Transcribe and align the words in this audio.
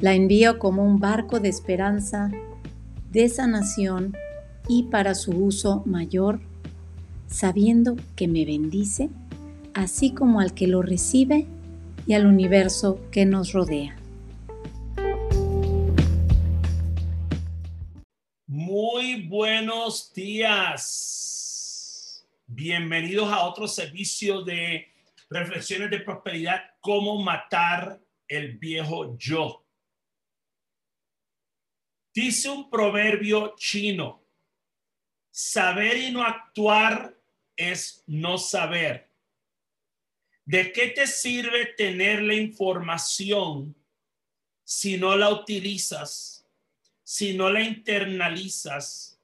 La 0.00 0.14
envío 0.14 0.58
como 0.58 0.82
un 0.82 0.98
barco 0.98 1.40
de 1.40 1.50
esperanza, 1.50 2.30
de 3.10 3.28
sanación 3.28 4.16
y 4.66 4.84
para 4.84 5.14
su 5.14 5.32
uso 5.32 5.82
mayor, 5.84 6.40
sabiendo 7.26 7.96
que 8.16 8.26
me 8.26 8.46
bendice, 8.46 9.10
así 9.74 10.14
como 10.14 10.40
al 10.40 10.54
que 10.54 10.68
lo 10.68 10.80
recibe 10.80 11.46
y 12.06 12.14
al 12.14 12.24
universo 12.24 12.98
que 13.10 13.26
nos 13.26 13.52
rodea. 13.52 13.94
Muy 18.46 19.28
buenos 19.28 20.14
días. 20.14 21.10
Bienvenidos 22.46 23.30
a 23.30 23.44
otro 23.44 23.68
servicio 23.68 24.40
de 24.44 24.86
reflexiones 25.28 25.90
de 25.90 26.00
prosperidad, 26.00 26.62
cómo 26.80 27.22
matar 27.22 28.00
el 28.26 28.56
viejo 28.56 29.18
yo. 29.18 29.62
Dice 32.12 32.48
un 32.48 32.68
proverbio 32.68 33.54
chino, 33.56 34.24
saber 35.30 35.96
y 35.96 36.10
no 36.10 36.22
actuar 36.22 37.16
es 37.56 38.02
no 38.06 38.36
saber. 38.36 39.10
¿De 40.44 40.72
qué 40.72 40.88
te 40.88 41.06
sirve 41.06 41.66
tener 41.66 42.22
la 42.22 42.34
información 42.34 43.76
si 44.64 44.96
no 44.96 45.16
la 45.16 45.30
utilizas, 45.30 46.48
si 47.04 47.34
no 47.34 47.50
la 47.50 47.62
internalizas, 47.62 49.20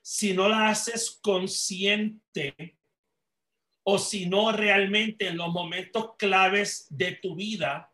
si 0.00 0.32
no 0.32 0.48
la 0.48 0.68
haces 0.68 1.10
consciente 1.22 2.78
o 3.82 3.98
si 3.98 4.26
no 4.26 4.52
realmente 4.52 5.28
en 5.28 5.36
los 5.36 5.48
momentos 5.48 6.16
claves 6.16 6.86
de 6.88 7.12
tu 7.12 7.34
vida 7.34 7.92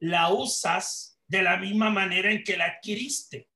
la 0.00 0.32
usas 0.32 1.20
de 1.26 1.42
la 1.42 1.56
misma 1.56 1.90
manera 1.90 2.30
en 2.30 2.42
que 2.42 2.56
la 2.56 2.66
adquiriste. 2.66 3.48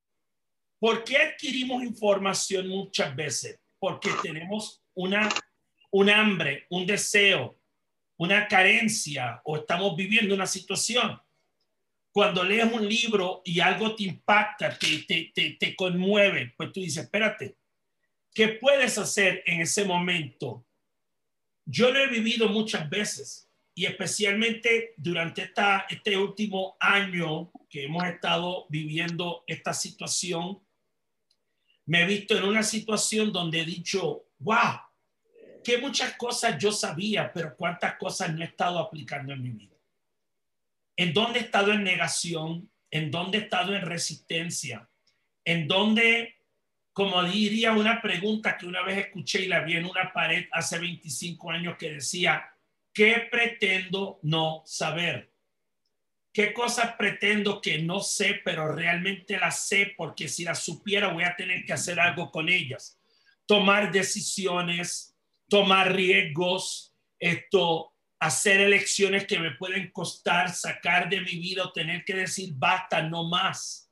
¿Por 0.79 1.05
qué 1.05 1.17
adquirimos 1.17 1.83
información 1.83 2.69
muchas 2.69 3.15
veces? 3.15 3.61
Porque 3.79 4.11
tenemos 4.23 4.83
una, 4.95 5.29
un 5.91 6.11
hambre, 6.11 6.67
un 6.71 6.87
deseo, 6.87 7.61
una 8.17 8.47
carencia 8.48 9.41
o 9.45 9.56
estamos 9.56 9.97
viviendo 9.97 10.34
una 10.34 10.47
situación. 10.47 11.21
Cuando 12.12 12.43
lees 12.43 12.73
un 12.73 12.89
libro 12.89 13.43
y 13.45 13.61
algo 13.61 13.95
te 13.95 14.05
impacta, 14.05 14.77
te, 14.77 14.99
te, 15.03 15.31
te, 15.34 15.56
te 15.59 15.77
conmueve, 15.77 16.55
pues 16.56 16.73
tú 16.73 16.81
dices, 16.81 17.05
espérate, 17.05 17.56
¿qué 18.34 18.49
puedes 18.49 18.99
hacer 18.99 19.43
en 19.47 19.61
ese 19.61 19.84
momento 19.84 20.65
yo 21.71 21.91
lo 21.91 21.99
he 21.99 22.09
vivido 22.09 22.49
muchas 22.49 22.89
veces 22.89 23.51
y 23.75 23.84
especialmente 23.84 24.95
durante 24.97 25.43
esta, 25.43 25.84
este 25.91 26.17
último 26.17 26.79
año 26.81 27.53
que 27.69 27.84
hemos 27.84 28.05
estado 28.06 28.67
viviendo 28.71 29.45
esta 29.47 29.75
situación, 29.75 30.61
me 31.89 32.03
he 32.03 32.06
visto 32.06 32.36
en 32.36 32.44
una 32.44 32.62
situación 32.62 33.33
donde 33.33 33.61
he 33.61 33.64
dicho, 33.64 34.27
wow, 34.41 34.78
que 35.65 35.78
muchas 35.78 36.12
cosas 36.19 36.59
yo 36.59 36.71
sabía, 36.71 37.32
pero 37.32 37.56
cuántas 37.56 37.97
cosas 37.97 38.32
no 38.32 38.43
he 38.43 38.47
estado 38.47 38.78
aplicando 38.78 39.32
en 39.32 39.43
mi 39.43 39.50
vida. 39.50 39.75
En 40.97 41.15
dónde 41.15 41.38
he 41.38 41.43
estado 41.43 41.72
en 41.72 41.82
negación, 41.82 42.71
en 42.91 43.10
dónde 43.10 43.38
he 43.38 43.41
estado 43.41 43.75
en 43.75 43.82
resistencia, 43.82 44.87
en 45.47 45.66
dónde 45.66 46.37
como 46.93 47.22
diría 47.22 47.72
una 47.72 48.03
pregunta 48.03 48.59
que 48.59 48.66
una 48.66 48.82
vez 48.82 48.98
escuché 48.98 49.43
y 49.43 49.47
la 49.47 49.60
vi 49.60 49.77
en 49.77 49.84
una 49.87 50.12
pared 50.12 50.47
hace 50.53 50.78
25 50.81 51.50
años 51.50 51.77
que 51.78 51.93
decía, 51.93 52.53
¿qué 52.93 53.28
pretendo 53.31 54.19
no 54.22 54.62
saber? 54.66 55.32
¿Qué 56.38 56.53
cosas 56.53 56.94
pretendo 56.97 57.60
que 57.60 57.78
no 57.78 57.99
sé, 57.99 58.41
pero 58.44 58.71
realmente 58.71 59.37
las 59.41 59.66
sé 59.66 59.94
porque 59.97 60.28
si 60.28 60.44
las 60.44 60.62
supiera 60.62 61.12
voy 61.12 61.25
a 61.25 61.34
tener 61.34 61.65
que 61.65 61.72
hacer 61.72 61.99
algo 61.99 62.31
con 62.31 62.49
ellas? 62.49 62.97
Tomar 63.44 63.91
decisiones, 63.91 65.16
tomar 65.48 65.93
riesgos, 65.93 66.94
esto, 67.19 67.93
hacer 68.21 68.60
elecciones 68.60 69.27
que 69.27 69.41
me 69.41 69.50
pueden 69.56 69.91
costar, 69.91 70.54
sacar 70.54 71.10
de 71.10 71.22
mi 71.22 71.41
vida 71.41 71.65
o 71.65 71.72
tener 71.72 72.04
que 72.04 72.15
decir 72.15 72.53
basta, 72.54 73.03
no 73.03 73.28
más. 73.28 73.91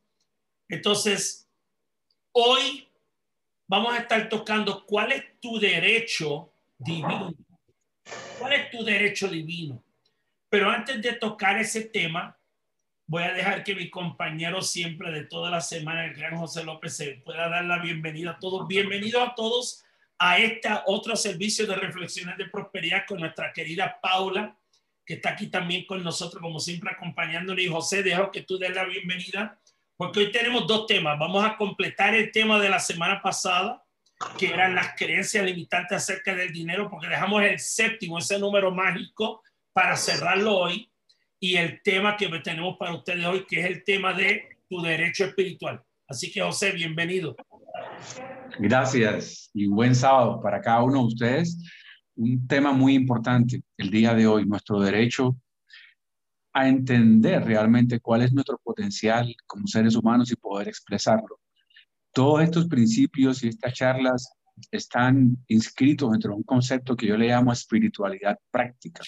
Entonces, 0.68 1.50
hoy 2.30 2.86
vamos 3.66 3.92
a 3.92 4.02
estar 4.02 4.28
tocando 4.28 4.86
cuál 4.86 5.10
es 5.10 5.24
tu 5.40 5.58
derecho 5.58 6.52
divino. 6.78 7.34
¿Cuál 8.38 8.52
es 8.52 8.70
tu 8.70 8.84
derecho 8.84 9.26
divino? 9.26 9.82
Pero 10.48 10.70
antes 10.70 11.02
de 11.02 11.12
tocar 11.14 11.58
ese 11.58 11.82
tema, 11.82 12.38
voy 13.06 13.24
a 13.24 13.32
dejar 13.32 13.64
que 13.64 13.74
mi 13.74 13.90
compañero 13.90 14.62
siempre 14.62 15.10
de 15.10 15.24
toda 15.24 15.50
la 15.50 15.60
semana, 15.60 16.04
el 16.04 16.14
gran 16.14 16.36
José 16.36 16.64
López, 16.64 16.96
se 16.96 17.22
pueda 17.24 17.48
dar 17.48 17.64
la 17.64 17.78
bienvenida 17.78 18.32
a 18.32 18.38
todos. 18.38 18.66
Bienvenidos 18.68 19.28
a 19.28 19.34
todos 19.34 19.82
a 20.18 20.38
este 20.38 20.68
otro 20.86 21.14
servicio 21.16 21.66
de 21.66 21.74
reflexiones 21.74 22.38
de 22.38 22.48
prosperidad 22.48 23.04
con 23.06 23.20
nuestra 23.20 23.52
querida 23.52 23.98
Paula, 24.00 24.56
que 25.04 25.14
está 25.14 25.30
aquí 25.30 25.48
también 25.48 25.84
con 25.84 26.02
nosotros, 26.02 26.40
como 26.40 26.58
siempre, 26.58 26.90
acompañándole. 26.90 27.64
Y 27.64 27.68
José, 27.68 28.02
dejo 28.02 28.30
que 28.30 28.42
tú 28.42 28.56
des 28.58 28.74
la 28.74 28.84
bienvenida 28.84 29.58
porque 29.96 30.20
hoy 30.20 30.32
tenemos 30.32 30.66
dos 30.66 30.86
temas. 30.86 31.18
Vamos 31.18 31.44
a 31.44 31.56
completar 31.56 32.14
el 32.14 32.30
tema 32.30 32.60
de 32.60 32.68
la 32.68 32.78
semana 32.78 33.20
pasada, 33.22 33.82
que 34.38 34.48
eran 34.48 34.74
las 34.74 34.94
creencias 34.96 35.44
limitantes 35.44 35.96
acerca 35.96 36.34
del 36.34 36.52
dinero, 36.52 36.88
porque 36.90 37.08
dejamos 37.08 37.42
el 37.42 37.58
séptimo, 37.58 38.18
ese 38.18 38.38
número 38.38 38.70
mágico, 38.70 39.42
para 39.76 39.94
cerrarlo 39.94 40.56
hoy. 40.56 40.91
Y 41.38 41.56
el 41.56 41.82
tema 41.82 42.16
que 42.16 42.31
tenemos 42.42 42.78
para 42.78 42.94
ustedes 42.94 43.26
hoy, 43.26 43.44
que 43.47 43.60
es 43.60 43.66
el 43.66 43.84
tema 43.84 44.14
de 44.14 44.48
tu 44.70 44.81
derecho 44.81 45.26
espiritual. 45.26 45.82
Así 46.09 46.32
que, 46.32 46.41
José, 46.41 46.72
bienvenido. 46.72 47.37
Gracias 48.59 49.50
y 49.53 49.66
buen 49.66 49.94
sábado 49.94 50.41
para 50.41 50.62
cada 50.62 50.82
uno 50.82 51.00
de 51.00 51.06
ustedes. 51.09 51.62
Un 52.15 52.47
tema 52.48 52.72
muy 52.72 52.94
importante 52.94 53.62
el 53.76 53.91
día 53.91 54.15
de 54.15 54.26
hoy, 54.26 54.47
nuestro 54.47 54.81
derecho 54.81 55.36
a 56.54 56.69
entender 56.69 57.44
realmente 57.44 58.00
cuál 58.00 58.22
es 58.22 58.32
nuestro 58.32 58.59
potencial 58.65 59.36
como 59.47 59.66
seres 59.66 59.94
humanos 59.94 60.32
y 60.32 60.36
poder 60.36 60.69
expresarlo. 60.69 61.38
Todos 62.15 62.42
estos 62.42 62.66
principios 62.66 63.44
y 63.44 63.48
estas 63.48 63.75
charlas 63.75 64.32
están 64.70 65.36
inscritos 65.48 66.12
dentro 66.12 66.31
de 66.31 66.38
un 66.38 66.44
concepto 66.44 66.97
que 66.97 67.09
yo 67.09 67.19
le 67.19 67.28
llamo 67.28 67.53
espiritualidad 67.53 68.38
práctica. 68.50 69.03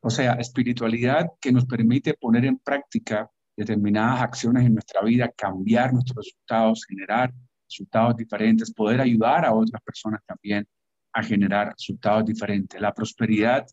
O 0.00 0.10
sea, 0.10 0.34
espiritualidad 0.34 1.26
que 1.40 1.52
nos 1.52 1.66
permite 1.66 2.14
poner 2.14 2.44
en 2.46 2.58
práctica 2.58 3.30
determinadas 3.56 4.22
acciones 4.22 4.66
en 4.66 4.74
nuestra 4.74 5.02
vida, 5.02 5.30
cambiar 5.36 5.92
nuestros 5.92 6.24
resultados, 6.24 6.86
generar 6.86 7.32
resultados 7.68 8.16
diferentes, 8.16 8.72
poder 8.72 9.00
ayudar 9.00 9.44
a 9.44 9.52
otras 9.52 9.82
personas 9.82 10.22
también 10.26 10.66
a 11.12 11.22
generar 11.22 11.72
resultados 11.72 12.24
diferentes. 12.24 12.80
La 12.80 12.94
prosperidad 12.94 13.66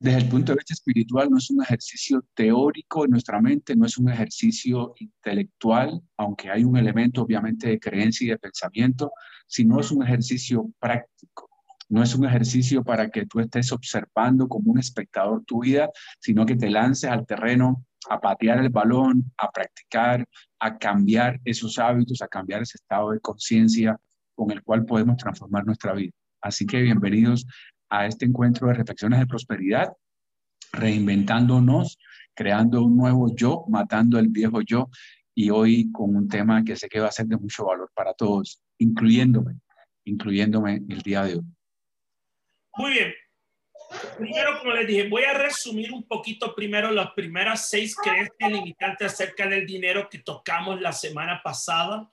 desde 0.00 0.18
el 0.18 0.28
punto 0.30 0.52
de 0.52 0.56
vista 0.56 0.72
espiritual 0.72 1.28
no 1.28 1.36
es 1.36 1.50
un 1.50 1.62
ejercicio 1.62 2.24
teórico 2.32 3.04
en 3.04 3.10
nuestra 3.10 3.38
mente, 3.38 3.76
no 3.76 3.84
es 3.84 3.98
un 3.98 4.08
ejercicio 4.08 4.94
intelectual, 4.98 6.00
aunque 6.16 6.48
hay 6.48 6.64
un 6.64 6.78
elemento 6.78 7.20
obviamente 7.20 7.68
de 7.68 7.78
creencia 7.78 8.24
y 8.24 8.30
de 8.30 8.38
pensamiento, 8.38 9.12
sino 9.46 9.78
es 9.78 9.90
un 9.90 10.02
ejercicio 10.02 10.70
práctico. 10.78 11.49
No 11.90 12.04
es 12.04 12.14
un 12.14 12.24
ejercicio 12.24 12.84
para 12.84 13.10
que 13.10 13.26
tú 13.26 13.40
estés 13.40 13.72
observando 13.72 14.46
como 14.46 14.70
un 14.70 14.78
espectador 14.78 15.44
tu 15.44 15.62
vida, 15.62 15.90
sino 16.20 16.46
que 16.46 16.54
te 16.54 16.70
lances 16.70 17.10
al 17.10 17.26
terreno 17.26 17.84
a 18.08 18.20
patear 18.20 18.60
el 18.60 18.68
balón, 18.68 19.32
a 19.36 19.50
practicar, 19.50 20.24
a 20.60 20.78
cambiar 20.78 21.40
esos 21.44 21.80
hábitos, 21.80 22.22
a 22.22 22.28
cambiar 22.28 22.62
ese 22.62 22.76
estado 22.76 23.10
de 23.10 23.18
conciencia 23.18 23.98
con 24.36 24.52
el 24.52 24.62
cual 24.62 24.86
podemos 24.86 25.16
transformar 25.16 25.66
nuestra 25.66 25.92
vida. 25.92 26.12
Así 26.40 26.64
que 26.64 26.80
bienvenidos 26.80 27.44
a 27.90 28.06
este 28.06 28.24
encuentro 28.24 28.68
de 28.68 28.74
reflexiones 28.74 29.18
de 29.18 29.26
prosperidad, 29.26 29.92
reinventándonos, 30.72 31.98
creando 32.34 32.84
un 32.84 32.96
nuevo 32.96 33.34
yo, 33.34 33.64
matando 33.68 34.20
el 34.20 34.28
viejo 34.28 34.60
yo, 34.60 34.88
y 35.34 35.50
hoy 35.50 35.90
con 35.90 36.14
un 36.14 36.28
tema 36.28 36.62
que 36.62 36.76
sé 36.76 36.88
que 36.88 37.00
va 37.00 37.08
a 37.08 37.12
ser 37.12 37.26
de 37.26 37.36
mucho 37.36 37.64
valor 37.64 37.90
para 37.96 38.14
todos, 38.14 38.62
incluyéndome, 38.78 39.56
incluyéndome 40.04 40.84
el 40.88 41.02
día 41.02 41.24
de 41.24 41.34
hoy. 41.34 41.44
Muy 42.74 42.92
bien. 42.92 43.14
Primero, 44.16 44.58
como 44.58 44.72
les 44.72 44.86
dije, 44.86 45.08
voy 45.08 45.24
a 45.24 45.34
resumir 45.34 45.92
un 45.92 46.06
poquito 46.06 46.54
primero 46.54 46.90
las 46.92 47.12
primeras 47.12 47.68
seis 47.68 47.96
creencias 47.96 48.50
limitantes 48.50 49.12
acerca 49.12 49.48
del 49.48 49.66
dinero 49.66 50.08
que 50.08 50.18
tocamos 50.18 50.80
la 50.80 50.92
semana 50.92 51.42
pasada 51.42 52.08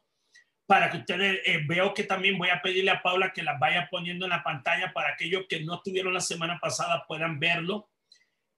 para 0.65 0.89
que 0.89 0.98
ustedes 0.98 1.42
eh, 1.45 1.62
veo 1.65 1.94
que 1.94 2.04
también 2.04 2.38
voy 2.38 2.50
a 2.50 2.62
pedirle 2.62 2.92
a 2.92 3.01
Paula 3.01 3.31
que 3.31 3.44
las 3.44 3.59
vaya 3.59 3.88
poniendo 3.89 4.25
en 4.25 4.31
la 4.31 4.44
pantalla 4.44 4.92
para 4.92 5.13
aquellos 5.13 5.45
que 5.48 5.62
no 5.62 5.75
estuvieron 5.75 6.13
la 6.13 6.19
semana 6.19 6.60
pasada 6.60 7.06
puedan 7.07 7.39
verlo. 7.39 7.89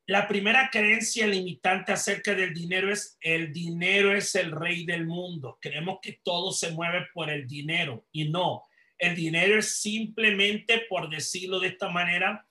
La 0.08 0.28
primera 0.28 0.70
creencia 0.72 1.28
limitante 1.28 1.92
acerca 1.92 2.34
del 2.34 2.52
dinero 2.52 2.92
es 2.92 3.16
el 3.22 3.54
dinero 3.54 4.16
es 4.16 4.34
el 4.34 4.52
rey 4.52 4.86
del 4.86 5.06
mundo. 5.06 5.60
Creemos 5.62 6.00
que 6.02 6.20
todo 6.24 6.52
se 6.52 6.72
mueve 6.72 7.06
por 7.14 7.30
el 7.30 7.46
dinero 7.46 8.08
y 8.12 8.28
no. 8.28 8.64
El 9.00 9.16
dinero 9.16 9.58
es 9.58 9.80
simplemente, 9.80 10.86
por 10.90 11.10
decirlo 11.10 11.60
de 11.60 11.70
esta 11.70 11.90
manera, 11.90 12.46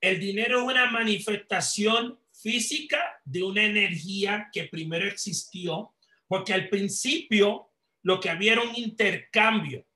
el 0.00 0.20
dinero 0.20 0.58
es 0.58 0.64
una 0.66 0.90
manifestación 0.90 2.18
física 2.32 3.00
de 3.24 3.42
una 3.42 3.62
energía 3.62 4.50
que 4.52 4.64
primero 4.64 5.06
existió, 5.06 5.94
porque 6.26 6.52
al 6.52 6.68
principio 6.68 7.70
lo 8.02 8.20
que 8.20 8.28
había 8.28 8.52
era 8.52 8.62
un 8.62 8.76
intercambio. 8.76 9.86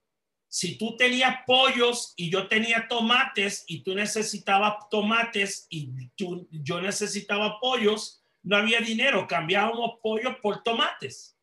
Si 0.46 0.78
tú 0.78 0.96
tenías 0.96 1.40
pollos 1.46 2.14
y 2.16 2.30
yo 2.30 2.48
tenía 2.48 2.86
tomates 2.88 3.64
y 3.66 3.82
tú 3.82 3.94
necesitabas 3.94 4.88
tomates 4.90 5.66
y 5.68 5.90
yo 6.16 6.80
necesitaba 6.80 7.60
pollos, 7.60 8.24
no 8.42 8.56
había 8.56 8.80
dinero, 8.80 9.26
cambiábamos 9.26 9.98
pollos 10.02 10.36
por 10.40 10.62
tomates. 10.62 11.36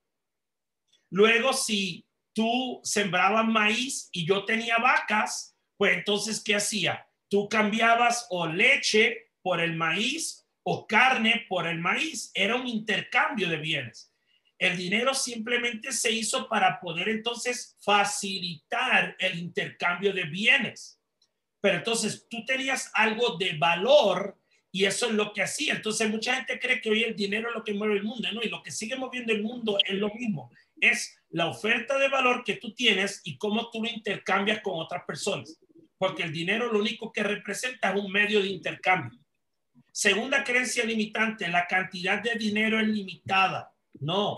Luego, 1.12 1.54
si 1.54 2.06
tú 2.36 2.82
sembrabas 2.84 3.48
maíz 3.48 4.10
y 4.12 4.28
yo 4.28 4.46
tenía 4.46 4.78
vacas, 4.78 5.58
pues 5.78 5.98
entonces, 5.98 6.44
¿qué 6.44 6.56
hacía? 6.56 7.08
Tú 7.30 7.50
cambiabas 7.50 8.28
o 8.30 8.46
leche 8.46 9.32
por 9.42 9.62
el 9.62 9.76
maíz 9.76 10.46
o 10.64 10.86
carne 10.86 11.46
por 11.48 11.66
el 11.66 11.80
maíz. 11.80 12.32
Era 12.34 12.56
un 12.56 12.68
intercambio 12.68 13.50
de 13.50 13.58
bienes. 13.58 14.12
El 14.58 14.78
dinero 14.78 15.14
simplemente 15.14 15.92
se 15.92 16.12
hizo 16.12 16.48
para 16.48 16.80
poder 16.80 17.10
entonces 17.10 17.78
facilitar 17.82 19.16
el 19.20 19.40
intercambio 19.40 20.14
de 20.14 20.26
bienes. 20.26 21.00
Pero 21.62 21.78
entonces 21.78 22.28
tú 22.30 22.46
tenías 22.46 22.92
algo 22.94 23.38
de 23.38 23.58
valor 23.58 24.38
y 24.72 24.86
eso 24.86 25.08
es 25.08 25.14
lo 25.14 25.32
que 25.32 25.42
hacía. 25.42 25.74
Entonces 25.74 26.10
mucha 26.10 26.36
gente 26.36 26.60
cree 26.60 26.82
que 26.82 26.90
hoy 26.90 27.04
el 27.04 27.16
dinero 27.16 27.50
es 27.50 27.56
lo 27.56 27.64
que 27.64 27.74
mueve 27.74 27.96
el 27.96 28.04
mundo, 28.04 28.30
¿no? 28.34 28.42
Y 28.44 28.50
lo 28.50 28.62
que 28.62 28.72
sigue 28.72 28.98
moviendo 28.98 29.32
el 29.32 29.42
mundo 29.42 29.78
es 29.86 29.96
lo 29.96 30.14
mismo. 30.14 30.52
Es 30.80 31.18
la 31.30 31.48
oferta 31.48 31.98
de 31.98 32.10
valor 32.10 32.44
que 32.44 32.57
tú 32.57 32.74
tienes 32.74 33.22
y 33.24 33.38
cómo 33.38 33.69
tú 33.69 33.83
lo 33.83 33.89
intercambias 33.89 34.62
con 34.62 34.80
otras 34.80 35.04
personas. 35.06 35.60
Porque 35.98 36.24
el 36.24 36.31
dinero 36.31 36.72
lo 36.72 36.80
único 36.80 37.12
que 37.12 37.24
representa 37.24 37.92
es 37.92 38.00
un 38.00 38.12
medio 38.12 38.42
de 38.42 38.48
intercambio. 38.48 39.19
Segunda 39.92 40.44
creencia 40.44 40.83
limitante, 40.83 41.48
la 41.48 41.68
cantidad 41.68 42.22
de 42.22 42.36
dinero 42.36 42.80
es 42.80 42.88
limitada. 42.88 43.74
No. 44.01 44.36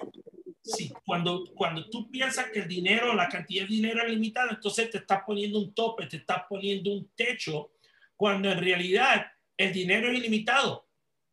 Sí, 0.62 0.92
cuando, 1.06 1.45
cuando 1.56 1.89
tú 1.89 2.12
piensas 2.12 2.51
que 2.51 2.60
el 2.60 2.68
dinero, 2.68 3.13
la 3.16 3.30
cantidad 3.30 3.63
de 3.63 3.69
dinero 3.69 4.04
es 4.04 4.12
limitada, 4.12 4.51
entonces 4.51 4.89
te 4.89 5.00
estás 5.00 5.22
poniendo 5.25 5.60
un 5.60 5.74
tope, 5.74 6.06
te 6.06 6.18
estás 6.18 6.44
poniendo 6.48 6.92
un 6.92 7.10
techo, 7.16 7.72
cuando 8.16 8.51
en 8.51 8.60
realidad 8.60 9.28
el 9.56 9.72
dinero 9.72 10.12
es 10.12 10.18
ilimitado. 10.18 10.87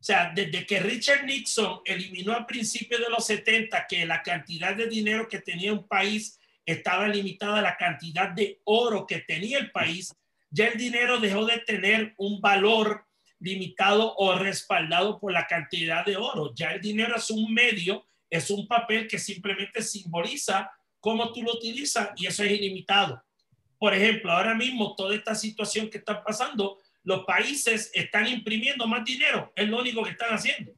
Sea, 0.05 0.31
desde 0.35 0.67
que 0.67 0.79
Richard 0.79 1.25
Nixon 1.25 1.81
eliminó 1.83 2.33
a 2.33 2.45
principios 2.45 3.01
de 3.01 3.09
los 3.09 3.25
70 3.25 3.87
que 3.87 4.05
la 4.05 4.21
cantidad 4.21 4.75
de 4.75 4.87
dinero 4.87 5.27
que 5.27 5.39
tenía 5.39 5.73
un 5.73 5.87
país 5.87 6.39
estaba 6.63 7.07
limitada 7.07 7.57
a 7.57 7.63
la 7.63 7.75
cantidad 7.75 8.29
de 8.29 8.61
oro 8.65 9.07
que 9.07 9.21
tenía 9.21 9.57
el 9.57 9.71
país, 9.71 10.13
ya 10.51 10.67
el 10.67 10.77
dinero 10.77 11.19
dejó 11.19 11.45
de 11.45 11.57
tener 11.59 12.13
un 12.17 12.39
valor 12.39 13.05
limitado 13.39 14.13
o 14.17 14.37
respaldado 14.37 15.19
por 15.19 15.33
la 15.33 15.47
cantidad 15.47 16.05
de 16.05 16.17
oro. 16.17 16.53
Ya 16.53 16.73
el 16.73 16.81
dinero 16.81 17.15
es 17.15 17.31
un 17.31 17.51
medio 17.51 18.05
es 18.29 18.49
un 18.49 18.67
papel 18.67 19.07
que 19.07 19.19
simplemente 19.19 19.81
simboliza 19.81 20.71
cómo 20.99 21.31
tú 21.31 21.41
lo 21.43 21.53
utilizas 21.53 22.09
y 22.15 22.27
eso 22.27 22.43
es 22.43 22.51
ilimitado. 22.51 23.23
Por 23.77 23.93
ejemplo, 23.93 24.31
ahora 24.31 24.55
mismo 24.55 24.95
toda 24.95 25.15
esta 25.15 25.35
situación 25.35 25.89
que 25.89 25.99
está 25.99 26.23
pasando, 26.23 26.79
los 27.05 27.23
países 27.23 27.91
están 27.93 28.27
imprimiendo 28.27 28.87
más 28.87 29.05
dinero, 29.05 29.53
es 29.55 29.69
lo 29.69 29.79
único 29.79 30.03
que 30.03 30.11
están 30.11 30.33
haciendo. 30.33 30.73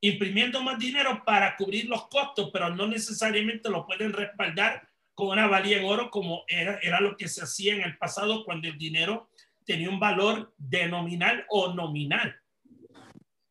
Imprimiendo 0.00 0.62
más 0.62 0.78
dinero 0.78 1.22
para 1.24 1.54
cubrir 1.56 1.86
los 1.86 2.08
costos, 2.08 2.50
pero 2.50 2.74
no 2.74 2.88
necesariamente 2.88 3.68
lo 3.68 3.86
pueden 3.86 4.14
respaldar 4.14 4.88
con 5.14 5.28
una 5.28 5.46
valía 5.46 5.76
en 5.76 5.84
oro 5.84 6.10
como 6.10 6.44
era, 6.48 6.78
era 6.82 7.00
lo 7.00 7.14
que 7.14 7.28
se 7.28 7.44
hacía 7.44 7.74
en 7.74 7.82
el 7.82 7.98
pasado 7.98 8.42
cuando 8.44 8.68
el 8.68 8.78
dinero 8.78 9.30
tenía 9.66 9.90
un 9.90 10.00
valor 10.00 10.54
denominal 10.56 11.44
o 11.50 11.74
nominal. 11.74 12.34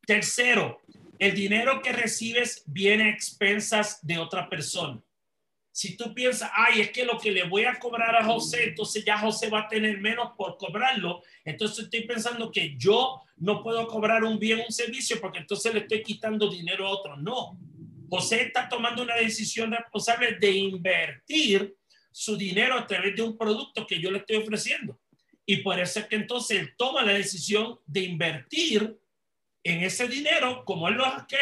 Tercero, 0.07 0.81
el 1.19 1.35
dinero 1.35 1.83
que 1.83 1.93
recibes 1.93 2.63
viene 2.65 3.03
a 3.03 3.09
expensas 3.09 3.99
de 4.01 4.17
otra 4.17 4.49
persona. 4.49 4.99
Si 5.71 5.95
tú 5.95 6.13
piensas, 6.13 6.51
ay, 6.53 6.81
es 6.81 6.91
que 6.91 7.05
lo 7.05 7.17
que 7.17 7.31
le 7.31 7.43
voy 7.43 7.63
a 7.63 7.79
cobrar 7.79 8.15
a 8.15 8.25
José, 8.25 8.69
entonces 8.69 9.05
ya 9.05 9.17
José 9.17 9.49
va 9.49 9.61
a 9.61 9.67
tener 9.67 9.99
menos 9.99 10.31
por 10.37 10.57
cobrarlo. 10.57 11.21
Entonces 11.45 11.85
estoy 11.85 12.03
pensando 12.03 12.51
que 12.51 12.75
yo 12.77 13.21
no 13.37 13.63
puedo 13.63 13.87
cobrar 13.87 14.23
un 14.23 14.39
bien, 14.39 14.61
un 14.65 14.71
servicio, 14.71 15.21
porque 15.21 15.39
entonces 15.39 15.73
le 15.73 15.81
estoy 15.81 16.03
quitando 16.03 16.49
dinero 16.49 16.87
a 16.87 16.91
otro. 16.91 17.15
No. 17.17 17.57
José 18.09 18.43
está 18.43 18.67
tomando 18.67 19.03
una 19.03 19.15
decisión 19.15 19.71
responsable 19.71 20.33
de 20.33 20.51
invertir 20.51 21.75
su 22.11 22.35
dinero 22.35 22.75
a 22.75 22.87
través 22.87 23.15
de 23.15 23.21
un 23.21 23.37
producto 23.37 23.85
que 23.85 23.99
yo 23.99 24.11
le 24.11 24.19
estoy 24.19 24.37
ofreciendo. 24.37 24.99
Y 25.45 25.57
por 25.57 25.79
eso 25.79 25.99
es 25.99 26.07
que 26.07 26.15
entonces 26.15 26.59
él 26.59 26.73
toma 26.77 27.03
la 27.03 27.13
decisión 27.13 27.79
de 27.85 28.01
invertir 28.01 28.97
en 29.63 29.83
ese 29.83 30.07
dinero 30.07 30.63
como 30.65 30.87
él 30.87 30.95
lo 30.95 31.05
hace. 31.05 31.37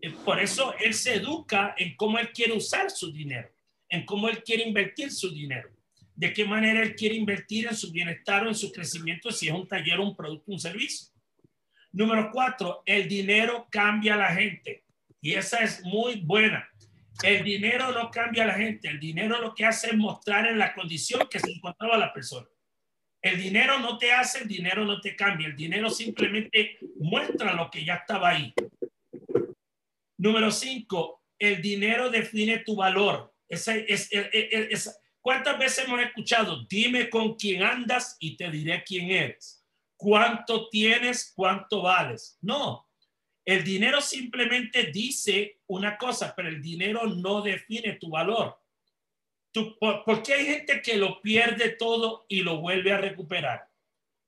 Eh, 0.00 0.10
por 0.24 0.40
eso 0.40 0.74
él 0.78 0.94
se 0.94 1.14
educa 1.14 1.74
en 1.76 1.96
cómo 1.96 2.18
él 2.18 2.30
quiere 2.32 2.52
usar 2.52 2.90
su 2.90 3.10
dinero, 3.10 3.50
en 3.94 4.04
cómo 4.04 4.28
él 4.28 4.42
quiere 4.42 4.64
invertir 4.64 5.10
su 5.10 5.30
dinero, 5.32 5.70
de 6.14 6.32
qué 6.32 6.44
manera 6.44 6.82
él 6.82 6.94
quiere 6.94 7.14
invertir 7.14 7.66
en 7.66 7.76
su 7.76 7.90
bienestar 7.92 8.44
o 8.44 8.48
en 8.48 8.54
su 8.54 8.72
crecimiento, 8.72 9.30
si 9.30 9.48
es 9.48 9.54
un 9.54 9.68
taller, 9.68 10.00
un 10.00 10.16
producto, 10.16 10.52
un 10.52 10.58
servicio. 10.58 11.08
Número 11.92 12.30
cuatro, 12.32 12.82
el 12.86 13.08
dinero 13.08 13.68
cambia 13.70 14.14
a 14.14 14.18
la 14.18 14.34
gente. 14.34 14.84
Y 15.20 15.34
esa 15.34 15.62
es 15.62 15.82
muy 15.84 16.20
buena. 16.20 16.68
El 17.22 17.44
dinero 17.44 17.92
no 17.92 18.10
cambia 18.10 18.42
a 18.42 18.46
la 18.46 18.54
gente. 18.54 18.88
El 18.88 18.98
dinero 18.98 19.40
lo 19.40 19.54
que 19.54 19.64
hace 19.64 19.88
es 19.88 19.96
mostrar 19.96 20.46
en 20.48 20.58
la 20.58 20.74
condición 20.74 21.28
que 21.30 21.38
se 21.38 21.52
encontraba 21.52 21.96
la 21.96 22.12
persona. 22.12 22.46
El 23.22 23.40
dinero 23.40 23.78
no 23.78 23.96
te 23.96 24.12
hace, 24.12 24.42
el 24.42 24.48
dinero 24.48 24.84
no 24.84 25.00
te 25.00 25.16
cambia, 25.16 25.46
el 25.46 25.56
dinero 25.56 25.88
simplemente 25.88 26.78
muestra 26.96 27.54
lo 27.54 27.70
que 27.70 27.82
ya 27.84 27.94
estaba 27.94 28.30
ahí. 28.30 28.52
Número 30.18 30.50
cinco, 30.50 31.22
el 31.38 31.62
dinero 31.62 32.10
define 32.10 32.58
tu 32.58 32.76
valor. 32.76 33.33
Es, 33.54 35.00
¿Cuántas 35.20 35.58
veces 35.58 35.86
hemos 35.86 36.00
escuchado? 36.00 36.64
Dime 36.68 37.08
con 37.08 37.34
quién 37.34 37.62
andas 37.62 38.16
y 38.20 38.36
te 38.36 38.50
diré 38.50 38.84
quién 38.84 39.10
eres. 39.10 39.64
¿Cuánto 39.96 40.68
tienes? 40.68 41.32
¿Cuánto 41.34 41.82
vales? 41.82 42.38
No, 42.42 42.88
el 43.44 43.64
dinero 43.64 44.00
simplemente 44.00 44.84
dice 44.86 45.60
una 45.66 45.96
cosa, 45.96 46.34
pero 46.36 46.48
el 46.48 46.60
dinero 46.60 47.06
no 47.06 47.40
define 47.40 47.94
tu 47.94 48.10
valor 48.10 48.58
por, 49.78 50.22
qué 50.22 50.34
hay 50.34 50.46
gente 50.46 50.82
que 50.82 50.96
lo 50.96 51.20
pierde 51.20 51.70
todo 51.70 52.26
y 52.28 52.42
lo 52.42 52.58
vuelve 52.58 52.92
a 52.92 52.98
recuperar? 52.98 53.68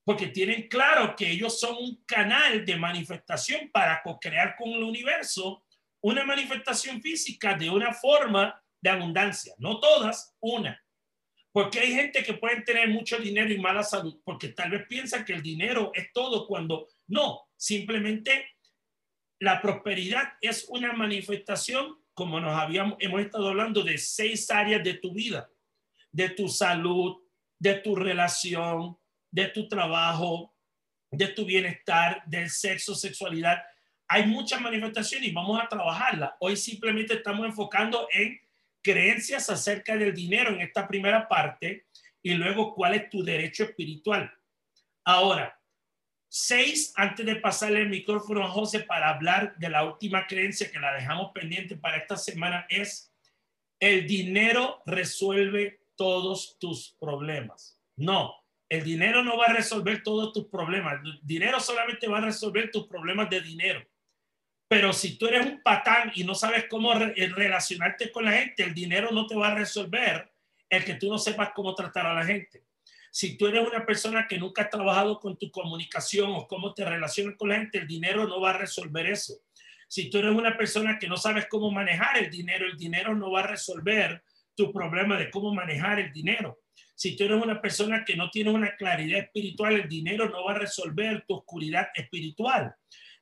Porque 0.05 0.29
tienen 0.29 0.69
claro 0.69 1.17
que 1.17 1.31
ellos 1.31 1.59
son 1.59 1.77
un 1.77 2.05
canal 2.05 2.65
de 2.65 2.77
manifestación 2.77 3.71
para 3.71 4.03
co-crear 4.03 4.55
con 4.57 4.69
el 4.69 4.83
universo 4.83 5.65
una 6.01 6.25
manifestación 6.25 7.03
física 7.03 7.55
de 7.55 7.69
una 7.69 7.93
forma 7.93 8.63
abundancia. 8.89 9.55
No 9.59 9.81
todas, 9.81 10.35
una. 10.41 10.83
Porque 11.53 11.81
hay 11.81 11.93
gente 11.93 12.23
que 12.23 12.35
puede 12.35 12.63
tener 12.63 12.89
mucho 12.89 13.19
dinero 13.19 13.53
y 13.53 13.59
mala 13.59 13.83
salud, 13.83 14.21
porque 14.25 14.49
tal 14.49 14.71
vez 14.71 14.87
piensan 14.87 15.25
que 15.25 15.33
el 15.33 15.43
dinero 15.43 15.91
es 15.95 16.13
todo 16.13 16.47
cuando 16.47 16.89
no, 17.07 17.49
simplemente 17.57 18.57
la 19.39 19.61
prosperidad 19.61 20.35
es 20.41 20.67
una 20.69 20.93
manifestación 20.93 21.99
como 22.17 22.41
nos 22.41 22.59
habíamos, 22.59 22.97
hemos 23.01 23.21
estado 23.21 23.49
hablando 23.49 23.83
de 23.83 23.99
seis 23.99 24.51
áreas 24.51 24.83
de 24.83 24.95
tu 24.95 25.13
vida, 25.13 25.51
de 26.11 26.31
tu 26.31 26.49
salud, 26.49 27.23
de 27.59 27.75
tu 27.75 27.95
relación, 27.95 28.97
de 29.31 29.49
tu 29.49 29.69
trabajo, 29.69 30.55
de 31.11 31.29
tu 31.29 31.45
bienestar, 31.45 32.23
del 32.27 32.49
sexo, 32.49 32.95
sexualidad. 32.95 33.63
Hay 34.09 34.27
muchas 34.27 34.63
manifestaciones 34.63 35.29
y 35.29 35.33
vamos 35.33 35.61
a 35.61 35.69
trabajarlas. 35.69 36.33
Hoy 36.41 36.57
simplemente 36.57 37.15
estamos 37.15 37.45
enfocando 37.45 38.09
en 38.11 38.41
creencias 38.87 39.51
acerca 39.51 39.97
del 39.97 40.15
dinero 40.15 40.51
en 40.51 40.61
esta 40.61 40.87
primera 40.87 41.27
parte 41.27 41.87
y 42.23 42.35
luego 42.35 42.73
cuál 42.73 42.95
es 42.95 43.11
tu 43.11 43.25
derecho 43.25 43.65
espiritual. 43.65 44.33
Ahora, 45.05 45.53
Seis, 46.29 46.93
antes 46.97 47.25
de 47.25 47.37
pasarle 47.37 47.81
el 47.81 47.89
micrófono 47.89 48.45
a 48.45 48.51
José 48.51 48.81
para 48.81 49.09
hablar 49.09 49.57
de 49.57 49.71
la 49.71 49.85
última 49.85 50.27
creencia 50.27 50.71
que 50.71 50.79
la 50.79 50.93
dejamos 50.93 51.31
pendiente 51.33 51.77
para 51.77 51.97
esta 51.97 52.17
semana, 52.17 52.67
es 52.69 53.11
el 53.81 54.07
dinero 54.07 54.83
resuelve 54.85 55.81
todos 55.97 56.59
tus 56.59 56.95
problemas. 57.01 57.81
No, 57.97 58.35
el 58.69 58.85
dinero 58.85 59.23
no 59.23 59.39
va 59.39 59.47
a 59.47 59.55
resolver 59.55 60.03
todos 60.03 60.33
tus 60.33 60.49
problemas. 60.49 61.01
El 61.05 61.21
dinero 61.23 61.59
solamente 61.61 62.09
va 62.09 62.19
a 62.19 62.27
resolver 62.27 62.71
tus 62.71 62.87
problemas 62.87 63.31
de 63.31 63.41
dinero. 63.41 63.87
Pero 64.69 64.93
si 64.93 65.17
tú 65.17 65.27
eres 65.29 65.47
un 65.47 65.63
patán 65.63 66.13
y 66.15 66.25
no 66.25 66.35
sabes 66.35 66.67
cómo 66.69 66.93
eh, 66.93 67.29
relacionarte 67.35 68.11
con 68.11 68.25
la 68.25 68.33
gente, 68.33 68.65
el 68.65 68.75
dinero 68.75 69.11
no 69.13 69.27
te 69.27 69.37
va 69.37 69.49
a 69.49 69.55
resolver 69.55 70.33
el 70.69 70.85
que 70.85 70.95
tú 70.95 71.09
no 71.09 71.19
sepas 71.19 71.51
cómo 71.55 71.75
tratar 71.75 72.07
a 72.07 72.15
la 72.15 72.25
gente. 72.25 72.65
Si 73.13 73.39
tú 73.39 73.47
eres 73.47 73.67
una 73.67 73.87
persona 73.87 74.27
que 74.29 74.39
nunca 74.39 74.63
ha 74.63 74.69
trabajado 74.69 75.21
con 75.21 75.39
tu 75.39 75.51
comunicación 75.51 76.33
o 76.35 76.47
cómo 76.47 76.75
te 76.75 76.85
relacionas 76.85 77.37
con 77.37 77.49
la 77.49 77.57
gente, 77.57 77.79
el 77.79 77.87
dinero 77.87 78.27
no 78.27 78.41
va 78.41 78.51
a 78.51 78.59
resolver 78.59 79.07
eso. 79.07 79.35
Si 79.89 80.11
tú 80.11 80.19
eres 80.19 80.33
una 80.33 80.57
persona 80.57 80.99
que 80.99 81.09
no 81.09 81.17
sabes 81.17 81.47
cómo 81.49 81.71
manejar 81.71 82.19
el 82.19 82.29
dinero, 82.29 82.67
el 82.67 82.77
dinero 82.77 83.15
no 83.15 83.31
va 83.31 83.41
a 83.41 83.47
resolver 83.47 84.23
tu 84.57 84.73
problema 84.73 85.17
de 85.17 85.31
cómo 85.31 85.55
manejar 85.55 86.01
el 86.01 86.13
dinero. 86.13 86.59
Si 86.95 87.17
tú 87.17 87.25
eres 87.25 87.41
una 87.41 87.61
persona 87.61 88.05
que 88.05 88.17
no 88.17 88.31
tiene 88.31 88.51
una 88.51 88.75
claridad 88.75 89.21
espiritual, 89.21 89.75
el 89.75 89.89
dinero 89.89 90.29
no 90.29 90.45
va 90.45 90.53
a 90.53 90.59
resolver 90.59 91.25
tu 91.27 91.37
oscuridad 91.37 91.89
espiritual. 91.95 92.75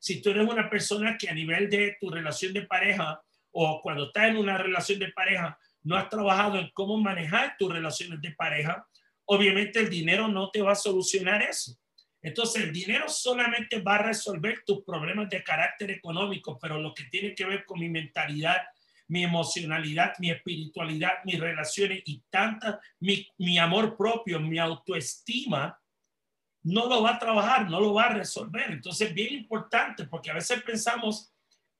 Si 0.05 0.21
tú 0.21 0.29
eres 0.29 0.47
una 0.47 0.69
persona 0.69 1.17
que 1.17 1.29
a 1.29 1.33
nivel 1.33 1.67
de 1.67 1.97
tu 1.99 2.11
relación 2.11 2.53
de 2.53 2.61
pareja 2.61 3.19
o 3.49 3.81
cuando 3.81 4.05
estás 4.05 4.29
en 4.29 4.37
una 4.37 4.55
relación 4.55 4.99
de 4.99 5.11
pareja 5.11 5.57
no 5.81 5.95
has 5.95 6.09
trabajado 6.09 6.59
en 6.59 6.69
cómo 6.75 6.95
manejar 6.99 7.55
tus 7.57 7.73
relaciones 7.73 8.21
de 8.21 8.31
pareja, 8.33 8.87
obviamente 9.25 9.79
el 9.79 9.89
dinero 9.89 10.27
no 10.27 10.51
te 10.51 10.61
va 10.61 10.73
a 10.73 10.75
solucionar 10.75 11.41
eso. 11.41 11.75
Entonces, 12.21 12.65
el 12.65 12.71
dinero 12.71 13.09
solamente 13.09 13.81
va 13.81 13.95
a 13.95 14.03
resolver 14.03 14.61
tus 14.63 14.83
problemas 14.83 15.27
de 15.27 15.43
carácter 15.43 15.89
económico, 15.89 16.59
pero 16.61 16.79
lo 16.79 16.93
que 16.93 17.05
tiene 17.05 17.33
que 17.33 17.45
ver 17.45 17.65
con 17.65 17.79
mi 17.79 17.89
mentalidad, 17.89 18.61
mi 19.07 19.23
emocionalidad, 19.23 20.13
mi 20.19 20.29
espiritualidad, 20.29 21.13
mis 21.23 21.39
relaciones 21.39 22.03
y 22.05 22.21
tanta, 22.29 22.79
mi, 22.99 23.27
mi 23.39 23.57
amor 23.57 23.97
propio, 23.97 24.39
mi 24.39 24.59
autoestima, 24.59 25.75
no 26.65 26.87
lo 26.87 27.03
va 27.03 27.15
a 27.15 27.19
trabajar, 27.19 27.69
no 27.69 27.79
lo 27.79 27.93
va 27.93 28.05
a 28.05 28.13
resolver. 28.13 28.71
Entonces, 28.71 29.13
bien 29.13 29.33
importante, 29.33 30.05
porque 30.05 30.31
a 30.31 30.33
veces 30.33 30.63
pensamos 30.63 31.31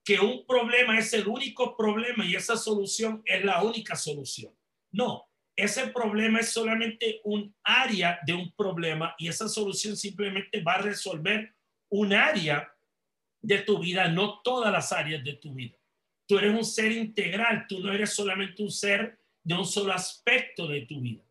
que 0.03 0.19
un 0.19 0.45
problema 0.45 0.97
es 0.99 1.11
el 1.13 1.27
único 1.27 1.75
problema 1.75 2.23
y 2.23 2.35
esa 2.35 2.55
solución 2.55 3.23
es 3.25 3.43
la 3.43 3.63
única 3.63 3.95
solución. 3.95 4.53
No, 4.91 5.27
ese 5.55 5.87
problema 5.87 6.39
es 6.39 6.49
solamente 6.49 7.19
un 7.23 7.55
área 7.63 8.19
de 8.27 8.33
un 8.33 8.51
problema 8.51 9.15
y 9.17 9.27
esa 9.27 9.49
solución 9.49 9.97
simplemente 9.97 10.61
va 10.61 10.73
a 10.73 10.81
resolver 10.81 11.55
un 11.89 12.13
área 12.13 12.71
de 13.41 13.59
tu 13.59 13.79
vida, 13.79 14.07
no 14.07 14.41
todas 14.43 14.71
las 14.71 14.91
áreas 14.91 15.23
de 15.23 15.33
tu 15.33 15.55
vida. 15.55 15.75
Tú 16.27 16.37
eres 16.37 16.53
un 16.53 16.65
ser 16.65 16.91
integral, 16.91 17.65
tú 17.67 17.79
no 17.79 17.91
eres 17.91 18.13
solamente 18.13 18.61
un 18.61 18.71
ser 18.71 19.17
de 19.43 19.55
un 19.55 19.65
solo 19.65 19.93
aspecto 19.93 20.67
de 20.67 20.81
tu 20.81 21.01
vida. 21.01 21.23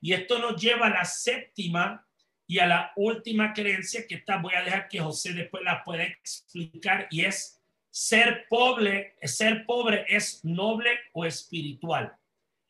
Y 0.00 0.12
esto 0.12 0.38
nos 0.38 0.60
lleva 0.60 0.86
a 0.86 0.90
la 0.90 1.04
séptima 1.04 2.06
y 2.52 2.58
a 2.58 2.66
la 2.66 2.92
última 2.96 3.54
creencia 3.54 4.06
que 4.06 4.16
está, 4.16 4.36
voy 4.36 4.52
a 4.54 4.62
dejar 4.62 4.86
que 4.86 5.00
José 5.00 5.32
después 5.32 5.64
la 5.64 5.82
pueda 5.82 6.02
explicar 6.02 7.08
y 7.10 7.22
es 7.22 7.58
ser 7.88 8.44
pobre, 8.46 9.16
ser 9.22 9.64
pobre 9.64 10.04
es 10.06 10.44
noble 10.44 10.90
o 11.14 11.24
espiritual. 11.24 12.14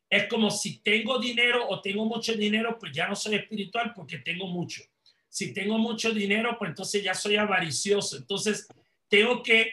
Es 0.08 0.28
como 0.28 0.52
si 0.52 0.78
tengo 0.84 1.18
dinero 1.18 1.66
o 1.68 1.80
tengo 1.80 2.04
mucho 2.04 2.32
dinero, 2.34 2.78
pues 2.78 2.92
ya 2.92 3.08
no 3.08 3.16
soy 3.16 3.34
espiritual 3.34 3.92
porque 3.92 4.18
tengo 4.18 4.46
mucho. 4.46 4.82
Si 5.28 5.52
tengo 5.52 5.76
mucho 5.78 6.12
dinero, 6.12 6.54
pues 6.56 6.68
entonces 6.68 7.02
ya 7.02 7.14
soy 7.14 7.34
avaricioso. 7.34 8.18
Entonces, 8.18 8.68
tengo 9.08 9.42
que 9.42 9.68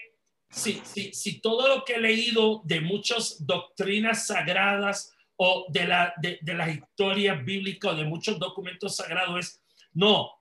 si, 0.50 0.82
si, 0.86 1.14
si 1.14 1.40
todo 1.40 1.68
lo 1.68 1.86
que 1.86 1.94
he 1.94 2.02
leído 2.02 2.64
de 2.64 2.82
muchas 2.82 3.46
doctrinas 3.46 4.26
sagradas 4.26 5.16
o 5.36 5.68
de, 5.70 5.86
la, 5.86 6.16
de, 6.20 6.40
de 6.42 6.54
las 6.56 6.76
historias 6.76 7.46
bíblicas 7.46 7.94
o 7.94 7.96
de 7.96 8.06
muchos 8.06 8.40
documentos 8.40 8.96
sagrados 8.96 9.40
es, 9.40 9.62
no, 10.00 10.32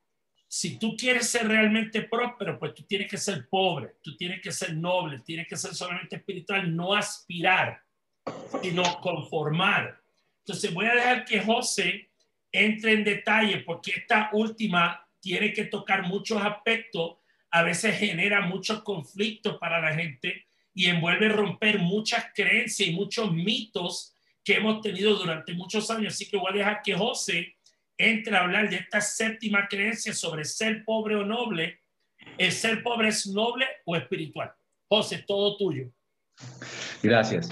si 0.47 0.79
tú 0.79 0.97
quieres 0.97 1.29
ser 1.29 1.49
realmente 1.49 2.03
próspero, 2.03 2.59
pues 2.59 2.75
tú 2.75 2.85
tienes 2.85 3.11
que 3.11 3.19
ser 3.19 3.49
pobre, 3.49 3.97
tú 4.03 4.17
tienes 4.17 4.41
que 4.41 4.53
ser 4.53 4.75
noble, 4.75 5.21
tienes 5.21 5.49
que 5.49 5.57
ser 5.57 5.75
solamente 5.75 6.17
espiritual, 6.17 6.75
no 6.75 6.95
aspirar, 6.95 7.83
sino 8.62 8.83
conformar. 9.00 10.00
Entonces 10.38 10.73
voy 10.73 10.87
a 10.87 10.95
dejar 10.95 11.25
que 11.25 11.41
José 11.41 12.09
entre 12.53 12.93
en 12.93 13.05
detalle 13.05 13.59
porque 13.59 13.91
esta 13.91 14.31
última 14.33 15.05
tiene 15.21 15.53
que 15.53 15.65
tocar 15.65 16.05
muchos 16.05 16.41
aspectos 16.41 17.19
a 17.50 17.62
veces 17.62 17.99
genera 17.99 18.43
muchos 18.43 18.83
conflictos 18.83 19.59
para 19.59 19.81
la 19.81 19.95
gente 19.95 20.47
y 20.73 20.87
envuelve 20.87 21.29
romper 21.29 21.79
muchas 21.79 22.27
creencias 22.35 22.88
y 22.88 22.93
muchos 22.93 23.33
mitos 23.33 24.15
que 24.45 24.55
hemos 24.55 24.81
tenido 24.81 25.15
durante 25.17 25.53
muchos 25.55 25.91
años. 25.91 26.15
Así 26.15 26.29
que 26.29 26.37
voy 26.37 26.53
a 26.53 26.59
dejar 26.59 26.83
que 26.83 26.95
José 26.95 27.57
entre 27.99 28.37
a 28.37 28.40
hablar 28.40 28.71
de 28.71 28.76
esta 28.76 29.00
séptima 29.00 29.67
creencia 29.69 30.14
sobre 30.14 30.45
ser 30.45 30.85
pobre 30.85 31.17
o 31.17 31.25
noble. 31.25 31.81
¿El 32.38 32.52
ser 32.52 32.83
pobre 32.83 33.09
es 33.09 33.26
noble 33.26 33.67
o 33.85 33.97
espiritual? 33.97 34.52
José, 34.88 35.25
todo 35.26 35.57
tuyo. 35.57 35.90
Gracias. 37.02 37.49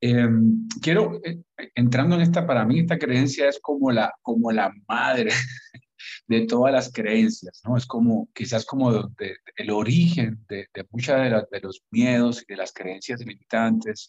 Em, 0.00 0.66
quiero, 0.80 1.20
eh, 1.24 1.40
entrando 1.74 2.16
en 2.16 2.22
esta, 2.22 2.44
para 2.46 2.64
mí 2.64 2.80
esta 2.80 2.98
creencia 2.98 3.48
es 3.48 3.60
como 3.60 3.92
la, 3.92 4.12
como 4.22 4.50
la 4.50 4.72
madre 4.88 5.30
de 6.26 6.46
todas 6.46 6.72
las 6.72 6.90
creencias, 6.90 7.60
¿no? 7.64 7.76
Es 7.76 7.86
como, 7.86 8.28
quizás 8.34 8.64
como 8.64 8.90
el 8.90 9.70
origen 9.70 10.44
de, 10.48 10.66
de 10.74 10.86
muchas 10.90 11.46
de, 11.50 11.60
los 11.60 11.82
miedos 11.90 12.42
y 12.42 12.52
de 12.52 12.56
las 12.56 12.72
creencias 12.72 13.20
limitantes 13.20 14.08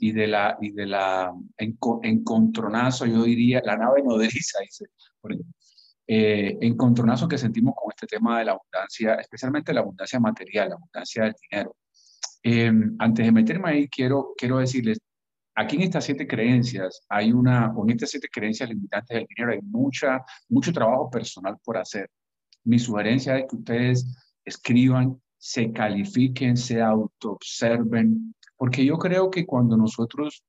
y 0.00 0.12
de 0.12 0.26
la, 0.26 0.56
y 0.60 0.72
de 0.72 0.86
la 0.86 1.32
encontronazo, 1.58 3.06
yo 3.06 3.22
diría, 3.22 3.60
la 3.64 3.76
nave 3.76 4.02
nodriza, 4.02 4.58
dice, 4.62 4.86
eh, 6.06 6.58
encontronazo 6.60 7.28
que 7.28 7.38
sentimos 7.38 7.74
con 7.76 7.92
este 7.94 8.06
tema 8.06 8.38
de 8.38 8.46
la 8.46 8.52
abundancia, 8.52 9.14
especialmente 9.14 9.72
la 9.72 9.80
abundancia 9.80 10.18
material, 10.18 10.70
la 10.70 10.74
abundancia 10.76 11.24
del 11.24 11.34
dinero. 11.50 11.76
Em, 12.42 12.96
antes 12.98 13.26
de 13.26 13.32
meterme 13.32 13.70
ahí, 13.70 13.88
quiero, 13.88 14.34
quiero 14.36 14.58
decirles, 14.58 14.98
Aquí 15.56 15.76
en 15.76 15.82
estas 15.82 16.04
siete 16.04 16.26
creencias 16.26 17.02
hay 17.08 17.32
una, 17.32 17.72
con 17.74 17.90
estas 17.90 18.10
siete 18.10 18.28
creencias 18.32 18.68
limitantes 18.70 19.14
del 19.14 19.26
dinero 19.26 19.52
hay 19.52 19.60
mucha, 19.62 20.24
mucho 20.48 20.72
trabajo 20.72 21.10
personal 21.10 21.58
por 21.62 21.76
hacer. 21.76 22.08
Mi 22.64 22.78
sugerencia 22.78 23.36
es 23.36 23.46
que 23.46 23.56
ustedes 23.56 24.06
escriban, 24.44 25.20
se 25.36 25.70
califiquen, 25.70 26.56
se 26.56 26.80
autoobserven, 26.80 28.34
porque 28.60 28.84
yo 28.84 28.98
creo 28.98 29.30
que 29.30 29.46
cuando 29.46 29.74
nosotros 29.74 30.44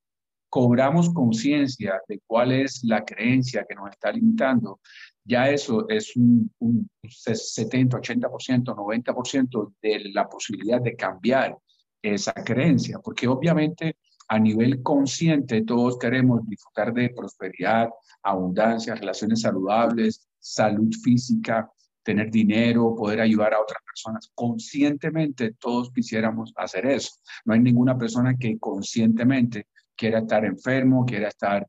cobramos 0.49 1.13
conciencia 1.13 2.01
de 2.09 2.19
cuál 2.27 2.51
es 2.51 2.83
la 2.83 3.05
creencia 3.05 3.65
que 3.65 3.73
nos 3.73 3.89
está 3.89 4.11
limitando, 4.11 4.81
ya 5.23 5.49
eso 5.49 5.87
es 5.87 6.17
un, 6.17 6.51
un 6.59 6.89
70, 7.07 7.97
80%, 7.97 8.75
90% 8.75 9.73
de 9.81 10.09
la 10.13 10.27
posibilidad 10.27 10.81
de 10.81 10.93
cambiar 10.97 11.57
esa 12.01 12.33
creencia, 12.33 12.99
porque 12.99 13.29
obviamente 13.29 13.95
a 14.27 14.37
nivel 14.37 14.83
consciente 14.83 15.61
todos 15.61 15.97
queremos 15.97 16.45
disfrutar 16.49 16.93
de 16.93 17.11
prosperidad, 17.11 17.87
abundancia, 18.23 18.93
relaciones 18.93 19.39
saludables, 19.39 20.27
salud 20.37 20.91
física, 21.01 21.71
tener 22.03 22.31
dinero, 22.31 22.95
poder 22.95 23.21
ayudar 23.21 23.53
a 23.53 23.61
otras 23.61 23.81
personas. 23.83 24.31
Conscientemente 24.33 25.53
todos 25.59 25.91
quisiéramos 25.91 26.53
hacer 26.55 26.85
eso. 26.85 27.11
No 27.45 27.53
hay 27.53 27.59
ninguna 27.59 27.97
persona 27.97 28.35
que 28.37 28.57
conscientemente 28.59 29.67
quiera 29.95 30.19
estar 30.19 30.45
enfermo, 30.45 31.05
quiera 31.05 31.27
estar 31.27 31.67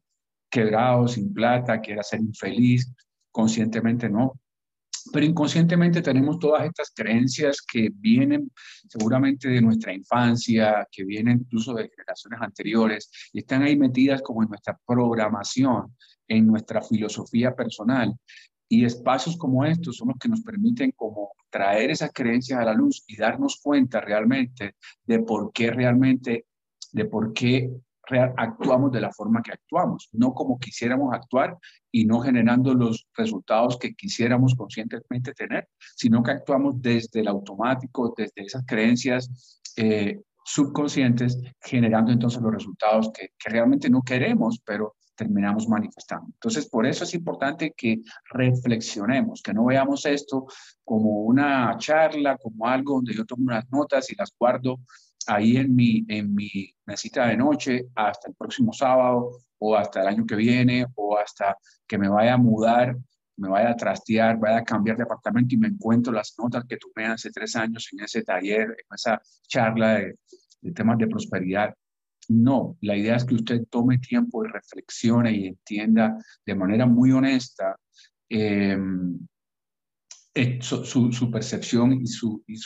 quebrado, 0.51 1.09
sin 1.09 1.33
plata, 1.33 1.81
quiera 1.81 2.03
ser 2.03 2.21
infeliz. 2.21 2.93
Conscientemente 3.31 4.09
no 4.09 4.35
pero 5.11 5.27
inconscientemente 5.27 6.03
tenemos 6.03 6.39
todas 6.39 6.65
estas 6.65 6.93
creencias 6.95 7.63
que 7.63 7.91
vienen 7.93 8.51
seguramente 8.89 9.49
de 9.49 9.61
nuestra 9.61 9.93
infancia, 9.93 10.87
que 10.91 11.05
vienen 11.05 11.41
incluso 11.41 11.75
de 11.75 11.89
generaciones 11.89 12.41
anteriores 12.41 13.11
y 13.33 13.41
están 13.41 13.63
ahí 13.63 13.77
metidas 13.77 14.23
como 14.23 14.43
en 14.43 14.51
nuestra 14.51 14.79
programación, 14.87 15.97
en 16.29 16.47
nuestra 16.47 16.83
filosofía 16.83 17.55
personal. 17.55 18.15
Y 18.73 18.87
espacios 18.87 19.37
como 19.37 19.67
estos 19.67 19.99
son 19.99 20.09
los 20.09 20.17
que 20.17 20.31
nos 20.31 20.41
permiten 20.41 20.93
como 20.93 21.33
traer 21.51 21.91
esas 21.91 22.11
creencias 22.11 22.59
a 22.59 22.65
la 22.65 22.73
luz 22.73 23.05
y 23.07 23.19
darnos 23.19 23.61
cuenta 23.63 24.01
realmente 24.01 24.77
de 25.05 25.19
por 25.19 25.53
qué 25.53 25.71
realmente, 25.71 26.47
de 26.91 27.05
por 27.05 27.35
qué 27.35 27.71
actuamos 28.39 28.91
de 28.91 29.03
la 29.03 29.13
forma 29.13 29.43
que 29.43 29.53
actuamos, 29.53 30.09
no 30.13 30.33
como 30.33 30.59
quisiéramos 30.59 31.13
actuar 31.13 31.59
y 31.91 32.07
no 32.07 32.21
generando 32.21 32.73
los 32.73 33.07
resultados 33.15 33.77
que 33.77 33.93
quisiéramos 33.93 34.55
conscientemente 34.55 35.35
tener, 35.35 35.69
sino 35.95 36.23
que 36.23 36.31
actuamos 36.31 36.81
desde 36.81 37.21
el 37.21 37.29
automático, 37.29 38.15
desde 38.17 38.41
esas 38.41 38.65
creencias 38.65 39.61
eh, 39.77 40.19
subconscientes, 40.47 41.39
generando 41.61 42.11
entonces 42.11 42.41
los 42.41 42.55
resultados 42.55 43.11
que, 43.13 43.33
que 43.39 43.51
realmente 43.51 43.91
no 43.91 44.01
queremos, 44.01 44.63
pero 44.65 44.95
terminamos 45.23 45.69
manifestando. 45.69 46.27
Entonces, 46.27 46.69
por 46.69 46.87
eso 46.87 47.05
es 47.05 47.15
importante 47.15 47.73
que 47.77 48.01
reflexionemos, 48.31 49.43
que 49.43 49.55
no 49.55 49.67
veamos 49.67 50.07
esto 50.07 50.47
como 50.85 51.23
una 51.23 51.77
charla, 51.79 52.37
como 52.37 52.67
algo 52.67 52.95
donde 52.95 53.15
yo 53.15 53.25
tomo 53.25 53.45
unas 53.45 53.71
notas 53.71 54.11
y 54.11 54.17
las 54.17 54.33
guardo 54.39 54.81
ahí 55.27 55.57
en 55.57 55.75
mi, 55.75 56.05
en 56.09 56.35
mi 56.35 56.75
mesita 56.87 57.29
de 57.29 57.37
noche 57.37 57.87
hasta 57.95 58.29
el 58.29 58.35
próximo 58.35 58.73
sábado 58.73 59.31
o 59.59 59.77
hasta 59.77 60.03
el 60.03 60.09
año 60.09 60.27
que 60.27 60.35
viene 60.35 60.87
o 60.97 61.17
hasta 61.17 61.57
que 61.87 61.99
me 61.99 62.09
vaya 62.09 62.35
a 62.35 62.39
mudar 62.39 62.97
me 63.37 63.49
vaya 63.49 63.71
a 63.71 63.77
trastear, 63.77 64.39
vaya 64.39 64.59
a 64.59 64.65
cambiar 64.65 64.97
de 64.97 65.05
apartamento 65.05 65.55
y 65.55 65.59
me 65.59 65.69
encuentro 65.69 66.13
las 66.13 66.35
notas 66.39 66.65
que 66.65 66.77
tomé 66.77 67.07
hace 67.07 67.31
tres 67.31 67.57
años 67.57 67.89
en 67.93 68.05
ese 68.05 68.23
taller, 68.23 68.63
en 68.63 68.95
esa 68.95 69.21
charla 69.49 69.95
de, 69.95 70.17
temas 70.73 70.99
de 70.99 71.09
prosperidad. 71.09 71.75
No, 72.29 72.77
la 72.81 72.97
idea 72.97 73.17
es 73.17 73.25
que 73.25 73.35
usted 73.35 73.65
tome 73.69 73.99
tiempo 73.99 74.45
y 74.45 74.49
reflexione 74.49 75.33
y 75.33 75.47
entienda 75.49 76.17
de 76.47 76.55
manera 76.55 76.87
muy 76.87 77.11
honesta 77.13 77.77
eh, 78.29 78.77
eh, 80.35 80.61
su, 80.63 81.31
percepción 81.31 81.93
y, 81.93 82.07
su, 82.07 82.43
y 82.47 82.57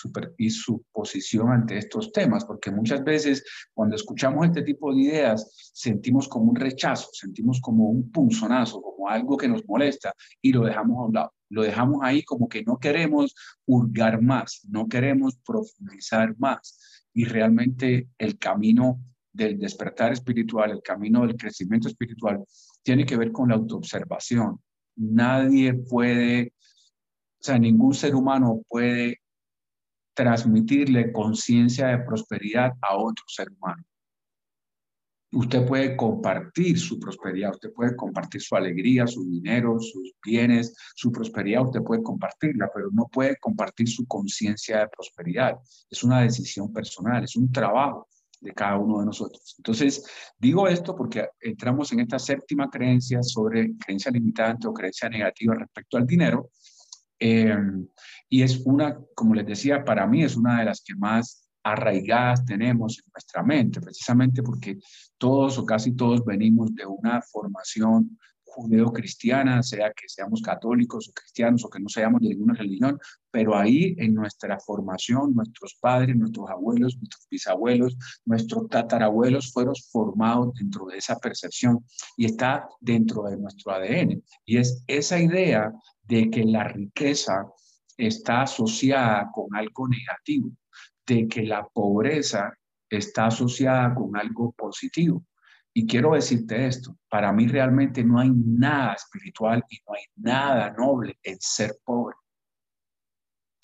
su 0.50 0.84
posición 0.92 1.50
ante 1.50 1.76
estos 1.76 2.12
temas, 2.12 2.44
porque 2.44 2.70
muchas 2.70 3.02
veces 3.02 3.42
cuando 3.74 3.96
escuchamos 3.96 4.46
este 4.46 4.62
tipo 4.62 4.94
de 4.94 5.00
ideas 5.00 5.72
sentimos 5.74 6.28
como 6.28 6.50
un 6.50 6.54
rechazo, 6.54 7.08
sentimos 7.12 7.60
como 7.60 7.90
un 7.90 8.12
punzonazo, 8.12 8.80
como 8.80 9.08
algo 9.08 9.36
que 9.36 9.48
nos 9.48 9.66
molesta 9.66 10.14
y 10.40 10.52
lo 10.52 10.64
dejamos 10.64 10.96
a 10.96 11.06
un 11.06 11.14
lado. 11.14 11.32
Lo 11.48 11.62
dejamos 11.64 11.98
ahí 12.02 12.22
como 12.22 12.48
que 12.48 12.62
no 12.62 12.78
queremos 12.78 13.34
hurgar 13.64 14.22
más, 14.22 14.60
no 14.68 14.86
queremos 14.88 15.36
profundizar 15.44 16.38
más. 16.38 16.78
Y 17.14 17.24
realmente 17.24 18.08
el 18.18 18.38
camino 18.38 19.00
del 19.36 19.58
despertar 19.58 20.12
espiritual, 20.12 20.70
el 20.70 20.82
camino 20.82 21.26
del 21.26 21.36
crecimiento 21.36 21.88
espiritual, 21.88 22.44
tiene 22.82 23.04
que 23.04 23.16
ver 23.16 23.32
con 23.32 23.48
la 23.48 23.56
autoobservación. 23.56 24.58
Nadie 24.96 25.74
puede 25.74 26.52
o 27.40 27.44
sea, 27.46 27.58
ningún 27.58 27.94
ser 27.94 28.14
humano 28.14 28.62
puede 28.68 29.20
transmitirle 30.14 31.12
conciencia 31.12 31.88
de 31.88 31.98
prosperidad 31.98 32.72
a 32.80 32.96
otro 32.96 33.24
ser 33.28 33.50
humano. 33.50 33.84
Usted 35.32 35.66
puede 35.66 35.96
compartir 35.96 36.78
su 36.78 36.98
prosperidad, 36.98 37.50
usted 37.50 37.72
puede 37.72 37.94
compartir 37.94 38.40
su 38.40 38.56
alegría, 38.56 39.06
su 39.06 39.24
dinero, 39.26 39.78
sus 39.78 40.14
bienes, 40.24 40.74
su 40.94 41.12
prosperidad, 41.12 41.66
usted 41.66 41.82
puede 41.82 42.02
compartirla, 42.02 42.70
pero 42.74 42.88
no 42.92 43.06
puede 43.06 43.36
compartir 43.36 43.88
su 43.88 44.06
conciencia 44.06 44.78
de 44.80 44.88
prosperidad. 44.88 45.58
Es 45.90 46.02
una 46.02 46.22
decisión 46.22 46.72
personal, 46.72 47.24
es 47.24 47.36
un 47.36 47.52
trabajo 47.52 48.08
de 48.40 48.52
cada 48.52 48.78
uno 48.78 49.00
de 49.00 49.06
nosotros. 49.06 49.54
Entonces, 49.58 50.04
digo 50.38 50.68
esto 50.68 50.94
porque 50.94 51.28
entramos 51.40 51.92
en 51.92 52.00
esta 52.00 52.18
séptima 52.18 52.68
creencia 52.70 53.22
sobre 53.22 53.76
creencia 53.76 54.10
limitante 54.10 54.68
o 54.68 54.72
creencia 54.72 55.08
negativa 55.08 55.54
respecto 55.54 55.96
al 55.96 56.06
dinero, 56.06 56.50
Em, 57.18 57.86
y 58.28 58.42
es 58.42 58.60
una, 58.64 58.98
como 59.14 59.34
les 59.34 59.46
decía, 59.46 59.84
para 59.84 60.06
mí 60.06 60.22
es 60.22 60.36
una 60.36 60.58
de 60.58 60.66
las 60.66 60.82
que 60.82 60.94
más 60.94 61.48
arraigadas 61.62 62.44
tenemos 62.44 62.98
en 62.98 63.10
nuestra 63.12 63.42
mente, 63.42 63.80
precisamente 63.80 64.42
porque 64.42 64.78
todos 65.18 65.58
o 65.58 65.64
casi 65.66 65.96
todos 65.96 66.24
venimos 66.24 66.74
de 66.74 66.86
una 66.86 67.20
formación 67.22 68.18
judeo-cristiana, 68.46 69.62
sea 69.62 69.92
que 69.92 70.08
seamos 70.08 70.40
católicos 70.40 71.08
o 71.08 71.12
cristianos 71.12 71.64
o 71.64 71.70
que 71.70 71.80
no 71.80 71.88
seamos 71.88 72.20
de 72.20 72.28
ninguna 72.28 72.54
religión, 72.54 72.98
pero 73.30 73.56
ahí 73.56 73.94
en 73.98 74.14
nuestra 74.14 74.58
formación, 74.58 75.34
nuestros 75.34 75.76
padres, 75.80 76.16
nuestros 76.16 76.48
abuelos, 76.48 76.96
nuestros 76.96 77.26
bisabuelos, 77.30 77.96
nuestros 78.24 78.68
tatarabuelos 78.68 79.52
fueron 79.52 79.74
formados 79.90 80.54
dentro 80.54 80.86
de 80.86 80.98
esa 80.98 81.18
percepción 81.18 81.84
y 82.16 82.26
está 82.26 82.66
dentro 82.80 83.24
de 83.24 83.36
nuestro 83.36 83.72
ADN. 83.72 84.22
Y 84.44 84.58
es 84.58 84.82
esa 84.86 85.20
idea 85.20 85.72
de 86.04 86.30
que 86.30 86.44
la 86.44 86.64
riqueza 86.64 87.46
está 87.96 88.42
asociada 88.42 89.30
con 89.32 89.54
algo 89.54 89.88
negativo, 89.88 90.50
de 91.06 91.28
que 91.28 91.42
la 91.42 91.66
pobreza 91.66 92.52
está 92.88 93.26
asociada 93.26 93.94
con 93.94 94.16
algo 94.16 94.52
positivo. 94.52 95.24
Y 95.78 95.86
quiero 95.86 96.14
decirte 96.14 96.66
esto, 96.66 96.96
para 97.06 97.30
mí 97.34 97.46
realmente 97.48 98.02
no 98.02 98.18
hay 98.18 98.30
nada 98.30 98.94
espiritual 98.94 99.62
y 99.68 99.76
no 99.86 99.94
hay 99.94 100.04
nada 100.16 100.70
noble 100.70 101.18
en 101.22 101.36
ser 101.38 101.76
pobre. 101.84 102.16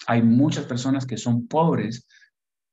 Hay 0.09 0.21
muchas 0.21 0.67
personas 0.67 1.07
que 1.07 1.17
son 1.17 1.49
pobres 1.49 2.07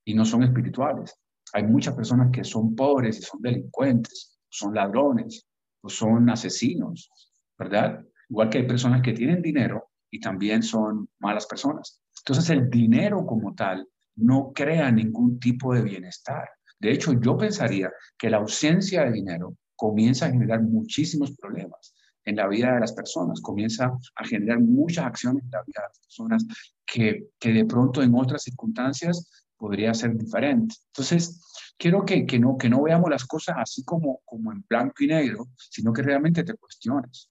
y 0.04 0.14
no 0.14 0.26
son 0.26 0.44
espirituales. 0.44 1.18
Hay 1.54 1.64
muchas 1.64 1.96
personas 1.96 2.32
que 2.34 2.44
son 2.44 2.76
pobres 2.76 3.20
y 3.20 3.22
son 3.22 3.42
delincuentes, 3.42 4.42
son 4.50 4.76
ladrones, 4.76 5.48
o 5.80 5.88
son 5.88 6.30
asesinos, 6.30 7.10
¿verdad? 7.58 8.06
Igual 8.28 8.50
que 8.50 8.58
hay 8.58 8.68
personas 8.68 9.02
que 9.02 9.14
tienen 9.14 9.42
dinero 9.42 9.90
y 10.12 10.20
también 10.20 10.62
son 10.64 11.08
malas 11.18 11.48
personas. 11.48 12.02
Entonces 12.26 12.50
el 12.50 12.70
dinero 12.70 13.26
como 13.26 13.56
tal 13.56 13.88
no 14.18 14.52
crea 14.54 14.92
ningún 14.92 15.40
tipo 15.40 15.74
de 15.74 15.82
bienestar. 15.82 16.50
De 16.80 16.92
hecho, 16.92 17.14
yo 17.20 17.38
pensaría 17.38 17.92
que 18.18 18.30
la 18.30 18.38
ausencia 18.38 19.04
de 19.04 19.12
dinero 19.12 19.56
comienza 19.76 20.26
a 20.26 20.32
generar 20.32 20.62
muchísimos 20.62 21.32
problemas 21.36 21.94
en 22.26 22.36
la 22.36 22.48
vida 22.48 22.74
de 22.74 22.80
las 22.80 22.94
personas, 22.94 23.42
comienza 23.42 23.92
a 24.16 24.26
generar 24.26 24.60
muchas 24.60 25.06
acciones 25.06 25.44
en 25.44 25.52
la 25.52 25.64
vida 25.64 25.82
de 25.82 25.88
las 25.88 26.00
personas 26.00 26.46
que, 26.86 27.30
que 27.40 27.54
de 27.54 27.66
pronto 27.66 28.04
en 28.04 28.14
otras 28.14 28.44
circunstancias 28.44 29.46
podría 29.58 29.94
ser 29.94 30.16
diferente. 30.18 30.76
Entonces, 30.88 31.42
quiero 31.78 32.06
que, 32.06 32.26
que, 32.26 32.40
no, 32.40 32.58
que 32.58 32.70
no 32.70 32.84
veamos 32.84 33.10
las 33.10 33.26
cosas 33.26 33.56
así 33.58 33.84
como, 33.84 34.22
como 34.26 34.52
en 34.52 34.64
blanco 34.68 35.04
y 35.04 35.08
negro, 35.08 35.48
sino 35.58 35.92
que 35.92 36.02
realmente 36.02 36.44
te 36.44 36.54
cuestiones. 36.54 37.30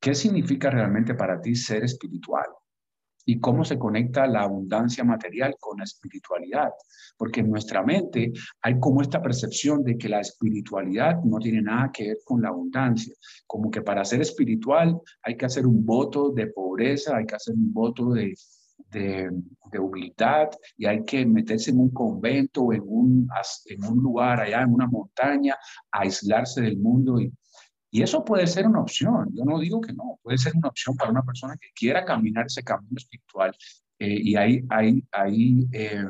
¿Qué 0.00 0.14
significa 0.14 0.70
realmente 0.70 1.14
para 1.14 1.40
ti 1.40 1.54
ser 1.54 1.84
espiritual? 1.84 2.46
¿Y 3.24 3.40
cómo 3.40 3.64
se 3.64 3.78
conecta 3.78 4.26
la 4.26 4.42
abundancia 4.42 5.04
material 5.04 5.56
con 5.58 5.78
la 5.78 5.84
espiritualidad? 5.84 6.70
Porque 7.16 7.40
en 7.40 7.50
nuestra 7.50 7.82
mente 7.82 8.32
hay 8.60 8.78
como 8.78 9.00
esta 9.00 9.22
percepción 9.22 9.82
de 9.82 9.96
que 9.96 10.08
la 10.08 10.20
espiritualidad 10.20 11.22
no 11.24 11.38
tiene 11.38 11.62
nada 11.62 11.90
que 11.92 12.08
ver 12.08 12.18
con 12.24 12.42
la 12.42 12.48
abundancia. 12.48 13.14
Como 13.46 13.70
que 13.70 13.82
para 13.82 14.04
ser 14.04 14.20
espiritual 14.20 15.00
hay 15.22 15.36
que 15.36 15.46
hacer 15.46 15.66
un 15.66 15.84
voto 15.84 16.30
de 16.30 16.48
pobreza, 16.48 17.16
hay 17.16 17.26
que 17.26 17.36
hacer 17.36 17.54
un 17.54 17.72
voto 17.72 18.12
de, 18.12 18.34
de, 18.90 19.30
humildad 19.78 20.50
y 20.76 20.86
hay 20.86 21.04
que 21.04 21.26
meterse 21.26 21.70
en 21.70 21.80
un 21.80 21.90
convento 21.90 22.62
o 22.62 22.72
en 22.72 22.82
un, 22.86 23.28
en 23.66 23.84
un 23.84 23.98
lugar 23.98 24.40
allá 24.40 24.62
en 24.62 24.72
una 24.72 24.86
montaña, 24.86 25.56
aislarse 25.90 26.60
del 26.60 26.78
mundo 26.78 27.20
y, 27.20 27.32
y 27.94 28.02
eso 28.02 28.24
puede 28.24 28.48
ser 28.48 28.66
una 28.66 28.80
opción, 28.80 29.30
yo 29.32 29.44
no 29.44 29.56
digo 29.60 29.80
que 29.80 29.92
no, 29.92 30.18
puede 30.20 30.36
ser 30.36 30.52
una 30.56 30.66
opción 30.66 30.96
para 30.96 31.12
una 31.12 31.22
persona 31.22 31.56
que 31.56 31.68
quiera 31.72 32.04
caminar 32.04 32.46
ese 32.46 32.64
camino 32.64 32.96
espiritual. 32.96 33.56
Eh, 34.00 34.18
y 34.20 34.34
hay, 34.34 34.64
hay, 34.68 35.06
hay 35.12 35.68
eh, 35.70 36.04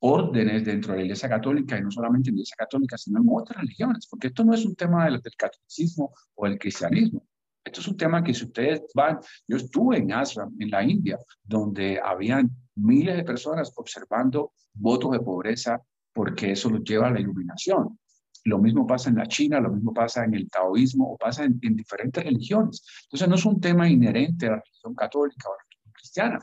órdenes 0.00 0.64
dentro 0.64 0.90
de 0.90 0.98
la 0.98 1.04
Iglesia 1.04 1.28
Católica, 1.28 1.78
y 1.78 1.82
no 1.82 1.92
solamente 1.92 2.30
en 2.30 2.34
la 2.34 2.38
Iglesia 2.40 2.56
Católica, 2.58 2.98
sino 2.98 3.20
en 3.20 3.26
otras 3.30 3.60
religiones, 3.60 4.08
porque 4.08 4.26
esto 4.26 4.44
no 4.44 4.52
es 4.52 4.64
un 4.64 4.74
tema 4.74 5.04
del, 5.04 5.20
del 5.20 5.36
catolicismo 5.36 6.12
o 6.34 6.46
el 6.48 6.58
cristianismo. 6.58 7.24
Esto 7.64 7.82
es 7.82 7.86
un 7.86 7.96
tema 7.96 8.24
que 8.24 8.34
si 8.34 8.46
ustedes 8.46 8.82
van, 8.92 9.20
yo 9.46 9.58
estuve 9.58 9.98
en 9.98 10.12
Ashram, 10.12 10.52
en 10.58 10.70
la 10.70 10.82
India, 10.82 11.20
donde 11.44 12.00
habían 12.04 12.50
miles 12.74 13.16
de 13.16 13.22
personas 13.22 13.72
observando 13.76 14.54
votos 14.74 15.12
de 15.12 15.20
pobreza 15.20 15.80
porque 16.12 16.50
eso 16.50 16.68
los 16.68 16.82
lleva 16.82 17.06
a 17.06 17.12
la 17.12 17.20
iluminación. 17.20 17.96
Lo 18.44 18.58
mismo 18.58 18.86
pasa 18.86 19.10
en 19.10 19.16
la 19.16 19.26
China, 19.26 19.60
lo 19.60 19.70
mismo 19.70 19.92
pasa 19.92 20.24
en 20.24 20.34
el 20.34 20.48
taoísmo 20.48 21.12
o 21.12 21.16
pasa 21.18 21.44
en, 21.44 21.58
diferentes 21.60 22.24
religiones. 22.24 22.84
Entonces 23.04 23.28
no 23.28 23.34
es 23.34 23.44
un 23.44 23.60
tema 23.60 23.88
inherente 23.88 24.46
a 24.46 24.50
la 24.50 24.62
religión 24.64 24.94
católica 24.94 25.48
o 25.48 25.52
a 25.52 25.56
la 25.56 25.62
religión 25.68 25.92
cristiana. 25.92 26.38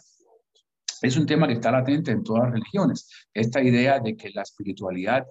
Es 1.01 1.17
un 1.17 1.25
tema 1.25 1.47
que 1.47 1.53
está 1.53 1.71
latente 1.71 2.11
en 2.11 2.23
todas 2.23 2.43
las 2.43 2.53
religiones. 2.53 3.09
Esta 3.33 3.61
idea 3.61 3.99
de 3.99 4.15
que 4.15 4.29
la 4.31 4.41
espiritualidad 4.43 5.25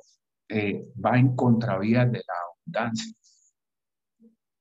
eh, 0.49 0.85
va 1.05 1.19
en 1.19 1.35
contravía 1.35 2.05
de 2.05 2.19
la 2.19 2.35
abundancia. 2.51 3.13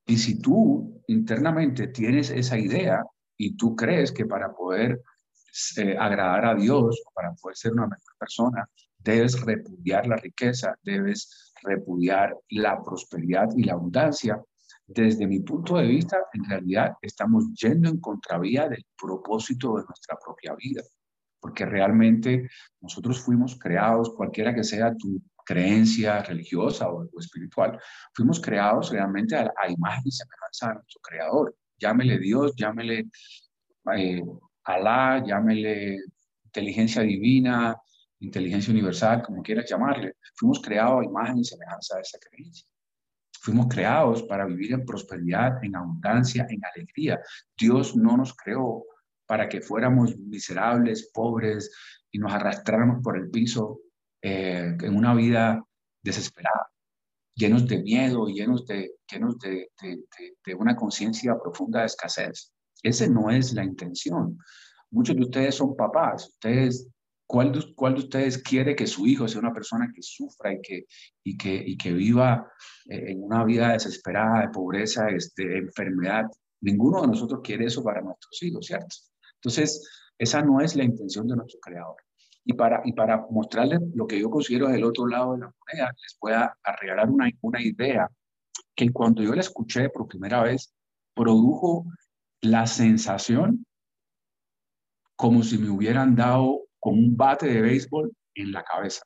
Y 0.08 0.18
si 0.18 0.40
tú 0.40 1.04
internamente 1.08 1.88
tienes 1.88 2.30
esa 2.30 2.58
idea 2.58 3.04
y 3.38 3.56
tú 3.56 3.76
crees 3.76 4.12
que 4.12 4.26
para 4.26 4.54
poder 4.54 5.02
eh, 5.78 5.96
agradar 5.98 6.46
a 6.46 6.56
Dios, 6.56 7.02
para 7.14 7.34
poder 7.34 7.56
ser 7.58 7.74
una 7.74 7.88
mejor 7.88 8.16
persona, 8.20 8.70
debes 8.98 9.40
repudiar 9.42 10.08
la 10.08 10.18
riqueza, 10.18 10.76
debes 10.84 11.45
repudiar 11.64 12.38
la 12.50 12.82
prosperidad 12.84 13.50
y 13.56 13.64
la 13.64 13.74
abundancia. 13.74 14.42
Desde 14.88 15.26
mi 15.26 15.40
punto 15.40 15.78
de 15.78 15.88
vista, 15.88 16.18
en 16.34 16.46
realidad 16.46 16.94
estamos 17.02 17.46
yendo 17.54 17.90
en 17.90 18.00
contravía 18.00 18.70
del 18.70 18.86
propósito 18.98 19.78
de 19.78 19.84
nuestra 19.84 20.18
propia 20.24 20.54
vida, 20.56 20.84
porque 21.40 21.66
realmente 21.66 22.48
nosotros 22.82 23.20
fuimos 23.22 23.58
creados, 23.58 24.14
cualquiera 24.16 24.54
que 24.54 24.64
sea 24.64 24.96
tu 24.96 25.22
creencia 25.46 26.22
religiosa 26.24 26.90
o, 26.90 27.08
espiritual, 27.20 27.80
fuimos 28.14 28.40
creados 28.42 28.92
realmente 28.92 29.36
a, 29.36 29.52
imagen 29.70 30.04
y 30.06 30.12
semejanza 30.12 30.68
de 30.70 30.74
nuestro 30.76 31.02
creador. 31.02 31.56
Llámele 31.78 32.18
Dios, 32.20 32.54
llámele 32.56 33.06
eh, 33.96 34.24
Alá, 34.64 35.24
llámele 35.24 35.98
inteligencia 36.44 37.04
divina, 37.04 37.78
inteligencia 38.26 38.72
universal, 38.72 39.24
como 39.24 39.42
quieras 39.42 39.70
llamarle, 39.70 40.16
fuimos 40.36 40.62
creados 40.62 41.02
a 41.02 41.06
imagen 41.06 41.40
y 41.40 41.44
semejanza 41.44 41.96
de 41.96 42.02
esa 42.02 42.20
creencia. 42.20 42.68
Fuimos 43.42 43.68
creados 43.68 44.24
para 44.24 44.46
vivir 44.46 44.74
en 44.74 44.86
prosperidad, 44.86 45.64
en 45.64 45.76
abundancia, 45.76 46.48
en 46.50 46.62
alegría. 46.66 47.20
Dios 47.58 47.96
no 47.96 48.18
nos 48.18 48.36
creó 48.36 48.86
para 49.28 49.48
que 49.48 49.62
fuéramos 49.62 50.18
miserables, 50.18 51.12
pobres 51.14 51.72
y 52.12 52.20
nos 52.20 52.34
arrastráramos 52.34 53.04
por 53.04 53.18
el 53.18 53.30
piso 53.30 53.82
eh, 54.22 54.76
en 54.82 54.96
una 54.96 55.14
vida 55.14 55.64
desesperada, 56.02 56.70
llenos 57.36 57.68
de 57.68 57.82
miedo, 57.82 58.28
llenos 58.28 58.66
de, 58.66 58.96
llenos 59.12 59.38
de, 59.40 59.70
de 60.46 60.56
una 60.56 60.76
conciencia 60.76 61.38
profunda 61.38 61.82
de 61.82 61.88
escasez. 61.88 62.52
Esa 62.82 63.08
no 63.08 63.30
es 63.30 63.54
la 63.54 63.64
intención. 63.64 64.38
Muchos 64.92 65.16
de 65.16 65.24
ustedes 65.24 65.56
son 65.56 65.76
papás. 65.76 66.30
Ustedes, 66.30 66.88
¿cuál 67.28 67.52
de, 67.52 67.74
cuál 67.76 67.96
de 67.96 68.00
ustedes 68.02 68.38
quiere 68.38 68.76
que 68.76 68.88
su 68.88 69.06
hijo 69.08 69.28
sea 69.28 69.42
una 69.42 69.54
persona 69.54 69.92
que 69.94 70.02
sufra 70.02 70.54
y 70.54 70.62
que, 70.62 70.86
y 71.24 71.38
que, 71.38 71.56
y 71.66 71.78
que 71.78 71.94
viva 71.94 72.52
eh, 72.90 73.12
en 73.12 73.24
una 73.24 73.44
vida 73.44 73.74
desesperada, 73.74 74.42
de 74.42 74.50
pobreza, 74.50 75.10
este, 75.10 75.48
de 75.48 75.58
enfermedad? 75.60 76.26
Ninguno 76.62 77.02
de 77.02 77.08
nosotros 77.08 77.42
quiere 77.44 77.66
eso 77.66 77.84
para 77.84 78.02
nuestros 78.02 78.42
hijos, 78.44 78.66
¿cierto? 78.66 78.96
Entonces, 79.36 79.88
esa 80.18 80.42
no 80.42 80.62
es 80.62 80.76
la 80.76 80.84
intención 80.84 81.28
de 81.28 81.36
nuestro 81.36 81.60
creador. 81.60 81.98
Y 82.44 82.54
para, 82.54 82.82
y 82.86 82.94
para 82.94 83.26
mostrarles 83.30 83.82
lo 83.96 84.06
que 84.06 84.20
yo 84.20 84.30
considero 84.30 84.68
del 84.68 84.84
otro 84.84 85.08
lado 85.08 85.34
de 85.34 85.40
la 85.40 85.52
moneda, 85.52 85.92
les 86.02 86.18
voy 86.22 86.34
a, 86.34 86.56
regalar 86.80 87.10
una, 87.10 87.30
una 87.42 87.62
idea 87.62 88.10
que 88.76 88.92
cuando 88.92 89.24
yo 89.24 89.34
la 89.34 89.42
escuché 89.42 89.90
por 89.90 90.08
primera 90.08 90.44
vez, 90.44 90.74
produjo 91.16 91.86
la 92.42 92.68
sensación 92.68 93.66
como 95.16 95.44
si 95.44 95.58
me 95.58 95.70
hubieran 95.70 96.16
dado 96.16 96.65
con 96.86 97.00
un 97.00 97.18
bate 97.18 97.48
de 97.48 97.62
béisbol 97.62 98.14
en 98.36 98.52
la 98.52 98.64
cabeza, 98.64 99.02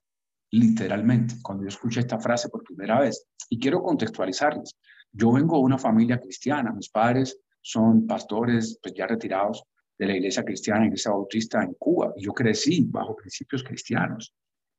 literalmente, 0.52 1.36
cuando 1.42 1.64
yo 1.64 1.70
escuché 1.70 2.02
esta 2.02 2.20
frase 2.20 2.50
por 2.50 2.62
primera 2.62 3.00
vez. 3.00 3.26
Y 3.50 3.58
quiero 3.58 3.82
contextualizarles. 3.82 4.76
Yo 5.14 5.32
vengo 5.32 5.56
de 5.56 5.64
una 5.64 5.78
familia 5.78 6.20
cristiana, 6.20 6.74
mis 6.74 6.90
padres 6.90 7.40
son 7.62 8.06
pastores 8.06 8.78
pues 8.84 8.94
ya 8.94 9.08
retirados 9.08 9.64
de 9.98 10.08
la 10.08 10.14
iglesia 10.14 10.44
cristiana, 10.44 10.88
iglesia 10.88 11.12
bautista 11.12 11.64
en 11.64 11.74
Cuba. 11.76 12.14
Yo 12.18 12.34
crecí 12.34 12.86
bajo 12.86 13.16
principios 13.16 13.64
cristianos, 13.64 14.34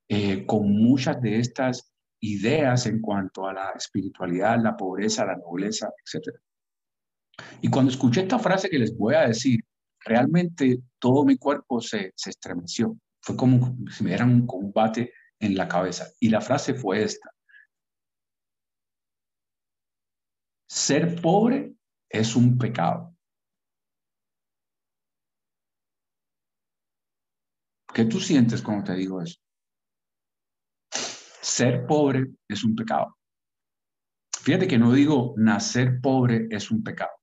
eh, 0.07 0.45
con 0.45 0.71
muchas 0.71 1.23
de 1.23 1.39
estas 1.39 1.91
ideas 2.21 2.85
en 2.85 3.01
cuanto 3.01 3.49
a 3.49 3.55
la 3.55 3.71
espiritualidad, 3.71 4.63
la 4.63 4.77
pobreza, 4.77 5.25
la 5.25 5.37
nobleza, 5.37 5.91
etc. 6.05 6.37
Y 7.63 7.71
cuando 7.71 7.93
escuché 7.93 8.21
esta 8.21 8.39
frase 8.39 8.69
que 8.69 8.79
les 8.79 8.95
voy 8.95 9.15
a 9.15 9.27
decir, 9.27 9.61
realmente 10.05 10.83
todo 10.99 11.25
mi 11.25 11.37
cuerpo 11.37 11.81
se, 11.81 12.13
se 12.17 12.31
estremeció. 12.31 12.97
Fue 13.23 13.37
como 13.37 13.77
si 13.91 14.05
me 14.05 14.11
dieran 14.11 14.31
un 14.31 14.47
combate 14.47 15.13
en 15.39 15.57
la 15.57 15.69
cabeza. 15.69 16.09
Y 16.21 16.29
la 16.31 16.41
frase 16.41 16.75
fue 16.75 17.03
esta. 17.03 17.31
Ser 20.69 21.21
pobre 21.21 21.75
es 22.09 22.37
un 22.37 22.57
pecado. 22.57 23.15
¿Qué 27.93 28.05
tú 28.05 28.21
sientes 28.21 28.63
cuando 28.63 28.85
te 28.85 28.95
digo 28.95 29.21
eso? 29.21 29.41
Ser 31.43 31.87
pobre 31.87 32.29
es 32.49 32.63
un 32.63 32.77
pecado. 32.77 33.17
Fíjate 34.43 34.69
que 34.69 34.79
no 34.79 34.93
digo 34.93 35.35
nacer 35.37 36.01
pobre 36.01 36.47
es 36.51 36.71
un 36.71 36.83
pecado. 36.83 37.20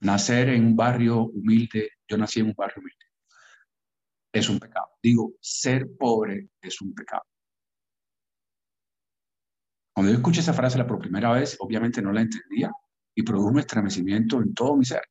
Nacer 0.00 0.50
en 0.50 0.64
un 0.64 0.76
barrio 0.76 1.24
humilde, 1.24 1.90
yo 2.06 2.16
nací 2.16 2.40
en 2.40 2.46
un 2.46 2.54
barrio 2.56 2.76
humilde, 2.78 3.04
es 4.32 4.48
un 4.48 4.58
pecado. 4.58 4.86
Digo, 5.02 5.32
ser 5.40 5.88
pobre 5.98 6.50
es 6.60 6.80
un 6.80 6.94
pecado. 6.94 7.24
Cuando 9.94 10.12
yo 10.12 10.18
escuché 10.18 10.40
esa 10.40 10.52
frase 10.52 10.78
la 10.78 10.86
por 10.86 11.00
primera 11.00 11.32
vez, 11.32 11.56
obviamente 11.58 12.00
no 12.00 12.12
la 12.12 12.20
entendía 12.20 12.70
y 13.14 13.22
produjo 13.22 13.48
un 13.48 13.58
estremecimiento 13.58 14.40
en 14.40 14.54
todo 14.54 14.76
mi 14.76 14.84
ser, 14.84 15.02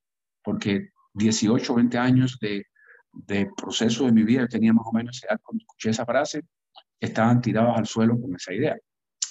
porque 0.42 0.90
18, 1.12 1.74
20 1.74 1.98
años 1.98 2.38
de 2.40 2.64
de 3.12 3.48
proceso 3.56 4.04
de 4.04 4.12
mi 4.12 4.22
vida, 4.22 4.46
tenía 4.46 4.72
más 4.72 4.86
o 4.86 4.92
menos 4.92 5.20
cuando 5.42 5.62
escuché 5.62 5.90
esa 5.90 6.04
frase, 6.04 6.42
estaban 7.00 7.40
tirados 7.40 7.76
al 7.76 7.86
suelo 7.86 8.20
con 8.20 8.34
esa 8.34 8.52
idea. 8.52 8.76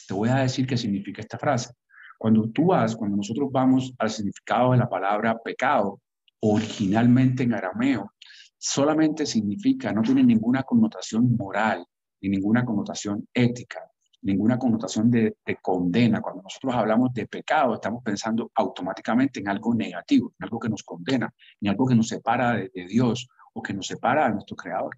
Te 0.08 0.14
voy 0.14 0.30
a 0.30 0.36
decir 0.36 0.66
qué 0.66 0.78
significa 0.78 1.22
esta 1.22 1.38
frase. 1.38 1.74
Cuando 2.18 2.50
tú 2.50 2.68
vas, 2.68 2.96
cuando 2.96 3.18
nosotros 3.18 3.50
vamos 3.52 3.94
al 3.98 4.10
significado 4.10 4.72
de 4.72 4.78
la 4.78 4.90
palabra 4.90 5.38
pecado, 5.38 6.02
originalmente 6.42 7.44
en 7.44 7.54
arameo, 7.54 8.14
solamente 8.58 9.26
significa, 9.26 9.92
no 9.92 10.02
tiene 10.02 10.24
ninguna 10.24 10.64
connotación 10.64 11.36
moral, 11.36 11.86
ni 12.22 12.30
ninguna 12.30 12.66
connotación 12.66 13.28
ética, 13.34 13.80
ninguna 14.22 14.58
connotación 14.58 15.12
de, 15.12 15.36
condena. 15.62 16.22
Cuando 16.22 16.42
nosotros 16.42 16.74
hablamos 16.74 17.14
de 17.14 17.28
pecado, 17.28 17.76
estamos 17.76 18.04
pensando 18.04 18.52
automáticamente 18.56 19.40
en 19.40 19.50
algo 19.50 19.76
negativo, 19.76 20.34
en 20.40 20.44
algo 20.46 20.60
que 20.60 20.70
nos 20.70 20.84
condena, 20.84 21.32
en 21.62 21.70
algo 21.70 21.88
que 21.88 21.96
nos 21.96 22.08
separa 22.08 22.54
de 22.54 22.88
Dios 22.88 23.28
que 23.62 23.74
nos 23.74 23.88
separa 23.88 24.26
a 24.26 24.30
nuestro 24.30 24.56
creador. 24.56 24.98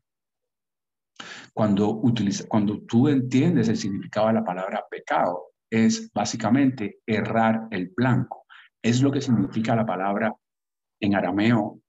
Cuando, 1.54 1.90
utiliza, 1.90 2.48
cuando 2.48 2.82
tú 2.82 3.08
entiendes 3.08 3.68
el 3.68 3.78
significado 3.78 4.28
de 4.28 4.34
la 4.34 4.44
palabra 4.44 4.86
pecado, 4.90 5.49
es 5.70 6.12
básicamente 6.14 7.00
errar 7.06 7.68
el 7.72 7.92
blanco. 7.96 8.46
Es 8.82 9.02
lo 9.02 9.12
que 9.12 9.22
significa 9.22 9.76
la 9.76 9.86
palabra 9.86 10.34
en 11.00 11.16
arameo 11.16 11.82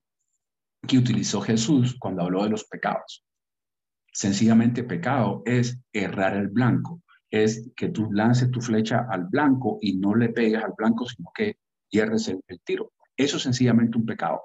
que 0.87 0.97
utilizó 0.97 1.41
Jesús 1.41 1.95
cuando 1.99 2.23
habló 2.23 2.43
de 2.43 2.49
los 2.49 2.65
pecados. 2.65 3.23
Sencillamente 4.11 4.83
pecado 4.83 5.41
es 5.45 5.79
errar 5.93 6.35
el 6.35 6.49
blanco, 6.49 7.01
es 7.29 7.71
que 7.75 7.89
tú 7.89 8.11
lances 8.11 8.51
tu 8.51 8.59
flecha 8.59 9.07
al 9.09 9.25
blanco 9.25 9.77
y 9.81 9.97
no 9.97 10.15
le 10.15 10.29
pegues 10.29 10.61
al 10.61 10.73
blanco, 10.77 11.05
sino 11.05 11.31
que 11.33 11.57
hierres 11.89 12.27
el, 12.27 12.41
el 12.47 12.59
tiro. 12.61 12.91
Eso 13.15 13.37
es 13.37 13.43
sencillamente 13.43 13.97
un 13.97 14.05
pecado. 14.05 14.41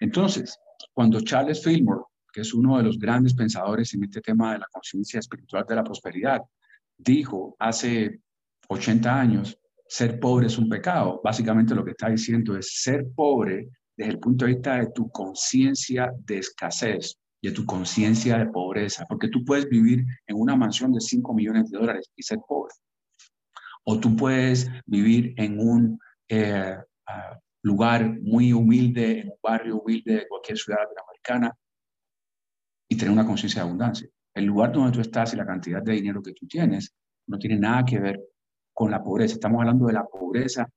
Entonces, 0.00 0.58
cuando 0.92 1.20
Charles 1.20 1.62
Fillmore, 1.62 2.04
que 2.32 2.40
es 2.40 2.54
uno 2.54 2.78
de 2.78 2.84
los 2.84 2.98
grandes 2.98 3.34
pensadores 3.34 3.92
en 3.94 4.04
este 4.04 4.20
tema 4.20 4.52
de 4.52 4.60
la 4.60 4.66
conciencia 4.70 5.20
espiritual 5.20 5.64
de 5.68 5.74
la 5.74 5.84
prosperidad, 5.84 6.42
dijo 6.96 7.56
hace 7.58 8.20
80 8.68 9.20
años, 9.20 9.58
ser 9.88 10.18
pobre 10.18 10.46
es 10.46 10.58
un 10.58 10.68
pecado. 10.68 11.20
Básicamente 11.22 11.74
lo 11.74 11.84
que 11.84 11.92
está 11.92 12.08
diciendo 12.08 12.56
es 12.56 12.82
ser 12.82 13.06
pobre 13.14 13.68
desde 13.96 14.12
el 14.12 14.18
punto 14.18 14.44
de 14.44 14.54
vista 14.54 14.76
de 14.76 14.90
tu 14.94 15.08
conciencia 15.10 16.12
de 16.24 16.38
escasez, 16.38 17.16
de 17.42 17.52
tu 17.52 17.64
conciencia 17.64 18.38
de 18.38 18.46
pobreza, 18.46 19.06
porque 19.08 19.28
tú 19.28 19.44
puedes 19.44 19.68
vivir 19.68 20.04
en 20.26 20.36
una 20.36 20.56
mansión 20.56 20.92
de 20.92 21.00
5 21.00 21.32
millones 21.32 21.70
de 21.70 21.78
dólares 21.78 22.10
y 22.14 22.22
ser 22.22 22.38
pobre. 22.46 22.74
O 23.84 23.98
tú 24.00 24.16
puedes 24.16 24.68
vivir 24.84 25.32
en 25.36 25.58
un 25.60 25.98
eh, 26.28 26.76
ah, 27.06 27.38
lugar 27.62 28.20
muy 28.20 28.52
humilde, 28.52 29.20
en 29.20 29.28
un 29.28 29.38
barrio 29.42 29.78
humilde 29.78 30.14
de 30.14 30.28
cualquier 30.28 30.58
ciudad 30.58 30.80
latinoamericana 30.80 31.56
y 32.88 32.96
tener 32.96 33.12
una 33.12 33.26
conciencia 33.26 33.62
de 33.62 33.68
abundancia. 33.68 34.08
El 34.34 34.44
lugar 34.44 34.72
donde 34.72 34.92
tú 34.92 35.00
estás 35.00 35.32
y 35.32 35.36
la 35.36 35.46
cantidad 35.46 35.82
de 35.82 35.92
dinero 35.92 36.22
que 36.22 36.32
tú 36.32 36.46
tienes 36.46 36.94
no 37.26 37.38
tiene 37.38 37.58
nada 37.58 37.84
que 37.84 37.98
ver 37.98 38.20
con 38.76 38.90
la 38.90 39.02
pobreza. 39.02 39.36
Estamos 39.36 39.60
hablando 39.60 39.86
de 39.86 39.94
la 39.94 40.04
pobreza 40.04 40.68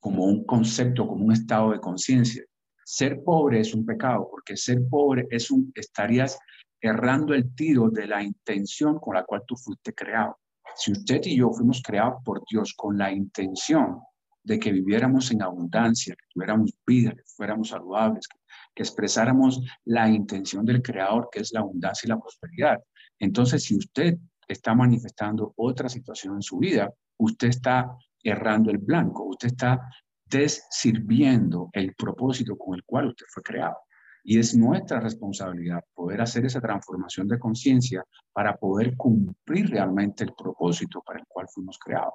como 0.00 0.24
un 0.24 0.44
concepto, 0.44 1.06
como 1.06 1.24
un 1.24 1.32
estado 1.32 1.70
de 1.70 1.78
conciencia. 1.78 2.42
Ser 2.84 3.22
pobre 3.22 3.60
es 3.60 3.72
un 3.74 3.86
pecado, 3.86 4.28
porque 4.28 4.56
ser 4.56 4.80
pobre 4.90 5.28
es 5.30 5.48
un, 5.52 5.70
estarías 5.76 6.36
errando 6.80 7.34
el 7.34 7.54
tiro 7.54 7.90
de 7.90 8.08
la 8.08 8.24
intención 8.24 8.98
con 8.98 9.14
la 9.14 9.24
cual 9.24 9.44
tú 9.46 9.54
fuiste 9.56 9.94
creado. 9.94 10.36
Si 10.74 10.90
usted 10.90 11.20
y 11.24 11.36
yo 11.36 11.50
fuimos 11.50 11.80
creados 11.80 12.20
por 12.24 12.42
Dios 12.50 12.74
con 12.76 12.98
la 12.98 13.12
intención 13.12 14.00
de 14.42 14.58
que 14.58 14.72
viviéramos 14.72 15.30
en 15.30 15.42
abundancia, 15.42 16.16
que 16.16 16.26
tuviéramos 16.34 16.72
vida, 16.84 17.12
que 17.12 17.22
fuéramos 17.36 17.68
saludables, 17.68 18.26
que, 18.26 18.36
expresáramos 18.82 19.60
la 19.84 20.08
intención 20.08 20.64
del 20.64 20.82
Creador, 20.82 21.28
que 21.32 21.40
es 21.40 21.52
la 21.52 21.60
abundancia 21.60 22.06
y 22.06 22.10
la 22.10 22.18
prosperidad. 22.18 22.78
Entonces, 23.18 23.64
si 23.64 23.76
usted 23.76 24.16
está 24.46 24.72
manifestando 24.72 25.52
otra 25.56 25.88
situación 25.88 26.36
en 26.36 26.42
su 26.42 26.58
vida, 26.58 26.92
usted 27.18 27.48
está 27.48 27.96
errando 28.22 28.70
el 28.70 28.78
blanco, 28.78 29.24
usted 29.24 29.48
está 29.48 29.90
desirviendo 30.24 31.70
el 31.72 31.94
propósito 31.94 32.56
con 32.56 32.74
el 32.74 32.84
cual 32.84 33.08
usted 33.08 33.26
fue 33.28 33.42
creado. 33.42 33.76
Y 34.24 34.38
es 34.38 34.54
nuestra 34.54 35.00
responsabilidad 35.00 35.82
poder 35.94 36.20
hacer 36.20 36.44
esa 36.44 36.60
transformación 36.60 37.28
de 37.28 37.38
conciencia 37.38 38.04
para 38.32 38.56
poder 38.56 38.96
cumplir 38.96 39.70
realmente 39.70 40.24
el 40.24 40.34
propósito 40.34 41.02
para 41.02 41.20
el 41.20 41.26
cual 41.26 41.46
fuimos 41.48 41.78
creados. 41.78 42.14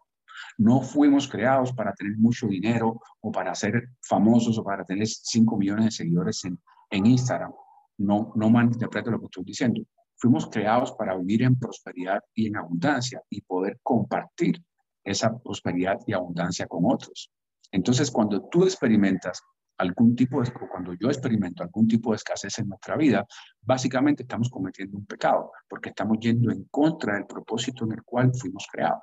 No 0.58 0.82
fuimos 0.82 1.28
creados 1.28 1.74
para 1.74 1.94
tener 1.94 2.18
mucho 2.18 2.48
dinero 2.48 3.00
o 3.22 3.32
para 3.32 3.56
ser 3.56 3.90
famosos 4.02 4.58
o 4.58 4.64
para 4.64 4.84
tener 4.84 5.08
5 5.08 5.58
millones 5.58 5.86
de 5.86 5.92
seguidores 5.92 6.44
en, 6.46 6.60
en 6.90 7.06
Instagram. 7.06 7.52
No, 7.98 8.32
no 8.36 8.50
malinterpreto 8.50 9.12
lo 9.12 9.20
que 9.20 9.26
estoy 9.26 9.44
diciendo. 9.46 9.82
Fuimos 10.18 10.48
creados 10.48 10.92
para 10.94 11.16
vivir 11.18 11.44
en 11.44 11.58
prosperidad 11.58 12.20
y 12.34 12.48
en 12.48 12.58
abundancia 12.58 13.22
y 13.30 13.42
poder 13.42 13.80
compartir 13.82 14.62
esa 15.04 15.38
prosperidad 15.38 16.00
y 16.08 16.14
abundancia 16.14 16.68
con 16.68 16.84
otros. 16.86 17.32
Entonces, 17.72 18.12
cuando 18.12 18.48
tú 18.50 18.64
experimentas 18.64 19.42
algún 19.78 20.16
tipo 20.16 20.42
de, 20.42 20.52
cuando 20.70 20.94
yo 20.94 21.08
experimento 21.08 21.64
algún 21.64 21.88
tipo 21.88 22.12
de 22.12 22.18
escasez 22.18 22.60
en 22.60 22.70
nuestra 22.70 22.96
vida, 22.96 23.26
básicamente 23.62 24.24
estamos 24.24 24.50
cometiendo 24.50 24.98
un 24.98 25.06
pecado, 25.06 25.52
porque 25.68 25.90
estamos 25.90 26.20
yendo 26.20 26.52
en 26.52 26.66
contra 26.66 27.16
del 27.16 27.26
propósito 27.26 27.86
en 27.86 27.94
el 27.94 28.04
cual 28.04 28.32
fuimos 28.34 28.68
creados. 28.72 29.02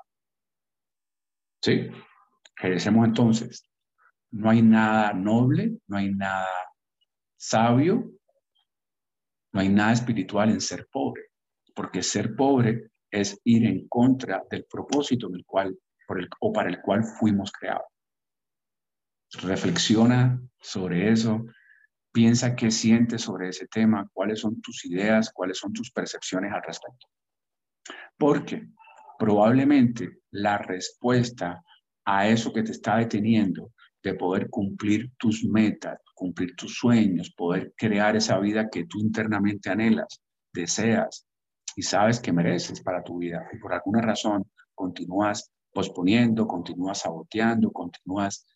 ¿Sí? 1.63 1.89
Regresemos 2.57 3.07
entonces. 3.07 3.67
No 4.31 4.49
hay 4.49 4.63
nada 4.63 5.13
noble, 5.13 5.79
no 5.89 5.97
hay 5.97 6.15
nada 6.15 6.47
sabio, 7.37 8.13
no 9.53 9.61
hay 9.61 9.69
nada 9.69 9.93
espiritual 9.93 10.51
en 10.51 10.61
ser 10.61 10.87
pobre, 10.91 11.23
porque 11.75 12.03
ser 12.03 12.37
pobre 12.37 12.91
es 13.11 13.41
ir 13.45 13.67
en 13.67 13.89
contra 13.89 14.45
del 14.49 14.65
propósito 14.67 15.29
en 15.29 15.37
el 15.37 15.45
cual, 15.45 15.77
por 16.11 16.19
el, 16.19 16.29
o 16.41 16.53
para 16.53 16.69
el 16.69 16.81
cual 16.81 17.05
fuimos 17.05 17.53
creados. 17.53 17.87
Reflexiona 19.43 20.43
sobre 20.59 21.13
eso, 21.13 21.47
piensa 22.11 22.57
qué 22.57 22.73
sientes 22.73 23.23
sobre 23.23 23.51
ese 23.51 23.69
tema, 23.69 24.11
cuáles 24.13 24.41
son 24.41 24.61
tus 24.61 24.85
ideas, 24.87 25.31
cuáles 25.33 25.59
son 25.59 25.73
tus 25.73 25.93
percepciones 25.93 26.53
al 26.53 26.65
respecto. 26.65 27.07
Porque 28.19 28.67
probablemente 29.21 30.19
la 30.33 30.59
respuesta 30.59 31.63
a 32.05 32.27
eso 32.27 32.53
que 32.53 32.65
te 32.65 32.73
está 32.73 32.97
deteniendo 32.97 33.71
de 34.03 34.15
poder 34.15 34.51
cumplir 34.51 35.13
tus 35.17 35.45
metas, 35.45 36.01
cumplir 36.13 36.57
tus 36.57 36.75
sueños, 36.75 37.33
poder 37.37 37.73
crear 37.77 38.17
esa 38.17 38.37
vida 38.41 38.69
que 38.69 38.87
tú 38.87 38.99
internamente 38.99 39.71
anhelas, 39.71 40.21
deseas 40.53 41.25
y 41.77 41.83
sabes 41.83 42.19
que 42.19 42.33
mereces 42.33 42.83
para 42.83 43.01
tu 43.01 43.19
vida. 43.19 43.49
Y 43.53 43.59
por 43.59 43.73
alguna 43.73 44.01
razón 44.01 44.51
continúas 44.75 45.53
posponiendo, 45.73 46.47
continúas 46.47 47.01
saboteando, 47.01 47.71
continúas 47.71 48.47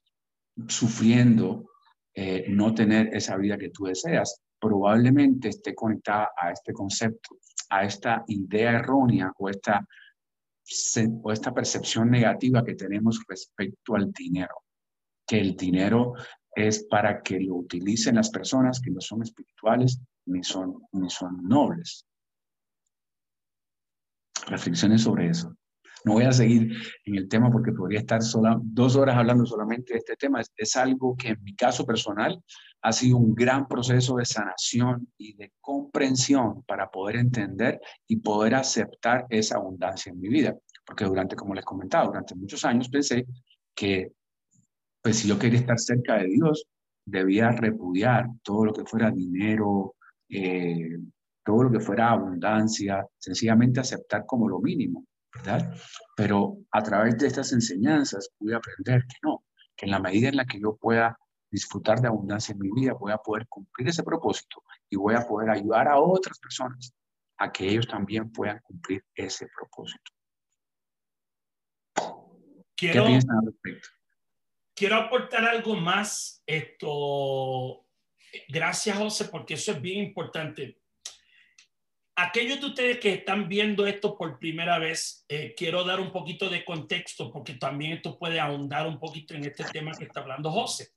sufriendo 0.68 1.70
eh, 2.14 2.46
no 2.48 2.74
tener 2.74 3.14
esa 3.14 3.37
vida 3.37 3.59
que 3.59 3.70
tú 3.70 3.85
deseas. 3.85 4.40
Probablemente 4.59 5.48
esté 5.48 5.74
conectada 5.74 6.31
a 6.37 6.50
este 6.50 6.72
concepto, 6.72 7.37
a 7.70 7.85
esta 7.85 8.24
idea 8.29 8.72
errónea 8.72 9.33
o 9.38 9.48
esta, 9.48 9.87
o 11.22 11.33
esta 11.33 11.53
percepción 11.53 12.11
negativa 12.11 12.64
que 12.64 12.74
tenemos 12.74 13.20
respecto 13.29 13.94
al 13.94 14.12
dinero 14.12 14.64
que 15.27 15.40
el 15.40 15.57
dinero 15.57 16.14
es 16.55 16.85
para 16.85 17.22
que 17.22 17.40
lo 17.40 17.57
utilicen 17.57 18.16
las 18.16 18.31
personas 18.31 18.81
que 18.81 18.90
no 18.90 19.00
son 19.00 19.22
espirituales 19.22 20.00
ni 20.27 20.42
son, 20.42 20.83
ni 20.92 21.11
son 21.11 21.42
nobles. 21.42 22.07
Reflexiones 24.46 25.03
sobre 25.03 25.29
eso. 25.29 25.57
No 26.05 26.12
voy 26.12 26.25
a 26.25 26.33
seguir 26.33 26.71
en 27.07 27.14
el 27.14 27.29
tema 27.29 27.51
porque 27.51 27.73
podría 27.73 28.01
estar 28.01 28.23
sola, 28.23 28.59
dos 28.62 28.95
horas 28.95 29.17
hablando 29.17 29.47
solamente 29.47 29.95
de 29.95 30.01
este 30.01 30.17
tema. 30.17 30.43
Es, 30.55 30.77
algo 30.77 31.17
que 31.17 31.29
en 31.29 31.43
mi 31.43 31.57
caso 31.57 31.87
personal 31.87 32.43
ha 32.83 32.93
sido 32.93 33.17
un 33.17 33.35
gran 33.35 33.67
proceso 33.67 34.17
de 34.17 34.27
sanación 34.27 35.09
y 35.17 35.35
de 35.35 35.53
comprensión 35.62 36.62
para 36.64 36.90
poder 36.90 37.17
entender 37.17 37.81
y 38.07 38.17
poder 38.17 38.55
aceptar 38.55 39.25
esa 39.31 39.57
abundancia 39.57 40.11
en 40.11 40.21
mi 40.21 40.29
vida. 40.29 40.55
Porque 40.85 41.07
durante, 41.07 41.37
como 41.37 41.55
les 41.55 41.64
comentaba, 41.64 42.05
durante 42.05 42.35
muchos 42.35 42.62
años 42.67 42.90
pensé 42.90 43.27
que 43.75 44.12
pues 45.01 45.19
si 45.19 45.29
yo 45.29 45.38
quería 45.38 45.61
estar 45.61 45.79
cerca 45.79 46.19
de 46.19 46.27
Dios, 46.27 46.67
debía 47.07 47.51
repudiar 47.51 48.27
todo 48.43 48.67
lo 48.67 48.73
que 48.75 48.85
fuera 48.85 49.11
dinero, 49.11 49.97
eh, 50.29 50.99
todo 51.45 51.64
lo 51.64 51.71
que 51.71 51.81
fuera 51.81 52.11
abundancia, 52.11 53.07
sencillamente 53.19 53.81
aceptar 53.81 54.25
como 54.27 54.49
lo 54.49 54.61
mínimo, 54.61 55.07
¿verdad? 55.35 55.75
Pero 56.16 56.59
a 56.70 56.83
través 56.83 57.18
de 57.18 57.27
estas 57.27 57.53
enseñanzas 57.53 58.31
pude 58.38 58.55
aprender 58.55 59.03
que 59.03 59.16
no, 59.23 59.44
que 59.77 59.87
en 59.87 59.92
la 59.92 59.99
medida 59.99 60.29
en 60.29 60.37
la 60.37 60.44
que 60.47 60.61
yo 60.61 60.77
pueda 60.77 61.18
disfrutar 61.51 62.01
de 62.01 62.09
abundancia 62.09 62.53
en 62.53 62.59
mi 62.59 62.70
vida, 62.73 62.94
voy 62.94 63.12
a 63.12 63.18
poder 63.18 63.47
cumplir 63.49 63.88
ese 63.88 64.03
propósito 64.03 64.62
y 64.90 64.97
voy 64.97 65.14
a 65.14 65.27
poder 65.27 65.51
ayudar 65.51 65.88
a 65.88 65.99
otras 65.99 66.38
personas 66.38 66.94
a 67.38 67.53
que 67.53 67.68
ellos 67.68 67.87
también 67.87 68.31
puedan 68.31 68.61
cumplir 68.61 69.05
ese 69.14 69.47
propósito. 69.57 70.12
¿Qué 72.77 72.90
piensan 72.90 73.38
al 73.38 73.47
respecto? 73.47 73.88
quiero 74.75 74.97
aportar 74.97 75.44
algo 75.44 75.75
más. 75.77 76.42
Esto, 76.47 77.87
gracias 78.49 78.99
José, 78.99 79.27
porque 79.27 79.55
eso 79.55 79.73
es 79.73 79.81
bien 79.81 80.05
importante. 80.05 80.81
Aquellos 82.16 82.61
de 82.61 82.66
ustedes 82.66 82.98
que 83.00 83.14
están 83.14 83.48
viendo 83.48 83.87
esto 83.87 84.16
por 84.16 84.38
primera 84.38 84.79
vez, 84.79 85.24
eh, 85.29 85.55
quiero 85.57 85.83
dar 85.83 85.98
un 85.98 86.12
poquito 86.12 86.48
de 86.48 86.64
contexto 86.64 87.33
porque 87.33 87.55
también 87.55 87.94
esto 87.94 88.16
puede 88.16 88.38
ahondar 88.38 88.87
un 88.87 89.00
poquito 89.00 89.35
en 89.35 89.44
este 89.44 89.64
tema 89.64 89.92
que 89.92 90.05
está 90.05 90.20
hablando 90.20 90.50
José. 90.50 90.90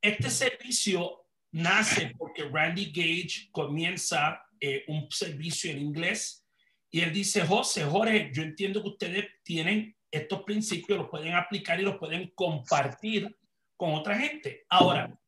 Este 0.00 0.30
servicio 0.30 1.26
nace 1.50 2.12
porque 2.16 2.44
Randy 2.44 2.92
Gage 2.92 3.48
comienza 3.50 4.40
eh, 4.60 4.84
un 4.86 5.10
servicio 5.10 5.70
en 5.70 5.78
inglés 5.78 6.46
y 6.90 7.00
él 7.00 7.12
dice, 7.12 7.42
José, 7.44 7.84
Jorge, 7.84 8.30
yo 8.32 8.42
entiendo 8.42 8.82
que 8.82 8.90
ustedes 8.90 9.26
tienen 9.42 9.96
estos 10.10 10.42
principios 10.42 10.98
los 10.98 11.08
pueden 11.08 11.34
aplicar 11.34 11.78
y 11.80 11.82
los 11.82 11.98
pueden 11.98 12.30
compartir 12.34 13.36
con 13.76 13.94
otra 13.94 14.18
gente. 14.18 14.64
Ahora, 14.68 15.18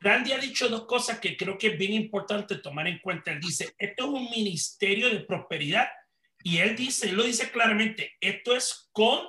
Randy 0.00 0.32
ha 0.32 0.38
dicho 0.38 0.68
dos 0.68 0.86
cosas 0.86 1.20
que 1.20 1.36
creo 1.36 1.56
que 1.56 1.68
es 1.68 1.78
bien 1.78 1.92
importante 1.92 2.56
tomar 2.56 2.86
en 2.88 2.98
cuenta. 2.98 3.32
Él 3.32 3.40
dice, 3.40 3.74
esto 3.78 4.04
es 4.04 4.10
un 4.10 4.30
ministerio 4.30 5.08
de 5.08 5.20
prosperidad 5.20 5.88
y 6.42 6.58
él 6.58 6.74
dice, 6.74 7.12
lo 7.12 7.22
dice 7.22 7.50
claramente, 7.50 8.16
esto 8.20 8.54
es 8.54 8.88
con, 8.92 9.20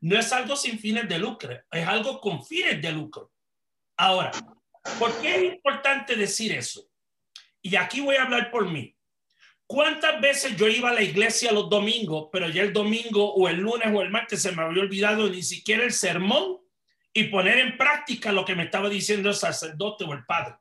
no 0.00 0.18
es 0.18 0.32
algo 0.32 0.56
sin 0.56 0.78
fines 0.78 1.08
de 1.08 1.18
lucro, 1.18 1.58
es 1.70 1.86
algo 1.86 2.20
con 2.20 2.44
fines 2.44 2.80
de 2.80 2.92
lucro. 2.92 3.32
Ahora, 3.96 4.30
¿por 4.98 5.20
qué 5.20 5.36
es 5.36 5.54
importante 5.54 6.14
decir 6.14 6.52
eso? 6.52 6.88
Y 7.60 7.76
aquí 7.76 8.00
voy 8.00 8.16
a 8.16 8.22
hablar 8.22 8.50
por 8.50 8.70
mí. 8.70 8.96
¿Cuántas 9.66 10.20
veces 10.20 10.56
yo 10.56 10.68
iba 10.68 10.90
a 10.90 10.94
la 10.94 11.02
iglesia 11.02 11.50
los 11.50 11.70
domingos, 11.70 12.28
pero 12.30 12.48
ya 12.48 12.62
el 12.62 12.72
domingo 12.72 13.32
o 13.34 13.48
el 13.48 13.56
lunes 13.56 13.88
o 13.92 14.02
el 14.02 14.10
martes 14.10 14.42
se 14.42 14.52
me 14.52 14.62
había 14.62 14.82
olvidado 14.82 15.28
ni 15.28 15.42
siquiera 15.42 15.84
el 15.84 15.92
sermón 15.92 16.61
y 17.14 17.24
poner 17.24 17.58
en 17.58 17.76
práctica 17.76 18.32
lo 18.32 18.44
que 18.44 18.54
me 18.54 18.64
estaba 18.64 18.88
diciendo 18.88 19.28
el 19.28 19.34
sacerdote 19.34 20.04
o 20.04 20.12
el 20.12 20.24
padre? 20.24 20.56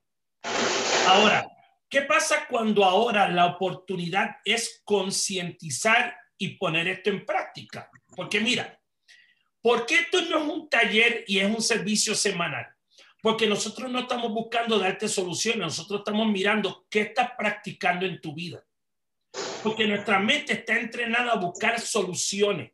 Ahora, 1.08 1.48
¿qué 1.90 2.02
pasa 2.02 2.48
cuando 2.48 2.84
ahora 2.84 3.30
la 3.30 3.46
oportunidad 3.46 4.38
es 4.44 4.82
concientizar 4.84 6.16
y 6.38 6.58
poner 6.58 6.88
esto 6.88 7.10
en 7.10 7.26
práctica? 7.26 7.90
Porque 8.16 8.40
mira, 8.40 8.80
¿por 9.62 9.86
qué 9.86 10.00
esto 10.00 10.22
no 10.24 10.40
es 10.40 10.50
un 10.50 10.70
taller 10.70 11.24
y 11.28 11.40
es 11.40 11.54
un 11.54 11.62
servicio 11.62 12.16
semanal? 12.16 12.68
Porque 13.22 13.46
nosotros 13.46 13.90
no 13.92 14.00
estamos 14.00 14.32
buscando 14.32 14.80
darte 14.80 15.08
soluciones, 15.08 15.60
nosotros 15.60 16.00
estamos 16.00 16.28
mirando 16.28 16.88
qué 16.90 17.02
estás 17.02 17.32
practicando 17.38 18.06
en 18.06 18.20
tu 18.20 18.34
vida. 18.34 18.64
Porque 19.64 19.86
nuestra 19.86 20.20
mente 20.20 20.54
está 20.54 20.78
entrenada 20.78 21.34
a 21.34 21.38
buscar 21.38 21.80
soluciones. 21.80 22.72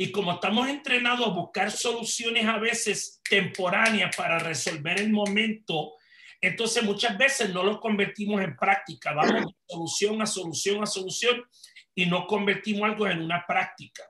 Y 0.00 0.12
como 0.12 0.30
estamos 0.30 0.68
entrenados 0.68 1.26
a 1.26 1.30
buscar 1.30 1.72
soluciones 1.72 2.46
a 2.46 2.56
veces 2.58 3.20
temporáneas 3.28 4.14
para 4.14 4.38
resolver 4.38 5.00
el 5.00 5.10
momento, 5.10 5.94
entonces 6.40 6.84
muchas 6.84 7.18
veces 7.18 7.52
no 7.52 7.64
lo 7.64 7.80
convertimos 7.80 8.40
en 8.40 8.56
práctica. 8.56 9.12
Vamos 9.12 9.46
de 9.46 9.54
solución 9.66 10.22
a 10.22 10.26
solución 10.26 10.84
a 10.84 10.86
solución 10.86 11.42
y 11.96 12.06
no 12.06 12.28
convertimos 12.28 12.84
algo 12.84 13.08
en 13.08 13.22
una 13.22 13.44
práctica. 13.44 14.04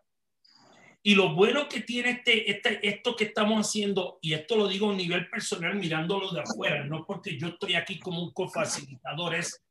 Y 1.03 1.15
lo 1.15 1.35
bueno 1.35 1.71
que 1.71 1.81
tiene 1.81 2.11
este, 2.11 2.51
este, 2.51 2.87
esto 2.87 3.17
que 3.17 3.25
estamos 3.25 3.67
haciendo, 3.67 4.19
y 4.21 4.35
esto 4.35 4.57
lo 4.57 4.69
digo 4.69 4.91
a 4.91 4.95
nivel 4.95 5.31
personal 5.31 5.75
mirándolo 5.75 6.31
de 6.33 6.43
afuera, 6.43 6.85
no 6.85 7.07
porque 7.07 7.39
yo 7.39 7.49
estoy 7.49 7.77
aquí 7.77 7.99
como 7.99 8.23
un 8.23 8.35
cofacilitador, 8.35 9.37
es, 9.37 9.65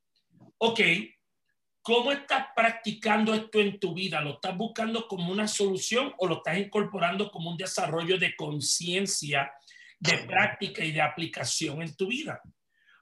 ok, 0.58 0.80
¿Cómo 1.88 2.12
estás 2.12 2.48
practicando 2.54 3.34
esto 3.34 3.62
en 3.62 3.80
tu 3.80 3.94
vida? 3.94 4.20
¿Lo 4.20 4.32
estás 4.32 4.58
buscando 4.58 5.08
como 5.08 5.32
una 5.32 5.48
solución 5.48 6.14
o 6.18 6.28
lo 6.28 6.40
estás 6.40 6.58
incorporando 6.58 7.32
como 7.32 7.50
un 7.50 7.56
desarrollo 7.56 8.18
de 8.18 8.36
conciencia, 8.36 9.54
de 9.98 10.18
práctica 10.18 10.84
y 10.84 10.92
de 10.92 11.00
aplicación 11.00 11.82
en 11.82 11.96
tu 11.96 12.08
vida? 12.08 12.42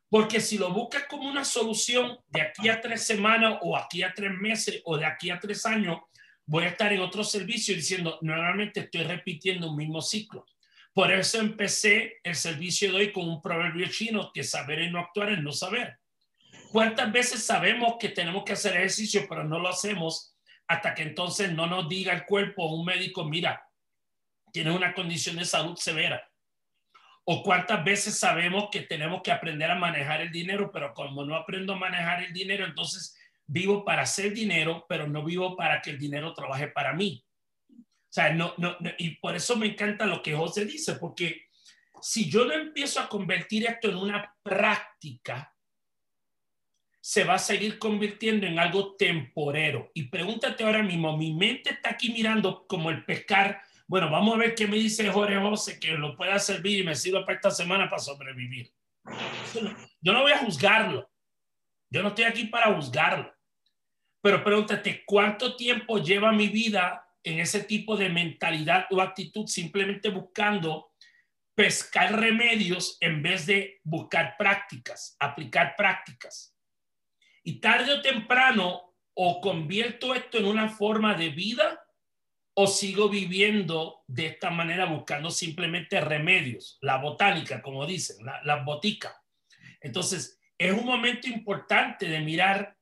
Porque 0.08 0.40
si 0.40 0.60
lo 0.60 0.72
buscas 0.72 1.06
como 1.10 1.28
una 1.28 1.44
solución 1.44 2.20
de 2.28 2.42
aquí 2.44 2.70
a 2.70 2.80
tres 2.80 3.02
semanas 3.02 3.58
o 3.64 3.76
aquí 3.76 4.04
a 4.04 4.14
tres 4.14 4.30
meses 4.40 4.80
o 4.86 5.00
de 5.00 5.06
aquí 5.08 5.32
a 5.32 5.40
tres 5.40 5.66
años, 5.66 6.02
voy 6.46 6.66
a 6.66 6.70
estar 6.70 6.94
en 6.94 7.02
otro 7.02 7.24
servicio 7.24 7.74
diciendo, 7.74 8.20
nuevamente 8.22 8.82
estoy 8.82 9.02
repitiendo 9.02 9.72
un 9.72 9.78
mismo 9.78 10.00
ciclo. 10.00 10.46
Por 10.94 11.12
eso 11.12 11.40
empecé 11.40 12.20
el 12.24 12.36
servicio 12.36 12.92
de 12.92 12.98
hoy 12.98 13.12
con 13.12 13.28
un 13.28 13.42
proverbio 13.42 13.88
chino 13.88 14.30
que 14.32 14.44
saber 14.44 14.84
y 14.84 14.92
no 14.92 15.00
actuar 15.00 15.32
es 15.32 15.42
no 15.42 15.52
saber. 15.52 15.98
¿Cuántas 16.76 17.10
veces 17.10 17.42
sabemos 17.42 17.96
que 17.98 18.10
tenemos 18.10 18.44
que 18.44 18.52
hacer 18.52 18.76
ejercicio, 18.76 19.26
pero 19.30 19.46
no 19.46 19.60
lo 19.60 19.70
hacemos 19.70 20.36
hasta 20.68 20.94
que 20.94 21.04
entonces 21.04 21.54
no 21.54 21.68
nos 21.68 21.88
diga 21.88 22.12
el 22.12 22.26
cuerpo 22.26 22.66
o 22.66 22.76
un 22.76 22.86
médico, 22.86 23.24
mira, 23.24 23.66
tienes 24.52 24.76
una 24.76 24.94
condición 24.94 25.38
de 25.38 25.46
salud 25.46 25.78
severa? 25.78 26.30
¿O 27.24 27.44
cuántas 27.44 27.82
veces 27.86 28.20
sabemos 28.20 28.68
que 28.74 28.82
tenemos 28.82 29.22
que 29.24 29.32
aprender 29.32 29.72
a 29.72 29.76
manejar 29.76 30.20
el 30.20 30.34
dinero, 30.34 30.70
pero 30.70 30.94
como 30.94 31.24
no 31.24 31.38
aprendo 31.38 31.72
a 31.72 31.78
manejar 31.78 32.24
el 32.24 32.34
dinero, 32.34 32.66
entonces 32.66 33.18
vivo 33.48 33.86
para 33.86 34.02
hacer 34.02 34.34
dinero, 34.34 34.86
pero 34.90 35.08
no 35.08 35.24
vivo 35.24 35.56
para 35.56 35.82
que 35.82 35.92
el 35.92 35.98
dinero 35.98 36.34
trabaje 36.34 36.68
para 36.68 36.92
mí? 36.92 37.24
O 37.70 37.84
sea, 38.10 38.34
no, 38.34 38.54
no, 38.58 38.76
y 38.98 39.12
por 39.12 39.34
eso 39.34 39.56
me 39.56 39.68
encanta 39.68 40.06
lo 40.06 40.22
que 40.22 40.36
José 40.36 40.66
dice, 40.66 40.96
porque 40.96 41.46
si 42.02 42.30
yo 42.30 42.44
no 42.44 42.52
empiezo 42.52 43.00
a 43.00 43.08
convertir 43.08 43.66
esto 43.66 43.88
en 43.88 43.96
una 43.96 44.36
práctica, 44.44 45.55
se 47.06 47.24
va 47.24 47.36
a 47.36 47.38
seguir 47.38 47.78
convirtiendo 47.78 48.48
en 48.48 48.58
algo 48.58 48.96
temporero. 48.96 49.92
Y 49.94 50.06
pregúntate 50.06 50.64
ahora 50.64 50.82
mismo, 50.82 51.16
mi 51.16 51.36
mente 51.36 51.70
está 51.70 51.92
aquí 51.92 52.12
mirando 52.12 52.66
como 52.66 52.90
el 52.90 53.06
pescar. 53.06 53.62
Bueno, 53.86 54.10
vamos 54.10 54.34
a 54.34 54.40
ver 54.40 54.56
qué 54.56 54.66
me 54.66 54.78
dice 54.78 55.08
Jorge 55.12 55.38
José 55.38 55.80
que 55.80 55.92
lo 55.92 56.18
pueda 56.18 56.40
servir 56.40 56.80
y 56.80 56.84
me 56.84 56.96
sirva 56.96 57.24
para 57.24 57.36
esta 57.36 57.52
semana 57.52 57.88
para 57.88 58.02
sobrevivir. 58.02 58.74
Yo 60.02 60.14
no 60.14 60.24
voy 60.24 60.32
a 60.32 60.40
juzgarlo. 60.40 61.08
Yo 61.92 62.02
no 62.02 62.08
estoy 62.08 62.24
aquí 62.24 62.46
para 62.46 62.74
juzgarlo. 62.74 63.32
Pero 64.20 64.44
pregúntate, 64.44 65.04
¿cuánto 65.06 65.56
tiempo 65.56 66.00
lleva 66.00 66.32
mi 66.32 66.48
vida 66.48 67.08
en 67.22 67.40
ese 67.40 67.66
tipo 67.66 67.96
de 67.96 68.10
mentalidad 68.10 68.88
o 68.90 69.00
actitud 69.00 69.46
simplemente 69.46 70.10
buscando 70.10 70.92
pescar 71.54 72.20
remedios 72.20 72.98
en 73.00 73.22
vez 73.22 73.46
de 73.46 73.80
buscar 73.84 74.36
prácticas, 74.40 75.16
aplicar 75.20 75.76
prácticas. 75.78 76.55
Y 77.46 77.60
tarde 77.60 77.94
o 77.94 78.02
temprano 78.02 78.96
o 79.14 79.40
convierto 79.40 80.16
esto 80.16 80.40
en 80.40 80.46
una 80.46 80.68
forma 80.68 81.14
de 81.14 81.30
vida 81.30 81.86
o 82.56 82.66
sigo 82.66 83.08
viviendo 83.08 84.04
de 84.08 84.26
esta 84.26 84.50
manera 84.50 84.86
buscando 84.86 85.30
simplemente 85.30 86.02
remedios, 86.02 86.80
la 86.82 86.98
botánica, 86.98 87.62
como 87.62 87.86
dicen, 87.86 88.26
la, 88.26 88.42
la 88.44 88.64
botica. 88.64 89.22
Entonces, 89.80 90.40
es 90.58 90.74
un 90.74 90.86
momento 90.86 91.28
importante 91.28 92.08
de 92.08 92.20
mirar 92.22 92.76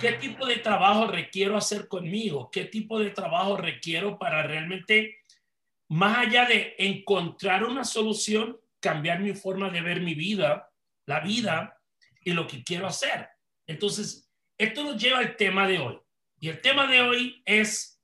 qué 0.00 0.12
tipo 0.12 0.44
de 0.44 0.56
trabajo 0.56 1.06
requiero 1.06 1.56
hacer 1.56 1.88
conmigo, 1.88 2.50
qué 2.50 2.66
tipo 2.66 2.98
de 2.98 3.10
trabajo 3.10 3.56
requiero 3.56 4.18
para 4.18 4.42
realmente, 4.42 5.20
más 5.88 6.18
allá 6.18 6.44
de 6.44 6.74
encontrar 6.78 7.64
una 7.64 7.84
solución, 7.84 8.60
cambiar 8.80 9.20
mi 9.20 9.32
forma 9.32 9.70
de 9.70 9.80
ver 9.80 10.02
mi 10.02 10.14
vida, 10.14 10.70
la 11.06 11.20
vida 11.20 11.80
y 12.20 12.32
lo 12.32 12.46
que 12.46 12.62
quiero 12.62 12.86
hacer. 12.86 13.33
Entonces, 13.66 14.30
esto 14.58 14.84
nos 14.84 15.02
lleva 15.02 15.18
al 15.18 15.36
tema 15.36 15.66
de 15.66 15.78
hoy. 15.78 15.98
Y 16.38 16.48
el 16.48 16.60
tema 16.60 16.86
de 16.86 17.00
hoy 17.00 17.42
es 17.44 18.00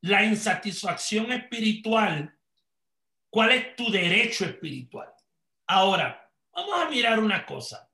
la 0.00 0.24
insatisfacción 0.24 1.32
espiritual. 1.32 2.32
¿Cuál 3.28 3.52
es 3.52 3.76
tu 3.76 3.90
derecho 3.90 4.44
espiritual? 4.44 5.08
Ahora, 5.66 6.30
vamos 6.52 6.80
a 6.80 6.88
mirar 6.88 7.18
una 7.18 7.44
cosa. 7.44 7.90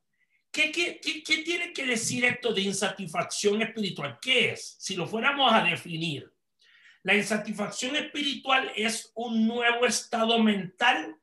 ¿Qué, 0.50 0.70
qué, 0.70 1.00
qué, 1.00 1.38
tiene 1.38 1.72
que 1.72 1.86
decir 1.86 2.26
esto 2.26 2.52
de 2.52 2.60
insatisfacción 2.60 3.62
espiritual? 3.62 4.18
¿Qué 4.20 4.50
es? 4.50 4.76
Si 4.78 4.94
lo 4.94 5.06
fuéramos 5.06 5.50
a 5.50 5.64
definir, 5.64 6.30
la 7.02 7.14
insatisfacción 7.14 7.96
espiritual 7.96 8.70
es 8.76 9.10
un 9.14 9.46
nuevo 9.46 9.86
estado 9.86 10.38
mental 10.38 11.16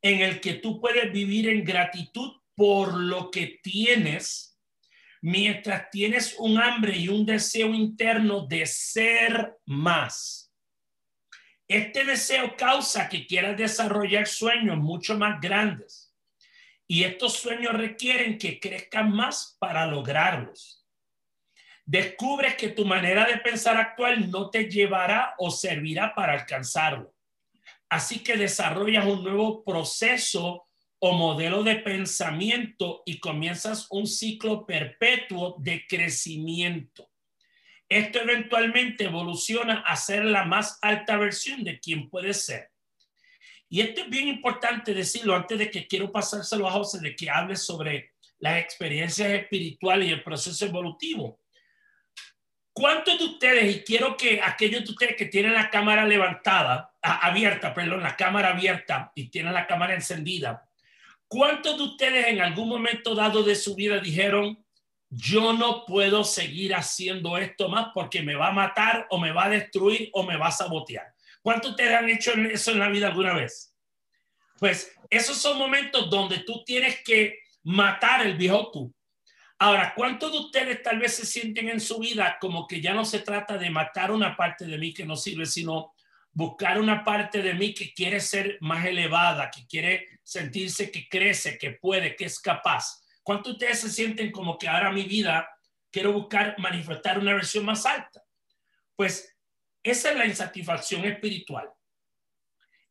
en 0.00 0.22
el 0.22 0.40
que 0.40 0.54
tú 0.54 0.80
puedes 0.80 1.12
vivir 1.12 1.50
en 1.50 1.62
gratitud 1.62 2.40
por 2.54 2.94
lo 2.94 3.30
que 3.30 3.60
tienes, 3.62 4.53
mientras 5.24 5.88
tienes 5.88 6.36
un 6.38 6.60
hambre 6.60 6.98
y 6.98 7.08
un 7.08 7.24
deseo 7.24 7.68
interno 7.68 8.46
de 8.46 8.66
ser 8.66 9.56
más. 9.64 10.52
Este 11.66 12.04
deseo 12.04 12.54
causa 12.58 13.08
que 13.08 13.26
quieras 13.26 13.56
desarrollar 13.56 14.26
sueños 14.26 14.76
mucho 14.76 15.16
más 15.16 15.40
grandes 15.40 16.14
y 16.86 17.04
estos 17.04 17.38
sueños 17.38 17.72
requieren 17.72 18.36
que 18.36 18.60
crezcan 18.60 19.12
más 19.12 19.56
para 19.58 19.86
lograrlos. 19.86 20.86
Descubres 21.86 22.56
que 22.56 22.68
tu 22.68 22.84
manera 22.84 23.24
de 23.24 23.38
pensar 23.38 23.78
actual 23.78 24.30
no 24.30 24.50
te 24.50 24.68
llevará 24.68 25.34
o 25.38 25.50
servirá 25.50 26.14
para 26.14 26.34
alcanzarlo. 26.34 27.14
Así 27.88 28.18
que 28.18 28.36
desarrollas 28.36 29.06
un 29.06 29.24
nuevo 29.24 29.64
proceso 29.64 30.68
o 31.06 31.12
modelo 31.12 31.62
de 31.62 31.76
pensamiento 31.76 33.02
y 33.04 33.20
comienzas 33.20 33.88
un 33.90 34.06
ciclo 34.06 34.64
perpetuo 34.64 35.54
de 35.58 35.86
crecimiento. 35.86 37.10
Esto 37.86 38.22
eventualmente 38.22 39.04
evoluciona 39.04 39.80
a 39.80 39.96
ser 39.96 40.24
la 40.24 40.46
más 40.46 40.78
alta 40.80 41.18
versión 41.18 41.62
de 41.62 41.78
quien 41.78 42.08
puedes 42.08 42.46
ser. 42.46 42.70
Y 43.68 43.82
esto 43.82 44.00
es 44.00 44.08
bien 44.08 44.28
importante 44.28 44.94
decirlo 44.94 45.34
antes 45.36 45.58
de 45.58 45.70
que 45.70 45.86
quiero 45.86 46.10
pasárselo 46.10 46.66
a 46.66 46.72
José, 46.72 47.00
de 47.00 47.14
que 47.14 47.28
hable 47.28 47.56
sobre 47.56 48.14
las 48.38 48.56
experiencias 48.62 49.28
espirituales 49.28 50.08
y 50.08 50.12
el 50.12 50.22
proceso 50.22 50.64
evolutivo. 50.64 51.38
¿Cuántos 52.72 53.18
de 53.18 53.26
ustedes, 53.26 53.76
y 53.76 53.84
quiero 53.84 54.16
que 54.16 54.40
aquellos 54.42 54.82
de 54.82 54.90
ustedes 54.92 55.16
que 55.16 55.26
tienen 55.26 55.52
la 55.52 55.68
cámara 55.68 56.06
levantada, 56.06 56.94
abierta, 57.02 57.74
perdón, 57.74 58.02
la 58.02 58.16
cámara 58.16 58.52
abierta 58.52 59.12
y 59.14 59.28
tienen 59.28 59.52
la 59.52 59.66
cámara 59.66 59.92
encendida, 59.92 60.66
¿cuántos 61.34 61.76
de 61.76 61.82
ustedes 61.82 62.28
en 62.28 62.40
algún 62.40 62.68
momento 62.68 63.12
dado 63.12 63.42
de 63.42 63.56
su 63.56 63.74
vida 63.74 63.98
dijeron, 63.98 64.64
yo 65.10 65.52
no 65.52 65.84
puedo 65.84 66.22
seguir 66.22 66.76
haciendo 66.76 67.36
esto 67.36 67.68
más 67.68 67.88
porque 67.92 68.22
me 68.22 68.36
va 68.36 68.48
a 68.48 68.52
matar 68.52 69.08
o 69.10 69.18
me 69.18 69.32
va 69.32 69.46
a 69.46 69.50
destruir 69.50 70.10
o 70.12 70.22
me 70.22 70.36
va 70.36 70.46
a 70.46 70.52
sabotear? 70.52 71.12
¿Cuántos 71.42 71.74
te 71.74 71.92
han 71.92 72.08
hecho 72.08 72.30
eso 72.34 72.70
en 72.70 72.78
la 72.78 72.88
vida 72.88 73.08
alguna 73.08 73.34
vez? 73.34 73.74
Pues 74.60 74.96
esos 75.10 75.36
son 75.36 75.58
momentos 75.58 76.08
donde 76.08 76.38
tú 76.38 76.62
tienes 76.64 77.02
que 77.04 77.40
matar 77.64 78.24
el 78.24 78.36
viejo 78.36 78.70
tú. 78.70 78.94
Ahora, 79.58 79.92
¿cuántos 79.96 80.30
de 80.30 80.38
ustedes 80.38 80.82
tal 80.84 81.00
vez 81.00 81.16
se 81.16 81.26
sienten 81.26 81.68
en 81.68 81.80
su 81.80 81.98
vida 81.98 82.38
como 82.40 82.68
que 82.68 82.80
ya 82.80 82.94
no 82.94 83.04
se 83.04 83.18
trata 83.18 83.58
de 83.58 83.70
matar 83.70 84.12
una 84.12 84.36
parte 84.36 84.66
de 84.66 84.78
mí 84.78 84.94
que 84.94 85.04
no 85.04 85.16
sirve, 85.16 85.46
sino 85.46 85.93
buscar 86.34 86.80
una 86.80 87.04
parte 87.04 87.40
de 87.40 87.54
mí 87.54 87.72
que 87.72 87.94
quiere 87.94 88.20
ser 88.20 88.58
más 88.60 88.84
elevada, 88.84 89.50
que 89.50 89.66
quiere 89.66 90.08
sentirse 90.22 90.90
que 90.90 91.08
crece, 91.08 91.56
que 91.56 91.70
puede, 91.70 92.16
que 92.16 92.26
es 92.26 92.40
capaz? 92.40 93.02
¿Cuántos 93.22 93.52
de 93.52 93.52
ustedes 93.52 93.80
se 93.80 93.90
sienten 93.90 94.30
como 94.30 94.58
que 94.58 94.68
ahora 94.68 94.92
mi 94.92 95.04
vida 95.04 95.48
quiero 95.90 96.12
buscar 96.12 96.56
manifestar 96.58 97.18
una 97.18 97.32
versión 97.34 97.64
más 97.64 97.86
alta? 97.86 98.22
Pues 98.96 99.34
esa 99.82 100.10
es 100.10 100.16
la 100.16 100.26
insatisfacción 100.26 101.04
espiritual. 101.04 101.70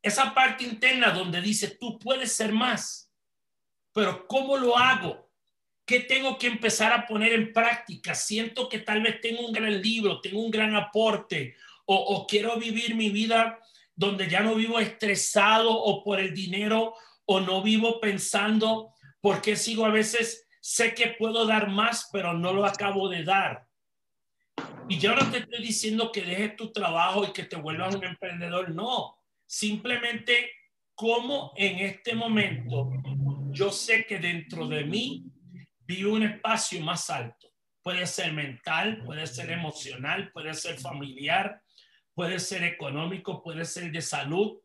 Esa 0.02 0.34
parte 0.34 0.64
interna 0.64 1.10
donde 1.10 1.40
dice, 1.40 1.76
tú 1.78 1.98
puedes 1.98 2.32
ser 2.32 2.52
más, 2.52 3.12
pero 3.92 4.26
¿cómo 4.26 4.56
lo 4.56 4.76
hago? 4.76 5.30
¿Qué 5.86 6.00
tengo 6.00 6.38
que 6.38 6.46
empezar 6.46 6.92
a 6.92 7.06
poner 7.06 7.32
en 7.32 7.52
práctica? 7.52 8.14
Siento 8.14 8.68
que 8.68 8.78
tal 8.78 9.02
vez 9.02 9.20
tengo 9.20 9.46
un 9.46 9.52
gran 9.52 9.80
libro, 9.80 10.20
tengo 10.20 10.42
un 10.42 10.50
gran 10.50 10.74
aporte, 10.74 11.56
o, 11.86 12.26
quiero 12.26 12.56
vivir 12.56 12.94
mi 12.94 13.10
vida 13.10 13.58
donde 13.94 14.28
ya 14.28 14.40
no 14.40 14.54
vivo 14.54 14.80
estresado 14.80 15.70
o 15.70 16.02
por 16.02 16.18
el 16.18 16.34
dinero, 16.34 16.94
o 17.26 17.40
no 17.40 17.62
vivo 17.62 18.00
pensando 18.00 18.92
por 19.20 19.40
qué 19.40 19.56
sigo 19.56 19.86
a 19.86 19.90
veces, 19.90 20.46
sé 20.60 20.94
que 20.94 21.08
puedo 21.18 21.46
dar 21.46 21.68
más, 21.70 22.08
pero 22.12 22.32
no 22.34 22.52
lo 22.52 22.66
acabo 22.66 23.08
de 23.08 23.24
dar. 23.24 23.66
Y 24.88 24.98
yo 24.98 25.14
no 25.14 25.30
te 25.30 25.38
estoy 25.38 25.62
diciendo 25.62 26.12
que 26.12 26.22
dejes 26.22 26.56
tu 26.56 26.72
trabajo 26.72 27.24
y 27.24 27.32
que 27.32 27.44
te 27.44 27.56
vuelvas 27.56 27.94
un 27.94 28.04
emprendedor, 28.04 28.70
no. 28.70 29.16
Simplemente 29.46 30.50
como 30.94 31.52
en 31.56 31.78
este 31.78 32.14
momento 32.14 32.90
yo 33.50 33.70
sé 33.70 34.04
que 34.04 34.18
dentro 34.18 34.66
de 34.68 34.84
mí 34.84 35.24
vive 35.80 36.10
un 36.10 36.22
espacio 36.22 36.80
más 36.80 37.08
alto. 37.08 37.48
Puede 37.82 38.06
ser 38.06 38.32
mental, 38.32 39.02
puede 39.04 39.26
ser 39.26 39.50
emocional, 39.50 40.30
puede 40.32 40.54
ser 40.54 40.78
familiar, 40.78 41.62
puede 42.14 42.38
ser 42.38 42.64
económico, 42.64 43.42
puede 43.42 43.64
ser 43.64 43.90
de 43.90 44.02
salud, 44.02 44.58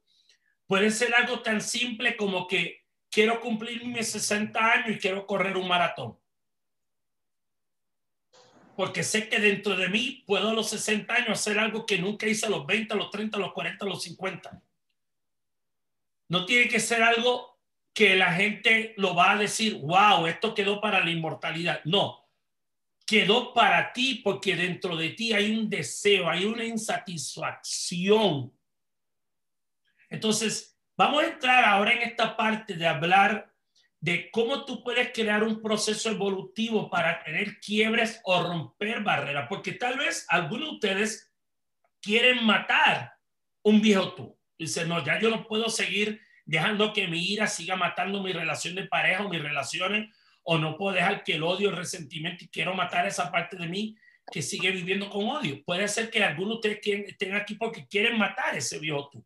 puede 0.68 0.92
ser 0.92 1.14
algo 1.16 1.42
tan 1.42 1.62
simple 1.62 2.16
como 2.16 2.48
que 2.48 2.86
quiero 3.10 3.42
cumplir 3.42 3.86
mis 3.86 4.12
60 4.12 4.72
años 4.72 4.90
y 4.92 5.00
quiero 5.00 5.26
correr 5.26 5.58
un 5.58 5.68
maratón 5.68 6.20
porque 8.80 9.04
sé 9.04 9.28
que 9.28 9.42
dentro 9.42 9.76
de 9.76 9.90
mí 9.90 10.24
puedo 10.26 10.52
a 10.52 10.54
los 10.54 10.70
60 10.70 11.14
años 11.14 11.32
hacer 11.32 11.60
algo 11.60 11.86
que 11.86 11.98
nunca 11.98 12.28
hice 12.28 12.46
a 12.46 12.50
los 12.50 12.66
20, 12.66 12.94
a 12.94 12.96
los 12.96 13.12
30, 13.12 13.36
a 13.36 13.40
los 13.42 13.52
40, 13.52 13.84
a 13.84 13.90
los 13.90 14.02
50. 14.04 14.64
No 16.30 16.46
tiene 16.46 16.70
que 16.70 16.80
ser 16.80 17.04
algo 17.04 17.60
que 17.94 18.16
la 18.16 18.32
gente 18.32 18.94
lo 18.96 19.16
va 19.16 19.32
a 19.32 19.36
decir, 19.36 19.82
wow, 19.82 20.28
esto 20.28 20.54
quedó 20.54 20.80
para 20.80 21.04
la 21.04 21.12
inmortalidad. 21.12 21.82
No, 21.84 22.26
quedó 23.10 23.56
para 23.56 23.91
ti 23.91 24.22
porque 24.24 24.56
dentro 24.56 24.95
de 24.95 25.10
ti 25.10 25.34
hay 25.34 25.58
un 25.58 25.67
deseo, 25.67 26.30
hay 26.30 26.45
una 26.45 26.63
insatisfacción. 26.63 28.54
Entonces, 30.10 30.80
vamos 30.95 31.24
a 31.24 31.28
entrar 31.28 31.65
ahora 31.65 31.93
en 31.93 32.04
esta 32.04 32.38
parte 32.38 32.76
de 32.76 32.86
hablar 32.86 33.52
de 34.00 34.30
cómo 34.30 34.63
tú 34.63 34.84
puedes 34.84 35.12
crear 35.12 35.43
un 35.43 35.60
proceso 35.60 36.12
evolutivo 36.12 36.88
para 36.88 37.24
tener 37.24 37.60
quiebres 37.60 38.22
o 38.26 38.43
romper 38.43 39.02
barreras, 39.02 39.48
porque 39.50 39.74
tal 39.74 39.98
vez 39.98 40.28
algunos 40.30 40.69
de 40.69 40.76
ustedes 40.76 41.34
quieren 42.00 42.45
matar 42.45 43.13
un 43.63 43.82
viejo 43.82 44.13
tú. 44.13 44.39
Dice, 44.56 44.86
no, 44.86 45.04
ya 45.04 45.19
yo 45.19 45.32
no 45.32 45.48
puedo 45.48 45.67
seguir 45.69 46.22
dejando 46.45 46.93
que 46.93 47.08
mi 47.08 47.26
ira 47.26 47.48
siga 47.48 47.76
matando 47.76 48.22
mi 48.22 48.34
relación 48.34 48.76
de 48.76 48.86
pareja 48.86 49.26
o 49.26 49.30
mis 49.30 49.41
relaciones, 49.41 50.15
o 50.52 50.58
no 50.58 50.75
puedo 50.75 50.95
dejar 50.95 51.23
que 51.23 51.35
el 51.35 51.43
odio, 51.43 51.69
el 51.69 51.75
resentimiento, 51.75 52.43
y 52.43 52.47
quiero 52.47 52.73
matar 52.73 53.06
esa 53.06 53.31
parte 53.31 53.56
de 53.56 53.67
mí 53.67 53.95
que 54.31 54.41
sigue 54.41 54.71
viviendo 54.71 55.08
con 55.08 55.29
odio. 55.29 55.63
Puede 55.63 55.87
ser 55.87 56.10
que 56.10 56.23
algunos 56.23 56.60
de 56.60 56.71
ustedes 56.71 57.10
estén 57.10 57.35
aquí 57.35 57.54
porque 57.54 57.87
quieren 57.87 58.17
matar 58.17 58.58
ese 58.58 58.79
viejo 58.79 59.10
tú. 59.12 59.23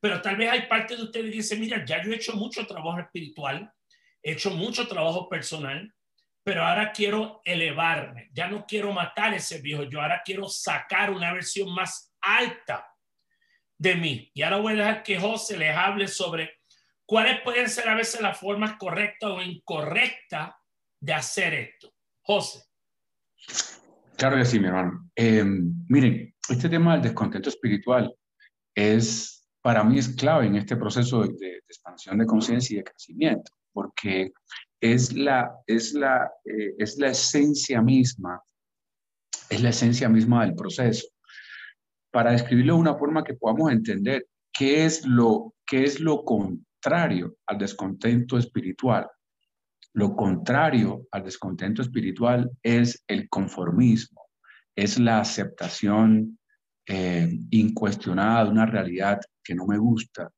Pero 0.00 0.20
tal 0.20 0.34
vez 0.34 0.50
hay 0.50 0.62
parte 0.62 0.96
de 0.96 1.04
ustedes 1.04 1.26
que 1.26 1.36
dicen, 1.36 1.60
mira, 1.60 1.84
ya 1.84 2.02
yo 2.02 2.10
he 2.10 2.16
hecho 2.16 2.34
mucho 2.34 2.66
trabajo 2.66 2.98
espiritual, 2.98 3.72
he 4.20 4.32
hecho 4.32 4.50
mucho 4.50 4.88
trabajo 4.88 5.28
personal, 5.28 5.94
pero 6.42 6.66
ahora 6.66 6.90
quiero 6.90 7.40
elevarme. 7.44 8.28
Ya 8.32 8.48
no 8.48 8.66
quiero 8.66 8.92
matar 8.92 9.34
ese 9.34 9.60
viejo, 9.60 9.84
yo 9.84 10.00
ahora 10.00 10.22
quiero 10.24 10.48
sacar 10.48 11.12
una 11.12 11.32
versión 11.32 11.72
más 11.72 12.12
alta 12.20 12.84
de 13.78 13.94
mí. 13.94 14.28
Y 14.34 14.42
ahora 14.42 14.56
voy 14.56 14.72
a 14.72 14.76
dejar 14.76 15.02
que 15.04 15.20
José 15.20 15.56
les 15.56 15.76
hable 15.76 16.08
sobre 16.08 16.57
cuáles 17.08 17.40
pueden 17.40 17.70
ser 17.70 17.88
a 17.88 17.94
veces 17.94 18.20
las 18.20 18.38
formas 18.38 18.74
correctas 18.78 19.30
o 19.30 19.40
incorrectas 19.40 20.52
de 21.00 21.14
hacer 21.14 21.54
esto. 21.54 21.90
José. 22.20 22.62
Claro 24.18 24.36
que 24.36 24.44
sí, 24.44 24.60
mi 24.60 24.66
hermano. 24.66 25.10
Eh, 25.16 25.42
miren, 25.88 26.34
este 26.50 26.68
tema 26.68 26.92
del 26.92 27.02
descontento 27.02 27.48
espiritual 27.48 28.14
es 28.74 29.48
para 29.62 29.82
mí 29.84 29.98
es 29.98 30.10
clave 30.10 30.46
en 30.46 30.56
este 30.56 30.76
proceso 30.76 31.22
de, 31.22 31.62
expansión 31.66 32.18
de 32.18 32.26
conciencia 32.26 32.74
y 32.74 32.76
de 32.78 32.84
crecimiento, 32.84 33.52
porque 33.72 34.32
es 34.78 35.14
la, 35.14 35.50
es, 35.66 35.94
la, 35.94 36.30
eh, 36.44 36.74
es 36.76 36.98
la 36.98 37.08
esencia 37.08 37.80
misma, 37.80 38.42
es 39.48 39.62
la 39.62 39.70
esencia 39.70 40.10
misma 40.10 40.44
del 40.44 40.54
proceso. 40.54 41.08
Para 42.10 42.32
describirlo 42.32 42.74
de 42.74 42.80
una 42.80 42.94
forma 42.96 43.24
que 43.24 43.34
podamos 43.34 43.72
entender 43.72 44.26
qué 44.52 44.84
es 44.84 45.06
lo, 45.06 45.54
qué 45.66 45.84
es 45.84 46.00
lo 46.00 46.22
contrario 46.22 46.67
al 46.86 47.58
descontento 47.58 48.38
espiritual. 48.38 49.06
Lo 49.94 50.14
contrario 50.14 51.06
al 51.10 51.24
descontento 51.24 51.82
espiritual 51.82 52.50
es 52.62 53.02
el 53.08 53.28
conformismo, 53.28 54.26
es 54.76 54.98
la 54.98 55.20
aceptación 55.20 56.38
eh, 56.86 57.28
incuestionada 57.50 58.44
de 58.44 58.50
una 58.50 58.66
realidad 58.66 59.20
que 59.42 59.54
no 59.54 59.66
me 59.66 59.78
gusta, 59.78 60.30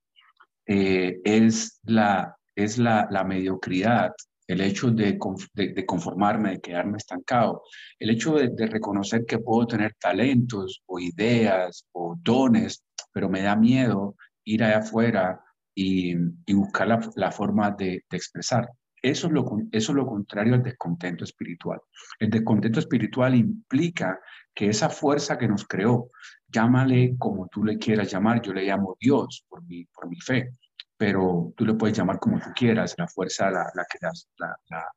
eh, 0.67 1.21
es, 1.25 1.81
la, 1.85 2.37
es 2.55 2.79
la, 2.79 3.25
mediocridad, 3.27 4.13
el 4.47 4.61
hecho 4.61 4.91
de, 4.91 5.19
de, 5.55 5.87
conformarme, 5.87 6.51
de 6.51 6.61
quedarme 6.61 6.97
estancado, 6.97 7.63
el 7.99 8.11
hecho 8.11 8.35
de, 8.35 8.49
de, 8.49 8.67
reconocer 8.67 9.25
que 9.27 9.39
puedo 9.39 9.67
tener 9.67 9.95
talentos 10.01 10.83
o 10.87 10.99
ideas 10.99 11.87
o 11.93 12.17
dones, 12.21 12.83
pero 13.13 13.29
me 13.29 13.43
da 13.43 13.57
miedo 13.57 14.17
ir 14.45 14.65
allá 14.65 14.79
afuera 14.79 15.41
y, 15.83 16.55
buscar 16.55 16.89
la, 17.15 17.33
forma 17.33 17.71
de, 17.71 18.05
expresar. 18.11 18.69
Eso 19.03 19.29
es, 19.29 19.33
lo, 19.33 19.45
eso 19.73 19.93
es 19.93 19.97
lo 19.97 20.07
contrario 20.07 20.55
al 20.55 20.63
descontento 20.63 21.25
espiritual. 21.25 21.81
El 22.19 22.29
descontento 22.29 22.81
espiritual 22.81 23.35
implica 23.35 24.21
que 24.55 24.69
esa 24.69 24.91
fuerza 24.91 25.39
que 25.39 25.49
nos 25.49 25.67
creó, 25.67 26.11
llámale 26.49 27.15
como 27.19 27.49
tú 27.49 27.65
le 27.65 27.79
quieras 27.79 28.11
llamar, 28.11 28.43
yo 28.43 28.53
le 28.53 28.65
llamo 28.65 28.97
Dios 29.01 29.47
por 29.49 29.65
mi, 29.65 29.87
por 29.87 30.09
mi 30.09 30.21
fe, 30.21 30.51
pero 30.99 31.55
tú 31.57 31.65
le 31.65 31.75
puedes 31.75 31.97
llamar 31.97 32.19
como 32.19 32.39
tú 32.39 32.51
quieras, 32.55 32.95
la 32.99 33.09
fuerza, 33.09 33.51
la, 33.51 33.65
la, 33.75 33.87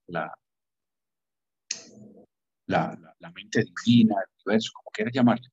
la, 0.07 0.33
la, 2.67 2.99
la, 3.19 3.31
mente 3.31 3.63
divina, 3.63 4.15
el 4.15 4.29
universo, 4.45 4.71
como 4.73 4.91
quieras 4.91 5.13
llamarle, 5.13 5.47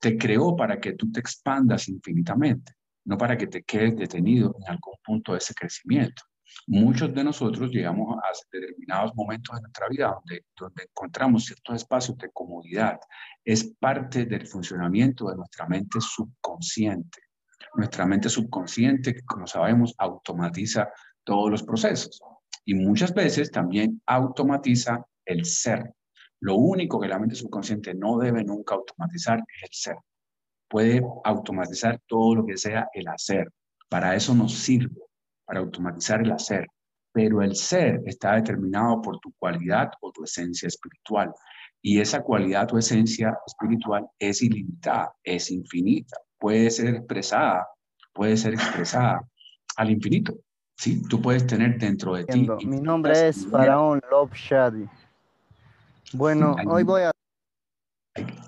te 0.00 0.18
creó 0.18 0.56
para 0.56 0.80
que 0.80 0.94
tú 0.94 1.12
te 1.12 1.20
expandas 1.20 1.88
infinitamente, 1.88 2.72
no 3.04 3.16
para 3.18 3.36
que 3.36 3.46
te 3.46 3.62
quedes 3.62 3.96
detenido 3.96 4.54
en 4.60 4.72
algún 4.72 4.94
punto 5.04 5.32
de 5.32 5.38
ese 5.38 5.54
crecimiento. 5.54 6.22
Muchos 6.66 7.14
de 7.14 7.24
nosotros 7.24 7.70
llegamos 7.70 8.16
a 8.18 8.28
determinados 8.52 9.14
momentos 9.14 9.54
de 9.54 9.62
nuestra 9.62 9.88
vida 9.88 10.16
donde, 10.58 10.82
encontramos 10.82 11.44
ciertos 11.44 11.76
espacios 11.76 12.18
de 12.18 12.30
comodidad. 12.32 12.98
Es 13.44 13.64
parte 13.78 14.26
del 14.26 14.46
funcionamiento 14.46 15.28
de 15.28 15.36
nuestra 15.36 15.66
mente 15.66 16.00
subconsciente. 16.00 17.20
Nuestra 17.74 18.04
mente 18.04 18.28
subconsciente, 18.28 19.22
como 19.24 19.46
sabemos, 19.46 19.94
automatiza 19.98 20.90
todos 21.24 21.50
los 21.50 21.62
procesos 21.62 22.20
y 22.64 22.74
muchas 22.74 23.14
veces 23.14 23.50
también 23.50 24.02
automatiza 24.06 25.04
el 25.24 25.44
ser. 25.44 25.94
Lo 26.40 26.56
único 26.56 27.00
que 27.00 27.08
la 27.08 27.18
mente 27.18 27.36
subconsciente 27.36 27.94
no 27.94 28.18
debe 28.18 28.42
nunca 28.44 28.74
automatizar 28.74 29.38
es 29.38 29.62
el 29.62 29.68
ser. 29.72 29.96
Puede 30.70 31.02
automatizar 31.24 32.00
todo 32.06 32.36
lo 32.36 32.46
que 32.46 32.56
sea 32.56 32.88
el 32.94 33.08
hacer. 33.08 33.52
Para 33.88 34.14
eso 34.14 34.34
nos 34.34 34.54
sirve 34.54 34.94
para 35.44 35.58
automatizar 35.58 36.22
el 36.22 36.30
hacer, 36.30 36.68
pero 37.12 37.42
el 37.42 37.56
ser 37.56 38.00
está 38.06 38.36
determinado 38.36 39.02
por 39.02 39.18
tu 39.18 39.32
cualidad 39.36 39.90
o 40.00 40.12
tu 40.12 40.22
esencia 40.22 40.68
espiritual. 40.68 41.34
Y 41.82 42.00
esa 42.00 42.22
cualidad 42.22 42.72
o 42.72 42.78
esencia 42.78 43.36
espiritual 43.44 44.06
es 44.20 44.42
ilimitada, 44.42 45.12
es 45.24 45.50
infinita, 45.50 46.18
puede 46.38 46.70
ser 46.70 46.94
expresada, 46.94 47.66
puede 48.12 48.36
ser 48.36 48.54
expresada 48.54 49.22
al 49.76 49.90
infinito. 49.90 50.34
Sí, 50.76 51.02
tú 51.08 51.20
puedes 51.20 51.44
tener 51.44 51.76
dentro 51.78 52.14
de 52.14 52.26
ti. 52.26 52.48
Mi 52.64 52.80
nombre 52.80 53.28
es 53.28 53.44
Faraón 53.50 54.00
Love 54.08 54.32
Shadi. 54.34 54.88
Bueno, 56.12 56.54
hoy 56.64 56.84
voy 56.84 57.02
a. 57.02 57.10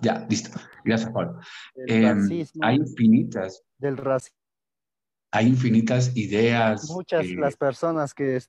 Ya, 0.01 0.25
listo. 0.31 0.57
Gracias, 0.85 1.11
Pablo. 1.11 1.41
Em, 1.87 2.47
hay 2.61 2.77
infinitas. 2.77 3.63
Del 3.79 3.97
racismo 3.97 4.43
hay 5.33 5.49
infinitas 5.49 6.15
ideas. 6.15 6.89
Muchas 6.91 7.27
las 7.31 7.57
personas 7.57 8.15
que, 8.15 8.41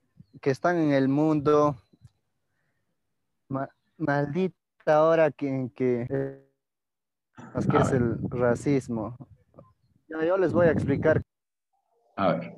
que, 0.41 0.49
están 0.51 0.77
en 0.77 0.91
el 0.91 1.07
mundo, 1.07 1.77
maldita 3.97 5.03
hora 5.03 5.31
que, 5.31 5.71
que, 5.73 6.05
que 6.07 7.77
es 7.77 7.91
el 7.91 8.17
racismo. 8.29 9.15
Yo, 10.09 10.37
les 10.37 10.51
voy 10.51 10.67
a 10.67 10.71
explicar. 10.71 11.23
A 12.17 12.33
ver. 12.33 12.53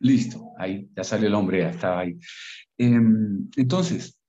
Listo, 0.00 0.50
ahí 0.58 0.90
ya 0.94 1.04
salió 1.04 1.28
el 1.28 1.34
hombre, 1.34 1.60
ya 1.60 1.70
estaba 1.70 2.00
ahí. 2.00 2.18
Em, 2.76 3.48
entonces, 3.56 4.20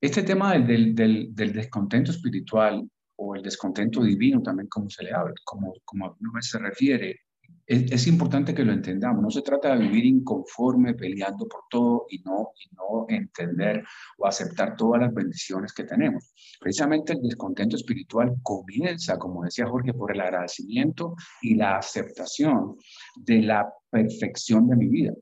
este 0.00 0.22
tema 0.22 0.56
del, 0.56 0.94
del, 0.94 1.34
del 1.34 1.52
descontento 1.52 2.10
espiritual 2.10 2.88
o 3.16 3.34
el 3.34 3.42
descontento 3.42 4.02
divino 4.02 4.40
también 4.42 4.68
como 4.68 4.88
se 4.88 5.04
le 5.04 5.12
habla, 5.12 5.34
como, 5.44 5.74
como 5.84 6.16
se 6.40 6.58
refiere. 6.58 7.20
Es, 7.66 7.90
es, 7.92 8.06
importante 8.06 8.54
que 8.54 8.64
lo 8.64 8.72
entendamos. 8.72 9.22
No 9.22 9.30
se 9.30 9.42
trata 9.42 9.74
de 9.74 9.82
vivir 9.82 10.06
inconforme, 10.06 10.94
peleando 10.94 11.46
por 11.46 11.62
todo 11.68 12.06
y 12.08 12.20
no, 12.20 12.52
y 12.64 12.74
no 12.74 13.06
entender 13.08 13.84
o 14.18 14.26
aceptar 14.26 14.76
todas 14.76 15.02
las 15.02 15.12
bendiciones 15.12 15.72
que 15.72 15.84
tenemos. 15.84 16.32
Precisamente 16.60 17.12
el 17.12 17.20
descontento 17.20 17.76
espiritual 17.76 18.36
comienza, 18.42 19.18
como 19.18 19.44
decía 19.44 19.66
Jorge, 19.66 19.92
por 19.92 20.14
el 20.14 20.20
agradecimiento 20.20 21.14
y 21.42 21.56
la 21.56 21.76
aceptación 21.76 22.76
de 23.16 23.42
la 23.42 23.70
perfección 23.90 24.68
de 24.68 24.76
mi 24.76 24.88
vida. 24.88 25.12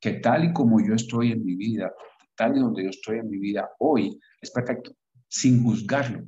Que 0.00 0.14
tal 0.14 0.44
y 0.44 0.52
como 0.52 0.86
yo 0.86 0.94
estoy 0.94 1.32
en 1.32 1.44
mi 1.44 1.54
vida, 1.54 1.92
tal 2.36 2.56
y 2.56 2.60
donde 2.60 2.84
yo 2.84 2.90
estoy 2.90 3.18
en 3.18 3.30
mi 3.30 3.38
vida 3.38 3.68
hoy, 3.78 4.18
es 4.40 4.50
perfecto, 4.50 4.92
sin 5.28 5.62
juzgarlo, 5.62 6.26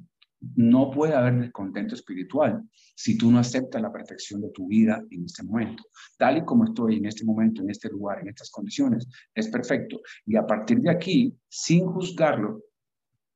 no 0.57 0.91
puede 0.91 1.15
haber 1.15 1.41
descontento 1.41 1.95
espiritual 1.95 2.63
si 2.95 3.19
tú 3.19 3.31
no 3.31 3.39
aceptas 3.39 3.83
la 3.83 3.93
perfección 3.93 4.41
de 4.41 4.51
tu 4.51 4.69
vida 4.69 5.03
en 5.11 5.25
este 5.25 5.43
momento. 5.43 5.83
Tal 6.17 6.39
y 6.39 6.45
como 6.45 6.65
estoy 6.65 6.97
en 6.97 7.07
este 7.07 7.25
momento, 7.25 7.63
en 7.63 7.71
este 7.71 7.89
lugar, 7.89 8.21
en 8.21 8.29
estas 8.29 8.51
condiciones, 8.51 9.07
es 9.35 9.49
perfecto. 9.49 10.01
Y 10.27 10.37
a 10.37 10.47
partir 10.47 10.81
de 10.81 10.91
aquí, 10.91 11.37
sin 11.49 11.87
juzgarlo, 11.87 12.63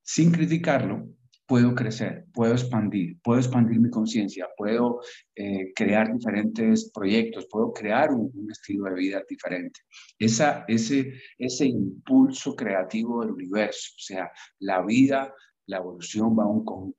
sin 0.02 0.30
criticarlo, 0.30 1.08
puedo 1.47 1.74
crecer, 1.74 2.26
puedo 2.32 2.53
expandir, 2.53 3.18
puedo 3.22 3.38
expandir 3.38 3.80
mi 3.80 3.90
conciencia, 3.90 4.49
puedo 4.57 5.01
eh, 5.34 5.72
crear 5.74 6.12
diferentes 6.12 6.90
proyectos, 6.90 7.47
puedo 7.51 7.72
crear 7.72 8.11
un, 8.11 8.30
estilo 8.51 8.84
de 8.84 8.95
vida 8.95 9.22
diferente. 9.28 9.80
Esa, 10.18 10.64
ese, 10.68 11.12
ese 11.38 11.66
impulso 11.66 12.55
creativo 12.55 13.20
del 13.20 13.32
universo, 13.32 13.93
o 13.97 14.01
sea, 14.01 14.30
la 14.61 14.82
vida 14.82 15.32
la 15.66 15.78
evolución 15.78 16.36
va 16.36 16.45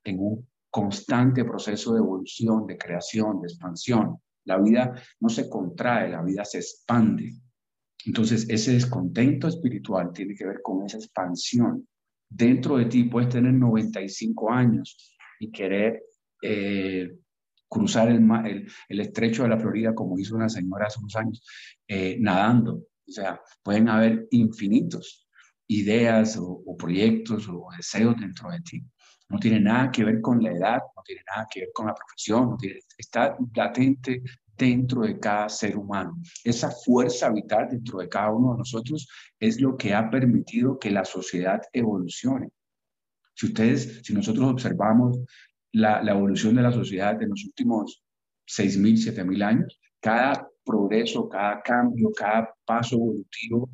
en 0.04 0.20
un 0.20 0.48
constante 0.70 1.44
proceso 1.46 1.94
de 1.94 2.00
evolución, 2.00 2.66
de 2.66 2.78
creación, 2.78 3.41
de 3.41 3.48
expansión. 3.48 4.18
La 4.46 4.58
vida 4.58 4.94
no 5.20 5.30
se 5.30 5.50
contrae, 5.50 6.10
la 6.10 6.22
vida 6.22 6.44
se 6.46 6.58
expande. 6.60 7.34
Entonces, 8.06 8.48
ese 8.50 8.74
descontento 8.74 9.48
espiritual 9.48 10.12
tiene 10.14 10.36
que 10.36 10.46
ver 10.46 10.62
con 10.62 10.84
esa 10.86 10.98
expansión. 10.98 11.88
Dentro 12.36 12.78
de 12.78 12.86
ti 12.86 13.04
puedes 13.04 13.30
tener 13.30 13.54
95 13.54 14.52
años 14.52 15.16
y 15.40 15.52
querer 15.52 16.02
eh, 16.42 17.16
cruzar 17.70 18.10
el, 18.10 18.68
el, 18.90 19.00
estrecho 19.00 19.44
de 19.44 19.50
la 19.50 19.60
Florida 19.60 19.94
como 19.94 20.18
hizo 20.18 20.36
una 20.36 20.50
señora 20.50 20.88
hace 20.88 21.00
unos 21.00 21.16
años, 21.16 21.46
eh, 21.88 22.18
nadando. 22.20 22.86
O 23.08 23.12
sea, 23.12 23.40
pueden 23.62 23.88
haber 23.88 24.28
infinitos 24.32 25.28
ideas 25.68 26.38
o, 26.40 26.64
proyectos 26.78 27.48
o 27.50 27.68
deseos 27.78 28.16
dentro 28.20 28.50
de 28.50 28.60
ti. 28.62 28.84
No 29.30 29.40
tiene 29.40 29.60
nada 29.60 29.92
que 29.92 30.04
ver 30.04 30.20
con 30.20 30.42
la 30.42 30.52
edad, 30.52 30.80
no 30.96 31.04
tiene 31.04 31.22
nada 31.28 31.48
que 31.52 31.62
ver 31.62 31.70
con 31.74 31.88
la 31.88 31.94
profesión, 31.94 32.58
está 32.98 33.38
latente 33.56 34.22
dentro 34.58 35.01
de 35.01 35.20
cada 35.20 35.49
ser 35.49 35.78
humano. 35.78 36.18
Esa 36.43 36.72
fuerza 36.72 37.30
vital 37.30 37.70
dentro 37.70 37.99
de 37.99 38.10
cada 38.10 38.32
uno 38.32 38.54
de 38.54 38.60
nosotros 38.60 39.08
es 39.39 39.60
lo 39.60 39.76
que 39.78 39.93
ha 39.93 40.10
permitido 40.10 40.80
que 40.80 40.91
la 40.91 41.06
sociedad 41.06 41.62
evolucione. 41.72 42.49
Si 43.34 43.47
ustedes, 43.47 44.01
si 44.04 44.14
nosotros 44.14 44.45
observamos 44.45 45.20
la, 45.72 46.01
evolución 46.01 46.56
de 46.56 46.62
la 46.62 46.72
sociedad 46.72 47.22
en 47.22 47.30
los 47.30 47.43
últimos 47.45 48.04
6.000, 48.47 49.16
7.000 49.16 49.43
años, 49.43 49.80
cada 49.99 50.47
progreso, 50.64 51.28
cada 51.28 51.62
cambio, 51.62 52.12
cada 52.16 52.54
paso 52.66 52.95
evolutivo 52.95 53.70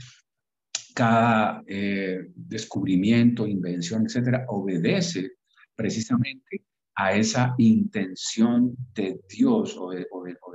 cada 1.00 1.64
eh, 1.66 2.30
descubrimiento, 2.36 3.48
invención, 3.48 4.06
etcétera, 4.06 4.44
obedece 4.50 5.32
precisamente 5.74 6.66
a 7.00 7.14
esa 7.14 7.56
intención 7.58 8.76
de 8.94 9.22
Dios 9.30 9.78
o 9.80 9.92
de, 9.92 10.06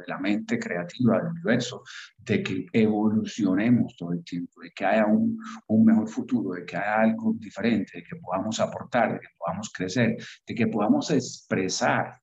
la 0.07 0.19
mente 0.19 0.59
creativa 0.59 1.17
del 1.17 1.29
universo 1.29 1.83
de 2.19 2.43
que 2.43 2.67
evolucionemos 2.71 3.97
todo 3.97 4.13
el 4.13 4.23
tiempo, 4.23 4.61
de 4.61 4.71
que 4.73 4.85
haya 4.85 5.07
un, 5.07 5.39
mejor 5.83 6.07
futuro, 6.07 6.55
de 6.55 6.67
que 6.67 6.77
haya 6.77 7.01
algo 7.01 7.33
diferente, 7.39 7.93
de 7.97 8.05
que 8.05 8.17
podamos 8.17 8.61
aportar, 8.61 9.15
de 9.15 9.21
que 9.21 9.29
podamos 9.39 9.71
crecer, 9.73 10.19
de 10.47 10.55
que 10.55 10.67
podamos 10.67 11.11
expresar 11.11 12.21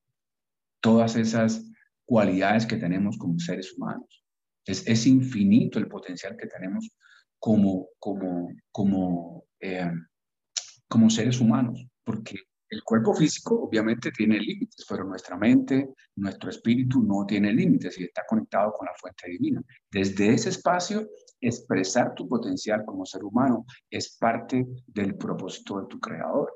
todas 0.80 1.16
esas 1.16 1.68
cualidades 2.04 2.64
que 2.64 2.76
tenemos 2.76 3.18
como 3.18 3.40
seres 3.40 3.76
humanos. 3.76 4.24
Es, 4.64 5.04
infinito 5.04 5.80
el 5.80 5.88
potencial 5.88 6.36
que 6.36 6.46
tenemos 6.46 6.88
como, 7.40 7.88
eh, 9.58 9.90
como 10.86 11.10
seres 11.10 11.40
humanos, 11.40 11.84
porque 12.04 12.36
el 12.72 12.82
cuerpo 12.84 13.14
físico 13.14 13.64
obviamente 13.64 14.10
tiene 14.10 14.40
límites, 14.40 14.86
pero 14.88 15.04
nuestra 15.04 15.36
mente, 15.36 15.90
nuestro 16.16 16.48
espíritu 16.48 17.02
no 17.02 17.26
tiene 17.26 17.52
límites 17.52 18.00
y 18.00 18.04
está 18.04 18.24
conectado 18.26 18.72
con 18.72 18.86
la 18.86 18.94
fuente 18.98 19.30
divina. 19.30 19.60
Desde 19.90 20.32
ese 20.32 20.48
espacio, 20.48 21.06
expresar 21.38 22.14
tu 22.14 22.26
potencial 22.26 22.82
como 22.86 23.04
ser 23.04 23.24
humano 23.24 23.66
es 23.90 24.16
parte 24.16 24.66
del 24.86 25.16
propósito 25.16 25.82
de 25.82 25.86
tu 25.86 26.00
creador. 26.00 26.50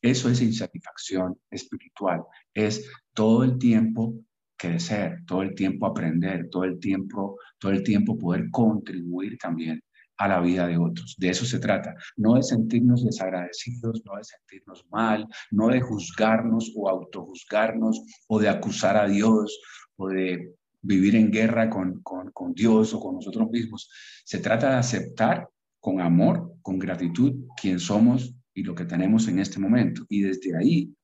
Eso 0.00 0.30
es 0.30 0.40
insatisfacción 0.40 1.38
espiritual, 1.50 2.22
es 2.54 2.90
todo 3.12 3.44
el 3.44 3.58
tiempo 3.58 4.14
crecer, 4.56 5.18
todo 5.26 5.42
el 5.42 5.54
tiempo 5.54 5.86
aprender, 5.86 6.48
todo 6.48 6.64
el 6.64 6.80
tiempo, 6.80 7.38
todo 7.58 7.72
el 7.72 7.82
tiempo 7.82 8.16
poder 8.16 8.50
contribuir 8.50 9.36
también 9.36 9.82
a 10.16 10.28
la 10.28 10.40
vida 10.40 10.66
de 10.66 10.78
otros. 10.78 11.16
De 11.18 11.30
eso 11.30 11.44
se 11.44 11.58
trata. 11.58 11.94
No 12.16 12.34
de 12.34 12.42
sentirnos 12.42 13.04
desagradecidos, 13.04 14.02
no 14.04 14.16
de 14.16 14.24
sentirnos 14.24 14.86
mal, 14.90 15.26
no 15.50 15.68
de 15.68 15.80
juzgarnos 15.80 16.72
o 16.76 16.88
autojuzgarnos 16.88 18.00
o 18.28 18.38
de 18.38 18.48
acusar 18.48 18.96
a 18.96 19.06
Dios 19.06 19.60
o 19.96 20.08
de 20.08 20.54
vivir 20.82 21.16
en 21.16 21.30
guerra 21.30 21.70
con, 21.70 22.02
con, 22.02 22.30
con 22.30 22.52
Dios 22.52 22.94
o 22.94 23.00
con 23.00 23.16
nosotros 23.16 23.50
mismos. 23.50 23.90
Se 24.24 24.38
trata 24.38 24.70
de 24.70 24.76
aceptar 24.76 25.48
con 25.80 26.00
amor, 26.00 26.54
con 26.62 26.78
gratitud, 26.78 27.34
quién 27.60 27.78
somos 27.78 28.34
y 28.54 28.62
lo 28.62 28.74
que 28.74 28.84
tenemos 28.84 29.28
en 29.28 29.38
este 29.38 29.58
momento. 29.58 30.04
Y 30.08 30.22
desde 30.22 30.56
ahí 30.56 30.94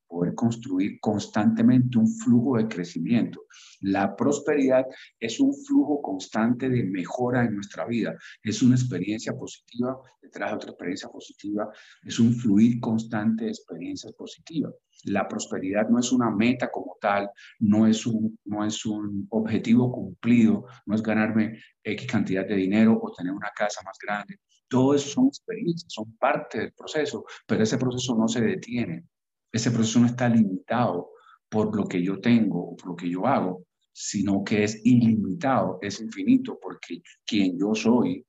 construir 0.40 0.98
constantemente 1.00 1.98
un 1.98 2.08
flujo 2.08 2.56
de 2.56 2.66
crecimiento. 2.66 3.42
La 3.82 4.16
prosperidad 4.16 4.86
es 5.18 5.38
un 5.38 5.52
flujo 5.52 6.00
constante 6.00 6.70
de 6.70 6.82
mejora 6.82 7.44
en 7.44 7.56
nuestra 7.56 7.84
vida. 7.86 8.16
Es 8.42 8.62
una 8.62 8.74
experiencia 8.74 9.34
positiva 9.34 10.00
detrás 10.22 10.50
de 10.50 10.56
otra 10.56 10.70
experiencia 10.70 11.10
positiva. 11.10 11.68
Es 12.02 12.18
un 12.18 12.32
fluir 12.32 12.80
constante 12.80 13.44
de 13.44 13.50
experiencias 13.50 14.14
positivas. 14.14 14.72
La 15.04 15.28
prosperidad 15.28 15.90
no 15.90 15.98
es 15.98 16.10
una 16.10 16.30
meta 16.30 16.70
como 16.70 16.96
tal, 16.98 17.28
no 17.58 17.86
es 17.86 18.06
un, 18.06 18.38
no 18.46 18.64
es 18.64 18.86
un 18.86 19.26
objetivo 19.28 19.92
cumplido, 19.92 20.64
no 20.86 20.94
es 20.94 21.02
ganarme 21.02 21.60
X 21.84 22.06
cantidad 22.06 22.46
de 22.46 22.56
dinero 22.56 22.98
o 22.98 23.12
tener 23.12 23.34
una 23.34 23.50
casa 23.54 23.82
más 23.84 23.98
grande. 24.02 24.38
Todo 24.68 24.94
eso 24.94 25.10
son 25.10 25.26
experiencias, 25.26 25.92
son 25.92 26.16
parte 26.16 26.60
del 26.60 26.72
proceso, 26.72 27.26
pero 27.46 27.62
ese 27.62 27.76
proceso 27.76 28.14
no 28.14 28.26
se 28.26 28.40
detiene. 28.40 29.04
Ese 29.52 29.70
proceso 29.70 30.00
no 30.00 30.06
está 30.06 30.28
limitado 30.28 31.10
por 31.48 31.76
lo 31.76 31.84
que 31.86 32.02
yo 32.02 32.20
tengo 32.20 32.70
o 32.70 32.76
por 32.76 32.90
lo 32.90 32.96
que 32.96 33.10
yo 33.10 33.26
hago, 33.26 33.64
sino 33.92 34.44
que 34.44 34.64
es 34.64 34.80
ilimitado, 34.84 35.78
es 35.82 36.00
infinito, 36.00 36.58
porque 36.60 37.02
quien 37.26 37.58
yo 37.58 37.74
soy 37.74 38.24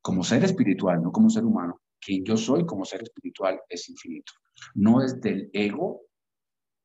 como 0.00 0.24
ser 0.24 0.44
espiritual, 0.44 1.02
no 1.02 1.12
como 1.12 1.30
ser 1.30 1.44
humano, 1.44 1.80
quien 2.00 2.24
yo 2.24 2.36
soy 2.36 2.64
como 2.66 2.84
ser 2.84 3.02
espiritual 3.02 3.60
es 3.68 3.88
infinito. 3.88 4.32
No 4.74 5.02
es 5.02 5.20
del 5.20 5.50
ego, 5.52 6.02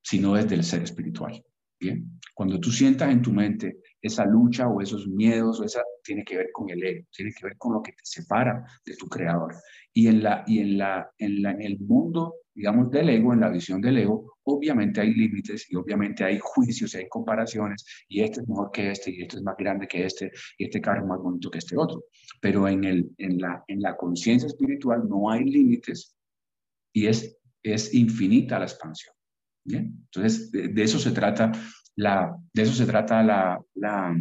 sino 0.02 0.38
es 0.38 0.48
del 0.48 0.64
ser 0.64 0.84
espiritual. 0.84 1.44
Bien, 1.80 2.20
cuando 2.34 2.60
tú 2.60 2.72
sientas 2.72 3.10
en 3.10 3.22
tu 3.22 3.32
mente 3.32 3.80
esa 4.02 4.26
lucha 4.26 4.68
o 4.68 4.82
esos 4.82 5.08
miedos, 5.08 5.60
o 5.60 5.64
esa 5.64 5.82
tiene 6.10 6.24
que 6.24 6.38
ver 6.38 6.50
con 6.52 6.68
el 6.72 6.84
ego, 6.84 7.06
tiene 7.16 7.32
que 7.32 7.46
ver 7.46 7.56
con 7.56 7.74
lo 7.74 7.84
que 7.84 7.92
te 7.92 8.02
separa 8.04 8.66
de 8.84 8.96
tu 8.96 9.08
creador. 9.08 9.54
Y 9.94 10.08
en 10.08 10.24
la 10.24 10.44
y 10.48 10.58
en 10.60 10.80
la 10.80 11.12
en, 11.20 11.44
la, 11.44 11.52
en 11.52 11.62
el 11.62 11.80
mundo 11.80 12.34
digamos, 12.56 12.90
del 12.90 13.10
ego, 13.10 13.32
en 13.32 13.42
la 13.42 13.50
visión 13.50 13.80
del 13.80 14.00
ego, 14.00 14.38
obviamente 14.44 15.00
hay 15.00 15.14
límites 15.14 15.68
y 15.70 15.76
obviamente 15.76 16.24
hay 16.24 16.40
juicios 16.42 16.94
y 16.94 16.98
hay 16.98 17.08
comparaciones 17.08 17.86
y 18.10 18.22
este 18.22 18.42
es 18.42 18.50
mejor 18.50 18.72
que 18.72 18.92
este 18.92 19.12
y 19.12 19.22
este 19.22 19.38
es 19.38 19.44
más 19.44 19.56
grande 19.56 19.88
que 19.88 20.04
este 20.04 20.32
y 20.58 20.66
este 20.66 20.82
carro 20.82 21.02
es 21.02 21.08
más 21.08 21.20
bonito 21.20 21.52
que 21.52 21.60
este 21.60 21.78
otro. 21.78 22.04
Pero 22.42 22.68
en, 22.68 22.84
el, 22.84 23.12
en 23.18 23.38
la, 23.38 23.64
en 23.68 23.82
la 23.82 23.96
conciencia 23.96 24.48
espiritual 24.48 25.08
no 25.08 25.30
hay 25.30 25.44
límites 25.46 26.18
y 26.92 27.06
es, 27.06 27.38
es 27.64 27.94
infinita 27.94 28.58
la 28.58 28.66
expansión. 28.66 29.14
¿bien? 29.64 29.94
Entonces, 30.12 30.52
de, 30.52 30.84
eso 30.84 30.98
se 30.98 31.12
trata, 31.12 31.52
la, 31.96 32.36
de 32.54 32.62
eso 32.64 32.74
se 32.74 32.86
trata 32.86 33.24
la, 33.24 33.62
la, 33.76 34.14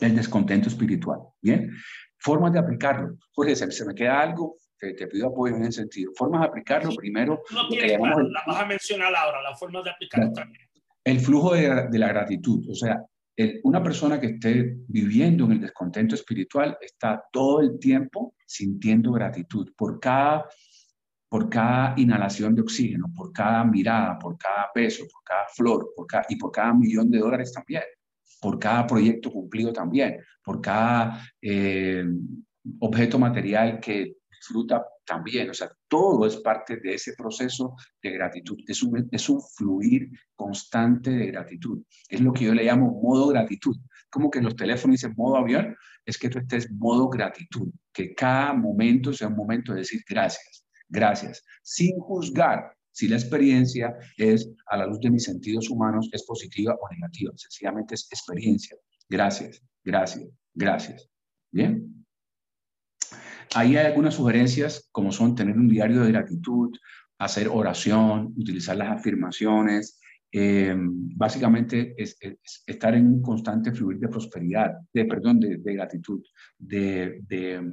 el 0.00 0.16
descontento 0.16 0.68
espiritual. 0.68 1.20
¿bien? 1.40 1.70
Formas 2.18 2.52
de 2.52 2.58
aplicarlo. 2.58 3.16
Jorge, 3.32 3.56
se, 3.56 3.70
se 3.70 3.84
me 3.84 3.94
queda 3.94 4.20
algo 4.20 4.56
te, 4.78 5.06
pido 5.06 5.28
apoyo 5.28 5.56
en 5.56 5.62
ese 5.62 5.80
sentido. 5.82 6.12
Formas 6.14 6.42
de 6.42 6.46
aplicarlo, 6.48 6.90
primero... 6.94 7.42
No 7.52 7.68
tiene 7.68 7.98
la 7.98 8.42
vas 8.46 8.60
a 8.60 8.66
mencionar 8.66 9.14
ahora, 9.14 9.42
las 9.42 9.58
formas 9.58 9.84
de 9.84 9.90
aplicarlo 9.90 10.32
también. 10.32 10.68
El 11.04 11.20
flujo 11.20 11.54
de, 11.54 11.88
de 11.88 11.98
la 11.98 12.08
gratitud, 12.08 12.68
o 12.68 12.74
sea, 12.74 13.00
el, 13.36 13.60
una 13.64 13.82
persona 13.82 14.20
que 14.20 14.26
esté 14.28 14.76
viviendo 14.88 15.44
en 15.44 15.52
el 15.52 15.60
descontento 15.60 16.14
espiritual 16.14 16.76
está 16.80 17.22
todo 17.30 17.60
el 17.60 17.78
tiempo 17.78 18.34
sintiendo 18.44 19.12
gratitud 19.12 19.72
por 19.76 20.00
cada, 20.00 20.48
por 21.28 21.48
cada 21.48 21.94
inhalación 21.96 22.54
de 22.54 22.62
oxígeno, 22.62 23.06
por 23.14 23.32
cada 23.32 23.62
mirada, 23.64 24.18
por 24.18 24.36
cada 24.36 24.70
peso, 24.74 25.04
por 25.12 25.22
cada 25.22 25.46
flor 25.54 25.92
por 25.94 26.06
cada, 26.06 26.26
y 26.28 26.36
por 26.36 26.50
cada 26.50 26.74
millón 26.74 27.10
de 27.10 27.18
dólares 27.18 27.52
también, 27.52 27.82
por 28.40 28.58
cada 28.58 28.86
proyecto 28.86 29.32
cumplido 29.32 29.72
también, 29.72 30.18
por 30.42 30.60
cada 30.60 31.22
eh, 31.40 32.04
objeto 32.80 33.18
material 33.18 33.80
que 33.80 34.16
disfruta 34.28 34.84
también. 35.04 35.50
O 35.50 35.54
sea, 35.54 35.70
todo 35.88 36.26
es 36.26 36.36
parte 36.36 36.76
de 36.76 36.94
ese 36.94 37.14
proceso 37.14 37.74
de 38.02 38.10
gratitud. 38.10 38.58
Es 38.66 38.82
un, 38.82 39.08
es 39.10 39.28
un 39.28 39.40
fluir 39.40 40.10
constante 40.34 41.10
de 41.10 41.26
gratitud. 41.26 41.82
Es 42.08 42.20
lo 42.20 42.32
que 42.32 42.44
yo 42.44 42.54
le 42.54 42.64
llamo 42.64 43.00
modo 43.00 43.28
gratitud. 43.28 43.76
Como 44.10 44.30
que 44.30 44.40
los 44.40 44.56
teléfonos 44.56 44.94
dicen 44.94 45.14
modo 45.16 45.36
avión, 45.36 45.76
es 46.04 46.18
que 46.18 46.28
tú 46.28 46.38
estés 46.38 46.70
modo 46.72 47.08
gratitud. 47.08 47.70
Que 47.92 48.14
cada 48.14 48.52
momento 48.52 49.12
sea 49.12 49.28
un 49.28 49.36
momento 49.36 49.72
de 49.72 49.80
decir 49.80 50.02
gracias, 50.08 50.64
gracias, 50.88 51.42
sin 51.62 51.98
juzgar 51.98 52.75
si 52.96 53.08
la 53.08 53.16
experiencia 53.16 53.94
es, 54.16 54.50
a 54.68 54.78
la 54.78 54.86
luz 54.86 55.00
de 55.00 55.10
mis 55.10 55.24
sentidos 55.24 55.68
humanos, 55.68 56.08
es 56.12 56.24
positiva 56.24 56.74
o 56.80 56.94
negativa. 56.94 57.30
Sencillamente 57.36 57.94
es 57.94 58.08
experiencia. 58.10 58.74
Gracias, 59.06 59.62
gracias, 59.84 60.26
gracias. 60.54 61.06
Bien. 61.52 62.06
Ahí 63.54 63.76
hay 63.76 63.84
algunas 63.84 64.14
sugerencias, 64.14 64.88
como 64.92 65.12
son 65.12 65.34
tener 65.34 65.58
un 65.58 65.68
diario 65.68 66.04
de 66.04 66.10
gratitud, 66.10 66.74
hacer 67.18 67.48
oración, 67.48 68.32
utilizar 68.34 68.78
las 68.78 68.88
afirmaciones. 68.88 70.00
Eh, 70.32 70.74
básicamente 70.78 71.94
es, 71.98 72.16
estar 72.66 72.94
en 72.94 73.08
un 73.08 73.20
constante 73.20 73.72
fluir 73.72 73.98
de 73.98 74.08
prosperidad, 74.08 74.72
de 74.90 75.04
perdón, 75.04 75.38
de, 75.40 75.58
gratitud, 75.74 76.22
de, 76.56 77.20
de 77.28 77.72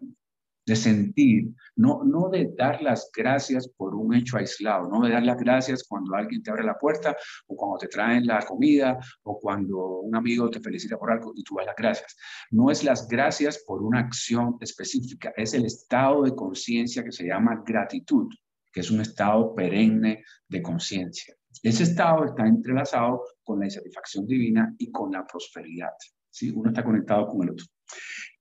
sentir, 0.67 1.49
no, 1.75 2.03
no 2.03 2.29
de 2.29 2.53
dar 2.57 2.81
las 2.81 3.09
gracias 3.15 3.67
por 3.67 3.95
un 3.95 4.13
hecho 4.13 4.37
aislado, 4.37 4.87
no 4.87 5.01
de 5.01 5.11
dar 5.11 5.23
las 5.23 5.37
gracias 5.37 5.83
cuando 5.83 6.15
alguien 6.15 6.41
te 6.41 6.51
abre 6.51 6.63
la 6.63 6.77
puerta 6.77 7.15
o 7.47 7.55
cuando 7.55 7.77
te 7.77 7.87
traen 7.87 8.25
la 8.25 8.39
comida 8.39 8.97
o 9.23 9.39
cuando 9.39 9.99
un 9.99 10.15
amigo 10.15 10.49
te 10.49 10.61
felicita 10.61 10.97
por 10.97 11.11
algo 11.11 11.33
y 11.35 11.43
tú 11.43 11.55
das 11.57 11.65
las 11.65 11.75
gracias. 11.75 12.15
No 12.51 12.71
es 12.71 12.83
las 12.83 13.07
gracias 13.07 13.63
por 13.67 13.83
una 13.83 13.99
acción 13.99 14.57
específica, 14.61 15.33
es 15.35 15.53
el 15.53 15.65
estado 15.65 16.23
de 16.23 16.33
conciencia 16.33 17.03
que 17.03 17.11
se 17.11 17.27
llama 17.27 17.61
gratitud, 17.65 18.29
que 18.71 18.79
es 18.79 18.89
un 18.89 19.01
estado 19.01 19.53
perenne 19.53 20.23
de 20.47 20.61
conciencia. 20.61 21.35
Ese 21.61 21.83
estado 21.83 22.25
está 22.25 22.47
entrelazado 22.47 23.23
con 23.43 23.59
la 23.59 23.65
insatisfacción 23.65 24.25
divina 24.25 24.73
y 24.77 24.89
con 24.91 25.11
la 25.11 25.25
prosperidad. 25.25 25.91
¿sí? 26.29 26.51
Uno 26.55 26.69
está 26.69 26.83
conectado 26.83 27.27
con 27.27 27.43
el 27.43 27.51
otro. 27.51 27.65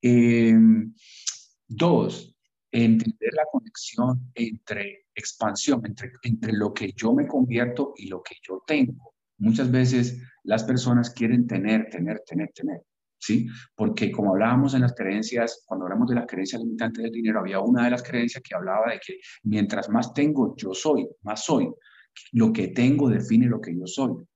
Eh, 0.00 0.56
Dos, 1.74 2.36
entender 2.70 3.32
la 3.34 3.44
conexión 3.50 4.30
entre 4.34 5.06
expansión, 5.14 5.80
entre, 5.86 6.12
entre 6.22 6.52
lo 6.52 6.74
que 6.74 6.92
yo 6.92 7.14
me 7.14 7.26
convierto 7.26 7.94
y 7.96 8.08
lo 8.08 8.22
que 8.22 8.36
yo 8.46 8.62
tengo. 8.66 9.14
Muchas 9.38 9.70
veces 9.70 10.20
las 10.44 10.64
personas 10.64 11.10
quieren 11.10 11.46
tener, 11.46 11.88
tener, 11.88 12.20
tener, 12.26 12.50
tener. 12.54 12.82
¿Sí? 13.18 13.46
Porque 13.74 14.10
como 14.10 14.32
hablábamos 14.32 14.74
en 14.74 14.82
las 14.82 14.94
creencias, 14.94 15.62
cuando 15.64 15.86
hablamos 15.86 16.08
de 16.08 16.16
las 16.16 16.26
creencias 16.26 16.60
limitantes 16.60 17.04
del 17.04 17.12
dinero, 17.12 17.38
había 17.38 17.60
una 17.60 17.84
de 17.84 17.90
las 17.90 18.02
creencias 18.02 18.42
que 18.42 18.54
hablaba 18.54 18.90
de 18.90 18.98
que 18.98 19.20
mientras 19.44 19.88
más 19.88 20.12
tengo, 20.12 20.54
yo 20.56 20.74
soy, 20.74 21.08
más 21.22 21.44
soy. 21.44 21.72
Lo 22.32 22.52
que 22.52 22.68
tengo 22.68 23.08
define 23.08 23.46
lo 23.46 23.60
que 23.60 23.74
yo 23.74 23.86
soy. 23.86 24.26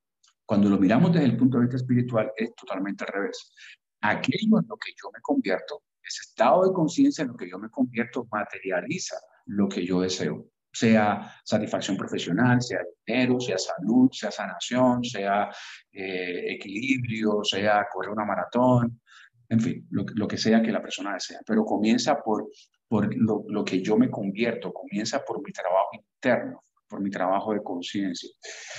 Cuando 0.47 0.71
lo 0.71 0.79
miramos 0.79 1.13
desde 1.13 1.27
el 1.27 1.37
punto 1.37 1.59
de 1.59 1.65
vista 1.65 1.77
espiritual, 1.77 2.31
es 2.37 2.55
totalmente 2.55 3.05
al 3.05 3.13
revés. 3.13 3.53
Aquello 4.01 4.61
en 4.61 4.69
lo 4.69 4.77
que 4.77 4.93
yo 4.97 5.11
me 5.13 5.21
convierto 5.21 5.83
ese 6.07 6.23
estado 6.29 6.67
de 6.67 6.73
conciencia 6.73 7.23
en 7.23 7.29
lo 7.29 7.37
que 7.37 7.49
yo 7.49 7.59
me 7.59 7.71
convierto 7.71 8.27
materializa 8.31 9.17
lo 9.47 9.69
que 9.69 9.85
yo 9.85 10.01
deseo, 10.01 10.47
sea 10.73 11.35
satisfacción 11.45 11.97
profesional, 11.97 12.61
sea 12.61 12.81
dinero, 13.07 13.41
sea 13.41 13.59
salud, 13.59 14.11
sea 14.13 14.31
sanación, 14.31 15.05
sea 15.05 15.51
eh, 15.93 16.55
equilibrio, 16.55 17.43
sea 17.43 17.87
correr 17.93 18.11
una 18.11 18.25
maratón, 18.25 19.01
en 19.49 19.61
fin, 19.61 19.87
lo, 19.91 20.27
que 20.27 20.37
sea 20.37 20.61
que 20.61 20.73
la 20.73 20.83
persona 20.83 21.15
desea. 21.15 21.41
Pero 21.47 21.65
comienza 21.65 22.21
por, 22.21 22.49
por 22.89 23.09
lo, 23.15 23.65
que 23.65 23.81
yo 23.81 23.97
me 23.97 24.11
convierto, 24.11 24.73
comienza 24.73 25.25
por 25.25 25.41
mi 25.43 25.53
trabajo 25.53 25.91
interno, 25.93 26.65
por 26.89 27.01
mi 27.01 27.11
trabajo 27.11 27.55
de 27.55 27.63
conciencia. 27.63 28.29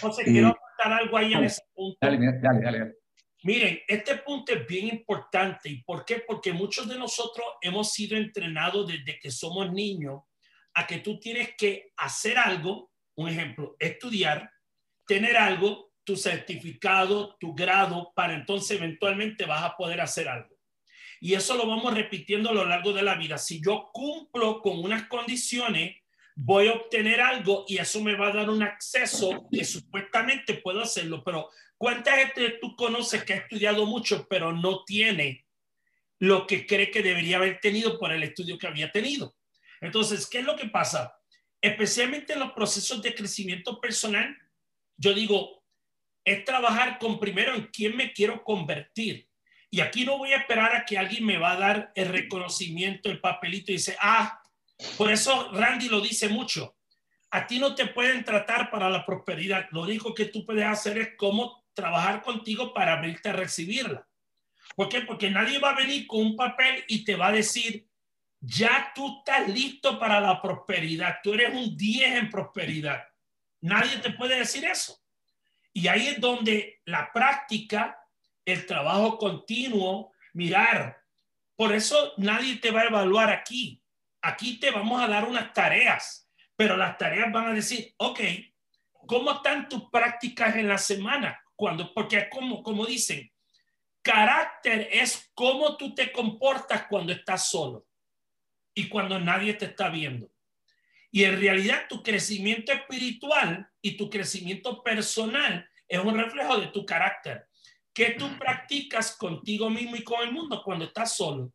José, 0.01 0.23
quiero 0.23 0.49
eh, 0.49 0.55
contar 0.75 0.99
algo 1.01 1.17
ahí 1.17 1.34
en 1.34 1.43
ese 1.45 1.61
punto. 1.73 1.97
Dale, 2.01 2.19
dale, 2.41 2.61
dale. 2.61 2.93
Miren, 3.47 3.81
este 3.87 4.17
punto 4.17 4.51
es 4.51 4.67
bien 4.67 4.87
importante. 4.89 5.69
¿Y 5.69 5.81
por 5.81 6.03
qué? 6.03 6.17
Porque 6.17 6.51
muchos 6.51 6.85
de 6.85 6.97
nosotros 6.97 7.45
hemos 7.61 7.93
sido 7.93 8.17
entrenados 8.17 8.85
desde 8.85 9.17
que 9.17 9.31
somos 9.31 9.71
niños 9.71 10.23
a 10.73 10.85
que 10.85 10.97
tú 10.97 11.17
tienes 11.17 11.55
que 11.55 11.93
hacer 11.95 12.37
algo, 12.37 12.91
un 13.15 13.29
ejemplo, 13.29 13.77
estudiar, 13.79 14.51
tener 15.05 15.37
algo, 15.37 15.93
tu 16.03 16.17
certificado, 16.17 17.37
tu 17.39 17.55
grado, 17.55 18.11
para 18.13 18.33
entonces 18.33 18.75
eventualmente 18.75 19.45
vas 19.45 19.63
a 19.63 19.77
poder 19.77 20.01
hacer 20.01 20.27
algo. 20.27 20.53
Y 21.21 21.33
eso 21.33 21.55
lo 21.55 21.65
vamos 21.65 21.93
repitiendo 21.93 22.49
a 22.49 22.53
lo 22.53 22.65
largo 22.65 22.91
de 22.91 23.03
la 23.03 23.15
vida. 23.15 23.37
Si 23.37 23.61
yo 23.63 23.91
cumplo 23.93 24.61
con 24.61 24.77
unas 24.83 25.07
condiciones, 25.07 25.95
voy 26.39 26.67
a 26.67 26.73
obtener 26.73 27.19
algo 27.19 27.65
y 27.67 27.79
eso 27.79 27.99
me 27.99 28.15
va 28.15 28.27
a 28.27 28.33
dar 28.33 28.49
un 28.49 28.61
acceso 28.61 29.47
que 29.51 29.65
supuestamente 29.65 30.53
puedo 30.53 30.81
hacerlo, 30.81 31.23
pero 31.23 31.49
¿cuánta 31.77 32.15
gente 32.15 32.59
tú 32.61 32.75
conoces 32.75 33.23
que 33.23 33.33
ha 33.33 33.38
estudiado 33.38 33.88
mucho 33.88 34.27
pero 34.29 34.53
no 34.53 34.83
tiene 34.85 35.47
lo 36.19 36.45
que 36.45 36.67
cree 36.67 36.91
que 36.91 37.01
debería 37.01 37.38
haber 37.38 37.59
tenido 37.59 37.97
por 37.97 38.11
el 38.11 38.21
estudio 38.21 38.59
que 38.59 38.67
había 38.67 38.91
tenido? 38.91 39.35
Entonces, 39.81 40.27
¿qué 40.29 40.39
es 40.39 40.45
lo 40.45 40.55
que 40.55 40.67
pasa? 40.67 41.19
Especialmente 41.59 42.33
en 42.33 42.39
los 42.39 42.51
procesos 42.51 43.01
de 43.01 43.15
crecimiento 43.15 43.81
personal, 43.81 44.38
yo 44.95 45.15
digo, 45.15 45.63
es 46.23 46.45
trabajar 46.45 46.99
con 46.99 47.19
primero 47.19 47.55
en 47.55 47.65
quién 47.73 47.97
me 47.97 48.13
quiero 48.13 48.43
convertir. 48.43 49.27
Y 49.71 49.79
aquí 49.79 50.05
no 50.05 50.19
voy 50.19 50.33
a 50.33 50.38
esperar 50.38 50.75
a 50.75 50.85
que 50.85 50.99
alguien 50.99 51.25
me 51.25 51.39
va 51.39 51.53
a 51.53 51.57
dar 51.57 51.91
el 51.95 52.09
reconocimiento, 52.09 53.09
el 53.09 53.19
papelito 53.19 53.71
y 53.71 53.75
dice, 53.75 53.97
ah, 53.99 54.39
por 54.97 55.11
eso 55.11 55.51
Randy 55.53 55.89
lo 55.89 56.01
dice 56.01 56.30
mucho. 56.30 56.75
A 57.32 57.45
ti 57.45 57.59
no 57.59 57.75
te 57.75 57.88
pueden 57.88 58.23
tratar 58.23 58.69
para 58.69 58.89
la 58.89 59.05
prosperidad. 59.05 59.67
Lo 59.71 59.82
único 59.82 60.13
que 60.13 60.25
tú 60.25 60.45
puedes 60.45 60.65
hacer 60.65 60.97
es 60.97 61.09
cómo 61.17 61.65
trabajar 61.73 62.21
contigo 62.21 62.73
para 62.73 62.93
abrirte 62.93 63.30
a 63.30 63.34
recibirla. 63.34 64.07
¿Por 64.75 64.89
qué? 64.89 65.01
Porque 65.01 65.30
nadie 65.30 65.59
va 65.59 65.71
a 65.71 65.75
venir 65.75 66.07
con 66.07 66.21
un 66.21 66.36
papel 66.36 66.84
y 66.88 67.03
te 67.03 67.15
va 67.15 67.28
a 67.28 67.32
decir, 67.32 67.88
ya 68.39 68.91
tú 68.93 69.19
estás 69.19 69.49
listo 69.49 69.99
para 69.99 70.21
la 70.21 70.41
prosperidad. 70.41 71.17
Tú 71.23 71.34
eres 71.34 71.53
un 71.53 71.75
10 71.75 72.17
en 72.17 72.30
prosperidad. 72.30 73.03
Nadie 73.61 73.97
te 73.97 74.11
puede 74.11 74.38
decir 74.39 74.63
eso. 74.65 75.01
Y 75.73 75.88
ahí 75.88 76.07
es 76.07 76.21
donde 76.21 76.82
la 76.86 77.11
práctica, 77.11 77.99
el 78.45 78.65
trabajo 78.65 79.17
continuo, 79.17 80.11
mirar. 80.34 81.03
Por 81.55 81.73
eso 81.73 82.13
nadie 82.17 82.57
te 82.57 82.71
va 82.71 82.82
a 82.82 82.88
evaluar 82.88 83.32
aquí 83.32 83.82
aquí 84.28 84.59
te 84.59 84.71
vamos 84.71 85.01
a 85.01 85.07
dar 85.07 85.25
unas 85.25 85.53
tareas, 85.53 86.30
pero 86.55 86.75
las 86.75 86.97
tareas 86.97 87.32
van 87.32 87.47
a 87.47 87.53
decir, 87.53 87.93
ok, 87.97 88.19
¿cómo 89.07 89.32
están 89.32 89.69
tus 89.69 89.89
prácticas 89.89 90.55
en 90.55 90.67
la 90.67 90.78
semana? 90.78 91.41
Cuando, 91.55 91.93
porque 91.93 92.30
como, 92.30 92.61
como 92.61 92.86
dicen, 92.86 93.32
carácter 94.01 94.89
es 94.91 95.32
cómo 95.34 95.78
tú 95.78 95.95
te 95.95 96.11
comportas 96.11 96.88
cuando 96.88 97.13
estás 97.13 97.49
solo 97.49 97.88
y 98.73 98.89
cuando 98.89 99.19
nadie 99.19 99.53
te 99.53 99.65
está 99.65 99.89
viendo. 99.89 100.30
Y 101.09 101.23
en 101.23 101.39
realidad 101.39 101.86
tu 101.88 102.03
crecimiento 102.03 102.73
espiritual 102.73 103.69
y 103.82 103.95
tu 103.95 104.09
crecimiento 104.09 104.84
personal 104.84 105.67
es 105.88 105.99
un 105.99 106.17
reflejo 106.17 106.59
de 106.59 106.67
tu 106.67 106.86
carácter. 106.86 107.47
¿Qué 107.93 108.11
tú 108.11 108.28
practicas 108.38 109.15
contigo 109.15 109.69
mismo 109.69 109.95
y 109.95 110.03
con 110.03 110.21
el 110.21 110.32
mundo 110.32 110.61
cuando 110.63 110.86
estás 110.86 111.15
solo? 111.15 111.51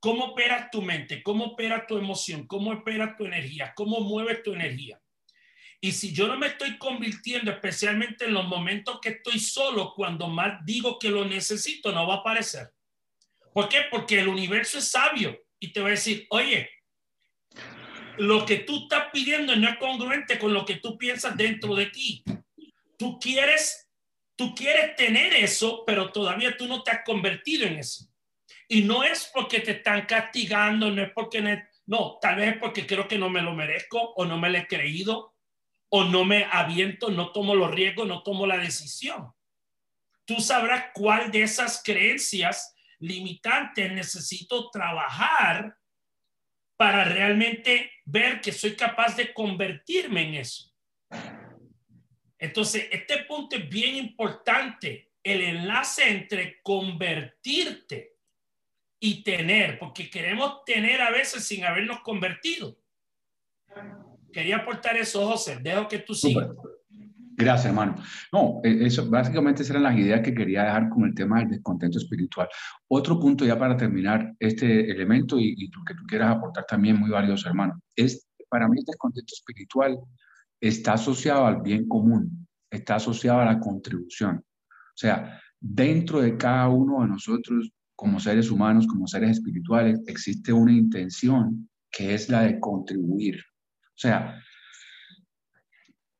¿Cómo 0.00 0.26
opera 0.26 0.68
tu 0.70 0.82
mente? 0.82 1.22
¿Cómo 1.22 1.44
opera 1.46 1.86
tu 1.86 1.96
emoción? 1.98 2.46
¿Cómo 2.46 2.70
opera 2.70 3.16
tu 3.16 3.24
energía? 3.24 3.72
¿Cómo 3.74 4.00
mueves 4.00 4.42
tu 4.42 4.52
energía? 4.52 5.00
Y 5.80 5.92
si 5.92 6.12
yo 6.12 6.26
no 6.26 6.38
me 6.38 6.48
estoy 6.48 6.78
convirtiendo, 6.78 7.50
especialmente 7.50 8.24
en 8.24 8.34
los 8.34 8.46
momentos 8.46 8.98
que 9.00 9.10
estoy 9.10 9.38
solo, 9.38 9.92
cuando 9.94 10.28
más 10.28 10.64
digo 10.64 10.98
que 10.98 11.10
lo 11.10 11.24
necesito, 11.24 11.92
no 11.92 12.06
va 12.06 12.14
a 12.14 12.18
aparecer. 12.18 12.70
¿Por 13.52 13.68
qué? 13.68 13.82
Porque 13.90 14.20
el 14.20 14.28
universo 14.28 14.78
es 14.78 14.88
sabio 14.88 15.38
y 15.58 15.72
te 15.72 15.80
va 15.80 15.88
a 15.88 15.92
decir, 15.92 16.26
oye, 16.30 16.68
lo 18.18 18.46
que 18.46 18.56
tú 18.56 18.82
estás 18.82 19.06
pidiendo 19.12 19.54
no 19.56 19.68
es 19.68 19.76
congruente 19.78 20.38
con 20.38 20.52
lo 20.52 20.64
que 20.64 20.76
tú 20.76 20.96
piensas 20.96 21.36
dentro 21.36 21.74
de 21.74 21.86
ti. 21.86 22.24
Tú 22.98 23.18
quieres, 23.18 23.88
tú 24.34 24.54
quieres 24.54 24.96
tener 24.96 25.34
eso, 25.34 25.84
pero 25.86 26.10
todavía 26.10 26.56
tú 26.56 26.66
no 26.66 26.82
te 26.82 26.90
has 26.90 27.00
convertido 27.04 27.66
en 27.66 27.78
eso. 27.78 28.06
Y 28.68 28.82
no 28.82 29.04
es 29.04 29.30
porque 29.32 29.60
te 29.60 29.72
están 29.72 30.06
castigando, 30.06 30.90
no 30.90 31.02
es 31.02 31.12
porque... 31.12 31.40
No, 31.86 32.18
tal 32.20 32.36
vez 32.36 32.54
es 32.54 32.58
porque 32.58 32.86
creo 32.86 33.06
que 33.06 33.18
no 33.18 33.30
me 33.30 33.42
lo 33.42 33.54
merezco 33.54 34.00
o 34.16 34.24
no 34.24 34.38
me 34.38 34.50
lo 34.50 34.58
he 34.58 34.66
creído 34.66 35.36
o 35.88 36.04
no 36.04 36.24
me 36.24 36.44
aviento, 36.50 37.10
no 37.10 37.30
tomo 37.30 37.54
los 37.54 37.70
riesgos, 37.70 38.08
no 38.08 38.24
tomo 38.24 38.44
la 38.44 38.58
decisión. 38.58 39.32
Tú 40.24 40.40
sabrás 40.40 40.86
cuál 40.92 41.30
de 41.30 41.42
esas 41.42 41.80
creencias 41.84 42.74
limitantes 42.98 43.92
necesito 43.92 44.68
trabajar 44.70 45.76
para 46.76 47.04
realmente 47.04 47.92
ver 48.04 48.40
que 48.40 48.52
soy 48.52 48.74
capaz 48.74 49.16
de 49.16 49.32
convertirme 49.32 50.22
en 50.22 50.34
eso. 50.34 50.72
Entonces, 52.38 52.88
este 52.90 53.24
punto 53.24 53.56
es 53.56 53.68
bien 53.68 53.96
importante, 53.96 55.12
el 55.22 55.42
enlace 55.42 56.08
entre 56.08 56.60
convertirte 56.62 58.15
y 59.06 59.22
tener, 59.22 59.78
porque 59.78 60.10
queremos 60.10 60.64
tener 60.64 61.00
a 61.00 61.12
veces 61.12 61.44
sin 61.44 61.64
habernos 61.64 62.00
convertido. 62.00 62.76
Quería 64.32 64.56
aportar 64.56 64.96
eso, 64.96 65.24
José. 65.28 65.58
Dejo 65.62 65.86
que 65.86 66.00
tú 66.00 66.12
sigas. 66.12 66.48
Gracias, 67.36 67.66
hermano. 67.66 67.94
No, 68.32 68.60
e, 68.64 68.86
eso, 68.86 69.08
básicamente 69.08 69.62
esas 69.62 69.70
eran 69.70 69.84
las 69.84 69.96
ideas 69.96 70.22
que 70.22 70.34
quería 70.34 70.64
dejar 70.64 70.88
con 70.88 71.04
el 71.04 71.14
tema 71.14 71.38
del 71.38 71.50
descontento 71.50 71.98
espiritual. 71.98 72.48
Otro 72.88 73.20
punto 73.20 73.44
ya 73.44 73.56
para 73.56 73.76
terminar 73.76 74.34
este 74.40 74.90
elemento 74.90 75.38
y, 75.38 75.54
y 75.56 75.70
lo 75.70 75.84
que 75.84 75.94
tú 75.94 76.02
quieras 76.04 76.34
aportar 76.34 76.64
también 76.66 76.98
muy 76.98 77.10
valioso, 77.10 77.48
hermano, 77.48 77.80
es 77.94 78.26
para 78.48 78.66
mí 78.66 78.80
el 78.80 78.84
descontento 78.84 79.34
espiritual 79.34 80.00
está 80.60 80.94
asociado 80.94 81.46
al 81.46 81.62
bien 81.62 81.86
común, 81.86 82.48
está 82.68 82.96
asociado 82.96 83.38
a 83.38 83.44
la 83.44 83.60
contribución. 83.60 84.38
O 84.38 84.98
sea, 84.98 85.40
dentro 85.60 86.20
de 86.20 86.36
cada 86.36 86.68
uno 86.68 87.02
de 87.02 87.08
nosotros 87.08 87.70
como 87.96 88.20
seres 88.20 88.50
humanos, 88.50 88.86
como 88.86 89.06
seres 89.06 89.30
espirituales, 89.30 90.00
existe 90.06 90.52
una 90.52 90.72
intención 90.72 91.68
que 91.90 92.14
es 92.14 92.28
la 92.28 92.42
de 92.42 92.60
contribuir. 92.60 93.36
O 93.38 93.98
sea, 93.98 94.38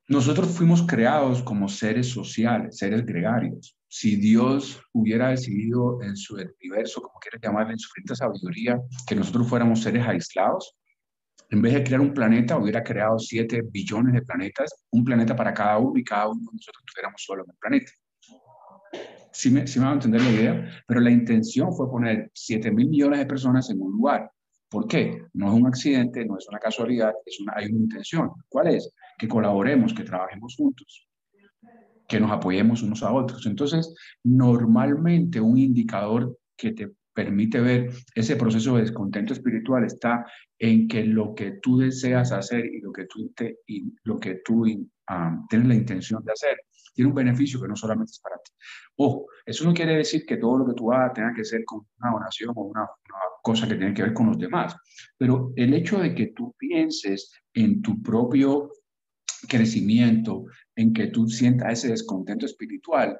nosotros 0.07 0.49
fuimos 0.49 0.81
creados 0.83 1.43
como 1.43 1.69
seres 1.69 2.09
sociales, 2.09 2.77
seres 2.77 3.05
gregarios. 3.05 3.77
Si 3.87 4.15
Dios 4.15 4.81
hubiera 4.91 5.29
decidido 5.29 6.01
en 6.01 6.17
su 6.17 6.35
universo, 6.35 7.01
como 7.01 7.19
quiere 7.19 7.37
llamarle, 7.41 7.73
en 7.73 7.79
su 7.79 7.89
infinita 7.89 8.15
sabiduría, 8.15 8.81
que 9.07 9.15
nosotros 9.15 9.47
fuéramos 9.47 9.81
seres 9.81 10.05
aislados, 10.05 10.75
en 11.49 11.61
vez 11.61 11.73
de 11.75 11.83
crear 11.83 12.01
un 12.01 12.13
planeta, 12.13 12.57
hubiera 12.57 12.83
creado 12.83 13.19
siete 13.19 13.61
billones 13.61 14.13
de 14.13 14.21
planetas, 14.23 14.83
un 14.91 15.05
planeta 15.05 15.35
para 15.35 15.53
cada 15.53 15.77
uno 15.77 15.97
y 15.97 16.03
cada 16.03 16.27
uno 16.27 16.39
de 16.39 16.57
nosotros 16.57 16.83
estuviéramos 16.85 17.21
solo 17.23 17.45
el 17.47 17.57
planeta 17.59 17.91
sí 19.37 19.51
me, 19.51 19.67
sí 19.67 19.79
me 19.79 19.85
va 19.85 19.91
a 19.91 19.95
entender 19.95 20.21
la 20.21 20.31
idea, 20.31 20.83
pero 20.87 20.99
la 20.99 21.11
intención 21.11 21.71
fue 21.71 21.89
poner 21.89 22.31
7 22.33 22.71
mil 22.71 22.89
millones 22.89 23.19
de 23.19 23.25
personas 23.27 23.69
en 23.69 23.79
un 23.79 23.91
lugar. 23.91 24.31
¿Por 24.67 24.87
qué? 24.87 25.25
No 25.33 25.47
es 25.47 25.53
un 25.53 25.67
accidente, 25.67 26.25
no 26.25 26.37
es 26.37 26.47
una 26.49 26.57
casualidad, 26.57 27.13
es 27.23 27.39
una, 27.39 27.53
hay 27.55 27.67
una 27.67 27.83
intención. 27.83 28.31
¿Cuál 28.49 28.69
es? 28.69 28.91
Que 29.17 29.27
colaboremos, 29.27 29.93
que 29.93 30.03
trabajemos 30.03 30.55
juntos, 30.57 31.07
que 32.07 32.19
nos 32.19 32.31
apoyemos 32.31 32.81
unos 32.81 33.03
a 33.03 33.13
otros. 33.13 33.45
Entonces, 33.45 33.93
normalmente 34.23 35.39
un 35.39 35.57
indicador 35.59 36.35
que 36.57 36.71
te 36.71 36.91
permite 37.13 37.61
ver 37.61 37.91
ese 38.15 38.37
proceso 38.37 38.75
de 38.75 38.81
descontento 38.81 39.33
espiritual 39.33 39.85
está 39.85 40.25
en 40.57 40.87
que 40.87 41.03
lo 41.03 41.35
que 41.35 41.59
tú 41.61 41.77
deseas 41.77 42.31
hacer 42.31 42.65
y 42.65 42.81
lo 42.81 42.91
que 42.91 43.05
tú, 43.05 43.31
te, 43.35 43.59
y 43.67 43.93
lo 44.03 44.19
que 44.19 44.41
tú 44.43 44.65
ah, 45.07 45.45
tienes 45.47 45.67
la 45.67 45.75
intención 45.75 46.23
de 46.25 46.31
hacer 46.31 46.57
tiene 46.97 47.09
un 47.09 47.15
beneficio 47.15 47.61
que 47.61 47.67
no 47.67 47.75
solamente 47.75 48.09
es 48.09 48.19
para 48.19 48.37
ti. 48.37 48.51
Ojo, 48.99 49.27
eso 49.45 49.63
no 49.63 49.73
quiere 49.73 49.95
decir 49.95 50.25
que 50.25 50.37
todo 50.37 50.57
lo 50.57 50.65
que 50.65 50.73
tú 50.73 50.91
hagas 50.91 51.13
tenga 51.13 51.33
que 51.33 51.45
ser 51.45 51.63
con 51.65 51.85
una 51.99 52.15
oración 52.15 52.51
o 52.55 52.63
una, 52.63 52.87
cosa 53.43 53.67
que 53.67 53.75
tiene 53.75 53.93
que 53.93 54.01
ver 54.01 54.13
con 54.13 54.27
los 54.27 54.37
demás, 54.37 54.75
pero 55.17 55.53
el 55.55 55.73
hecho 55.73 55.99
de 55.99 56.13
que 56.13 56.33
tú 56.35 56.53
pienses 56.57 57.31
en 57.53 57.81
tu 57.81 58.01
propio 58.01 58.71
crecimiento, 59.47 60.45
en 60.75 60.91
que 60.91 61.07
tú 61.07 61.29
sientas 61.29 61.73
ese 61.73 61.89
descontento 61.89 62.45
espiritual, 62.45 63.17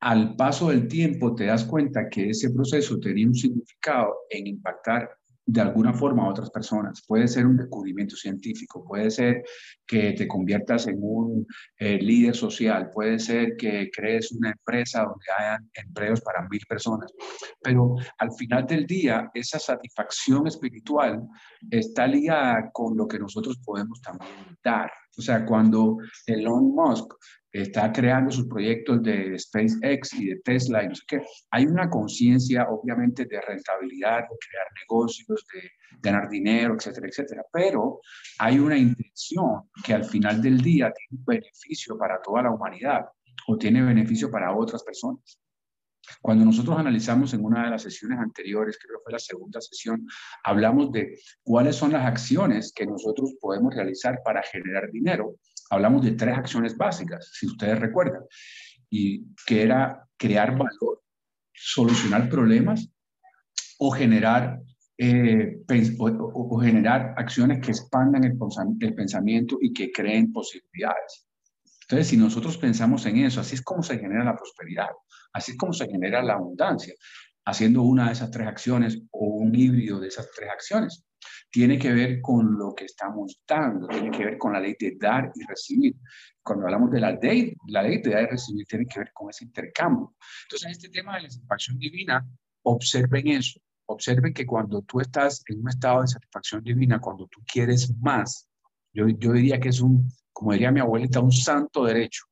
al 0.00 0.36
paso 0.36 0.68
del 0.68 0.86
tiempo 0.86 1.34
te 1.34 1.46
das 1.46 1.64
cuenta 1.64 2.08
que 2.08 2.30
ese 2.30 2.50
proceso 2.50 3.00
tenía 3.00 3.26
un 3.26 3.34
significado 3.34 4.14
en 4.30 4.46
impactar 4.46 5.10
de 5.50 5.62
alguna 5.62 5.94
forma 5.94 6.24
a 6.24 6.28
otras 6.28 6.50
personas. 6.50 7.02
Puede 7.06 7.26
ser 7.26 7.46
un 7.46 7.56
descubrimiento 7.56 8.14
científico, 8.16 8.84
puede 8.86 9.10
ser 9.10 9.42
que 9.86 10.12
te 10.12 10.28
conviertas 10.28 10.86
en 10.88 10.98
un 11.00 11.46
eh, 11.78 11.98
líder 11.98 12.36
social, 12.36 12.90
puede 12.90 13.18
ser 13.18 13.56
que 13.56 13.88
crees 13.90 14.30
una 14.30 14.50
empresa 14.50 15.04
donde 15.04 15.24
hayan 15.38 15.70
empleos 15.72 16.20
para 16.20 16.46
mil 16.50 16.60
personas, 16.68 17.10
pero 17.62 17.94
al 18.18 18.30
final 18.32 18.66
del 18.66 18.86
día 18.86 19.30
esa 19.32 19.58
satisfacción 19.58 20.46
espiritual 20.46 21.26
está 21.70 22.06
ligada 22.06 22.70
con 22.70 22.94
lo 22.94 23.08
que 23.08 23.18
nosotros 23.18 23.58
podemos 23.64 24.02
también 24.02 24.58
dar. 24.62 24.90
O 25.16 25.22
sea, 25.22 25.46
cuando 25.46 25.96
Elon 26.26 26.74
Musk 26.74 27.10
está 27.52 27.92
creando 27.92 28.30
sus 28.30 28.46
proyectos 28.46 29.02
de 29.02 29.38
SpaceX 29.38 30.14
y 30.14 30.26
de 30.26 30.40
Tesla 30.40 30.84
y 30.84 30.88
no 30.88 30.94
sé 30.94 31.02
qué. 31.06 31.22
Hay 31.50 31.66
una 31.66 31.88
conciencia, 31.88 32.66
obviamente, 32.68 33.24
de 33.24 33.40
rentabilidad, 33.40 34.20
de 34.20 34.36
crear 34.48 34.66
negocios, 34.82 35.46
de 35.54 35.70
ganar 36.00 36.28
dinero, 36.28 36.74
etcétera, 36.74 37.08
etcétera. 37.08 37.44
Pero 37.52 38.00
hay 38.38 38.58
una 38.58 38.76
intención 38.76 39.70
que 39.84 39.94
al 39.94 40.04
final 40.04 40.42
del 40.42 40.60
día 40.60 40.92
tiene 40.92 41.20
un 41.20 41.24
beneficio 41.24 41.96
para 41.96 42.20
toda 42.20 42.42
la 42.42 42.50
humanidad 42.50 43.06
o 43.46 43.56
tiene 43.56 43.82
beneficio 43.82 44.30
para 44.30 44.54
otras 44.54 44.82
personas. 44.82 45.40
Cuando 46.22 46.44
nosotros 46.44 46.78
analizamos 46.78 47.34
en 47.34 47.44
una 47.44 47.64
de 47.64 47.70
las 47.70 47.82
sesiones 47.82 48.18
anteriores, 48.18 48.78
creo 48.78 48.98
que 48.98 49.04
fue 49.04 49.12
la 49.12 49.18
segunda 49.18 49.60
sesión, 49.60 50.06
hablamos 50.42 50.90
de 50.90 51.18
cuáles 51.42 51.76
son 51.76 51.92
las 51.92 52.06
acciones 52.06 52.72
que 52.74 52.86
nosotros 52.86 53.34
podemos 53.40 53.74
realizar 53.74 54.20
para 54.24 54.42
generar 54.42 54.90
dinero 54.90 55.34
hablamos 55.70 56.04
de 56.04 56.12
tres 56.12 56.36
acciones 56.36 56.76
básicas, 56.76 57.30
si 57.32 57.46
ustedes 57.46 57.78
recuerdan, 57.78 58.22
y 58.90 59.24
que 59.46 59.62
era 59.62 60.06
crear 60.16 60.52
valor, 60.52 61.02
solucionar 61.52 62.28
problemas 62.28 62.88
o 63.78 63.90
generar, 63.90 64.60
eh, 64.96 65.58
o, 65.98 66.58
generar 66.58 67.14
acciones 67.16 67.60
que 67.60 67.70
expandan 67.70 68.24
el, 68.24 68.36
el 68.80 68.94
pensamiento 68.94 69.58
y 69.60 69.72
que 69.72 69.92
creen 69.92 70.32
posibilidades. 70.32 71.26
Entonces, 71.82 72.08
si 72.08 72.16
nosotros 72.16 72.58
pensamos 72.58 73.06
en 73.06 73.18
eso, 73.18 73.40
así 73.40 73.54
es 73.54 73.62
como 73.62 73.82
se 73.82 73.98
genera 73.98 74.24
la 74.24 74.36
prosperidad, 74.36 74.88
así 75.32 75.52
es 75.52 75.58
como 75.58 75.72
se 75.72 75.86
genera 75.86 76.22
la 76.22 76.34
abundancia, 76.34 76.94
haciendo 77.46 77.82
una 77.82 78.06
de 78.06 78.12
esas 78.12 78.30
tres 78.30 78.46
acciones 78.46 79.00
o 79.10 79.26
un 79.26 79.54
híbrido 79.54 79.98
de 79.98 80.08
esas 80.08 80.30
tres 80.34 80.50
acciones 80.50 81.07
tiene 81.50 81.78
que 81.78 81.92
ver 81.92 82.20
con 82.20 82.58
lo 82.58 82.74
que 82.74 82.84
estamos 82.84 83.40
dando, 83.46 83.88
tiene 83.88 84.10
que 84.10 84.24
ver 84.24 84.38
con 84.38 84.52
la 84.52 84.60
ley 84.60 84.76
de 84.78 84.96
dar 85.00 85.30
y 85.34 85.44
recibir. 85.46 85.96
Cuando 86.42 86.66
hablamos 86.66 86.90
de 86.90 87.00
la 87.00 87.12
ley, 87.12 87.54
la 87.68 87.82
ley 87.82 88.00
de 88.02 88.10
dar 88.10 88.24
y 88.24 88.26
recibir 88.26 88.66
tiene 88.66 88.86
que 88.86 89.00
ver 89.00 89.12
con 89.12 89.30
ese 89.30 89.44
intercambio. 89.44 90.14
Entonces, 90.44 90.66
en 90.66 90.72
este 90.72 90.88
tema 90.90 91.16
de 91.16 91.22
la 91.22 91.30
satisfacción 91.30 91.78
divina, 91.78 92.26
observen 92.62 93.28
eso. 93.28 93.60
Observen 93.86 94.34
que 94.34 94.46
cuando 94.46 94.82
tú 94.82 95.00
estás 95.00 95.42
en 95.46 95.60
un 95.60 95.68
estado 95.70 96.02
de 96.02 96.08
satisfacción 96.08 96.62
divina, 96.62 97.00
cuando 97.00 97.26
tú 97.26 97.40
quieres 97.50 97.94
más, 97.98 98.46
yo, 98.92 99.08
yo 99.08 99.32
diría 99.32 99.58
que 99.58 99.70
es 99.70 99.80
un, 99.80 100.10
como 100.32 100.52
diría 100.52 100.70
mi 100.70 100.80
abuelita, 100.80 101.20
un 101.20 101.32
santo 101.32 101.84
derecho 101.84 102.24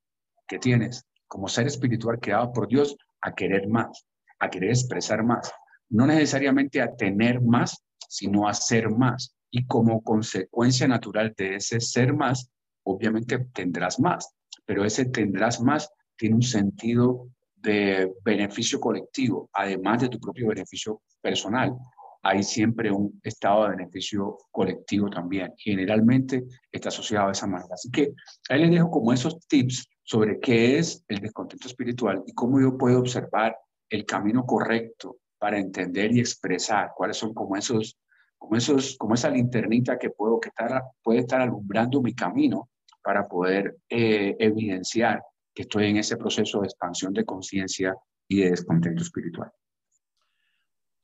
que 0.47 0.59
tienes 0.59 1.07
como 1.27 1.49
ser 1.49 1.67
espiritual 1.67 2.21
creado 2.21 2.53
por 2.53 2.69
Dios 2.69 2.97
a 3.21 3.35
querer 3.35 3.69
más, 3.69 4.07
a 4.39 4.51
querer 4.51 4.71
expresar 4.71 5.25
más. 5.25 5.51
No 5.89 6.07
necesariamente 6.07 6.83
a 6.83 6.95
tener 6.95 7.41
más, 7.41 7.83
sino 8.09 8.49
a 8.49 8.55
ser 8.55 8.91
más. 8.91 9.37
Y 9.51 9.67
como 9.67 10.03
consecuencia 10.03 10.89
natural 10.89 11.35
de 11.37 11.57
ese 11.57 11.81
ser 11.81 12.15
más, 12.15 12.51
obviamente 12.85 13.39
tendrás 13.53 13.99
más, 14.01 14.35
pero 14.65 14.85
ese 14.85 15.07
tendrás 15.07 15.61
más 15.61 15.91
tiene 16.17 16.37
un 16.37 16.43
sentido 16.43 17.29
de 17.55 18.13
beneficio 18.25 18.81
colectivo, 18.81 19.51
además 19.53 20.03
de 20.03 20.09
tu 20.09 20.21
propio 20.21 20.49
beneficio 20.49 21.03
personal. 21.21 21.75
Hay 22.23 22.43
siempre 22.43 22.91
un 22.91 23.21
estado 23.23 23.65
de 23.65 23.77
beneficio 23.77 24.37
colectivo 24.51 25.09
también. 25.11 25.53
Generalmente 25.57 26.45
está 26.73 26.89
asociado 26.89 27.29
a 27.29 27.33
esa 27.33 27.47
manera. 27.47 27.75
Así 27.75 27.91
que 27.91 28.13
ahí 28.49 28.61
les 28.61 28.71
dejo 28.71 28.91
como 28.91 29.13
esos 29.13 29.39
tips 29.47 29.89
sobre 30.03 30.41
qué 30.41 30.79
es 30.79 31.05
el 31.09 31.21
descontento 31.21 31.69
espiritual 31.69 32.23
y 32.27 32.33
cómo 32.33 32.61
yo 32.61 32.77
puedo 32.77 33.01
observar 33.01 33.57
el 33.89 34.05
camino 34.05 34.45
correcto 34.45 35.19
para 35.39 35.59
entender 35.59 36.13
y 36.13 36.21
expresar 36.21 36.93
cuáles 36.97 37.17
son 37.17 37.35
como 37.35 37.57
esos, 37.57 37.99
como 38.39 38.57
esos, 38.57 38.97
como 38.97 39.15
esa 39.15 39.31
linternita 39.31 39.99
que 39.99 40.11
puedo 40.11 40.41
que 40.41 40.49
estar, 40.49 40.83
puede 41.03 41.21
estar 41.21 41.41
alumbrando 41.41 42.01
mi 42.01 42.15
camino 42.15 42.71
para 43.03 43.27
poder 43.29 43.77
eh, 43.89 44.35
evidenciar 44.39 45.23
que 45.55 45.63
estoy 45.63 45.87
en 45.87 45.99
ese 45.99 46.17
proceso 46.17 46.61
de 46.61 46.67
expansión 46.67 47.13
de 47.15 47.25
conciencia 47.25 47.95
y 48.29 48.41
de 48.41 48.51
descontento 48.51 49.03
espiritual. 49.03 49.51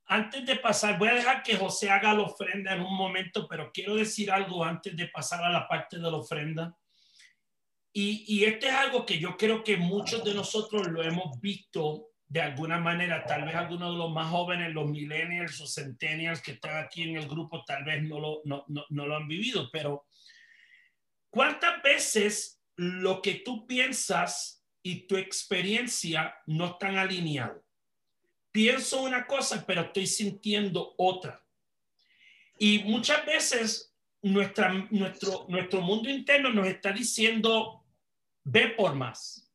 Antes 0.06 0.44
de 0.44 0.56
pasar, 0.56 0.98
voy 0.98 1.08
a 1.08 1.14
dejar 1.14 1.42
que 1.42 1.56
José 1.56 1.88
haga 1.88 2.12
la 2.12 2.22
ofrenda 2.22 2.74
en 2.74 2.82
un 2.82 2.94
momento, 2.94 3.46
pero 3.48 3.70
quiero 3.72 3.94
decir 3.94 4.30
algo 4.30 4.62
antes 4.62 4.94
de 4.94 5.08
pasar 5.08 5.42
a 5.42 5.50
la 5.50 5.66
parte 5.66 5.96
de 5.96 6.02
la 6.02 6.16
ofrenda. 6.16 6.76
Y, 7.94 8.24
y 8.26 8.44
este 8.44 8.68
es 8.68 8.74
algo 8.74 9.06
que 9.06 9.18
yo 9.18 9.36
creo 9.36 9.62
que 9.64 9.76
muchos 9.76 10.22
de 10.24 10.34
nosotros 10.34 10.88
lo 10.88 11.02
hemos 11.02 11.40
visto 11.40 12.11
de 12.32 12.40
alguna 12.40 12.78
manera, 12.78 13.26
tal 13.26 13.44
vez 13.44 13.54
algunos 13.54 13.92
de 13.92 13.98
los 13.98 14.10
más 14.10 14.30
jóvenes, 14.30 14.72
los 14.72 14.88
millennials 14.88 15.60
o 15.60 15.66
centennials 15.66 16.40
que 16.40 16.52
están 16.52 16.82
aquí 16.82 17.02
en 17.02 17.18
el 17.18 17.28
grupo, 17.28 17.62
tal 17.62 17.84
vez 17.84 18.02
no 18.04 18.18
lo, 18.18 18.40
no, 18.46 18.64
no, 18.68 18.86
no 18.88 19.06
lo 19.06 19.16
han 19.16 19.28
vivido, 19.28 19.68
pero 19.70 20.06
¿cuántas 21.28 21.82
veces 21.82 22.62
lo 22.76 23.20
que 23.20 23.34
tú 23.34 23.66
piensas 23.66 24.64
y 24.82 25.06
tu 25.06 25.18
experiencia 25.18 26.34
no 26.46 26.68
están 26.68 26.96
alineados? 26.96 27.62
Pienso 28.50 29.02
una 29.02 29.26
cosa, 29.26 29.62
pero 29.66 29.82
estoy 29.82 30.06
sintiendo 30.06 30.94
otra. 30.96 31.44
Y 32.58 32.78
muchas 32.84 33.26
veces 33.26 33.94
nuestra, 34.22 34.72
nuestro, 34.90 35.44
nuestro 35.50 35.82
mundo 35.82 36.08
interno 36.08 36.48
nos 36.48 36.66
está 36.66 36.92
diciendo, 36.92 37.84
ve 38.42 38.68
por 38.68 38.94
más. 38.94 39.52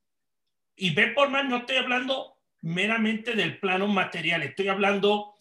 Y 0.75 0.91
ve 0.91 1.07
por 1.07 1.29
más, 1.29 1.43
no 1.45 1.57
estoy 1.57 1.77
hablando 1.77 2.36
meramente 2.67 3.33
del 3.33 3.59
plano 3.59 3.87
material. 3.87 4.43
Estoy 4.43 4.67
hablando, 4.67 5.35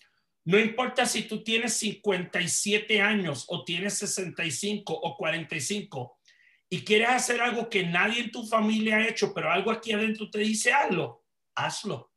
no 0.44 0.60
importa 0.60 1.06
si 1.06 1.22
tú 1.22 1.42
tienes 1.42 1.76
57 1.78 3.00
años 3.00 3.46
o 3.48 3.64
tienes 3.64 3.98
65 3.98 4.92
o 4.94 5.16
45 5.16 6.20
y 6.68 6.84
quieres 6.84 7.08
hacer 7.08 7.40
algo 7.40 7.68
que 7.68 7.84
nadie 7.84 8.20
en 8.20 8.30
tu 8.30 8.46
familia 8.46 8.98
ha 8.98 9.08
hecho, 9.08 9.34
pero 9.34 9.50
algo 9.50 9.72
aquí 9.72 9.92
adentro 9.92 10.30
te 10.30 10.38
dice 10.38 10.72
hazlo, 10.72 11.24
hazlo. 11.56 12.12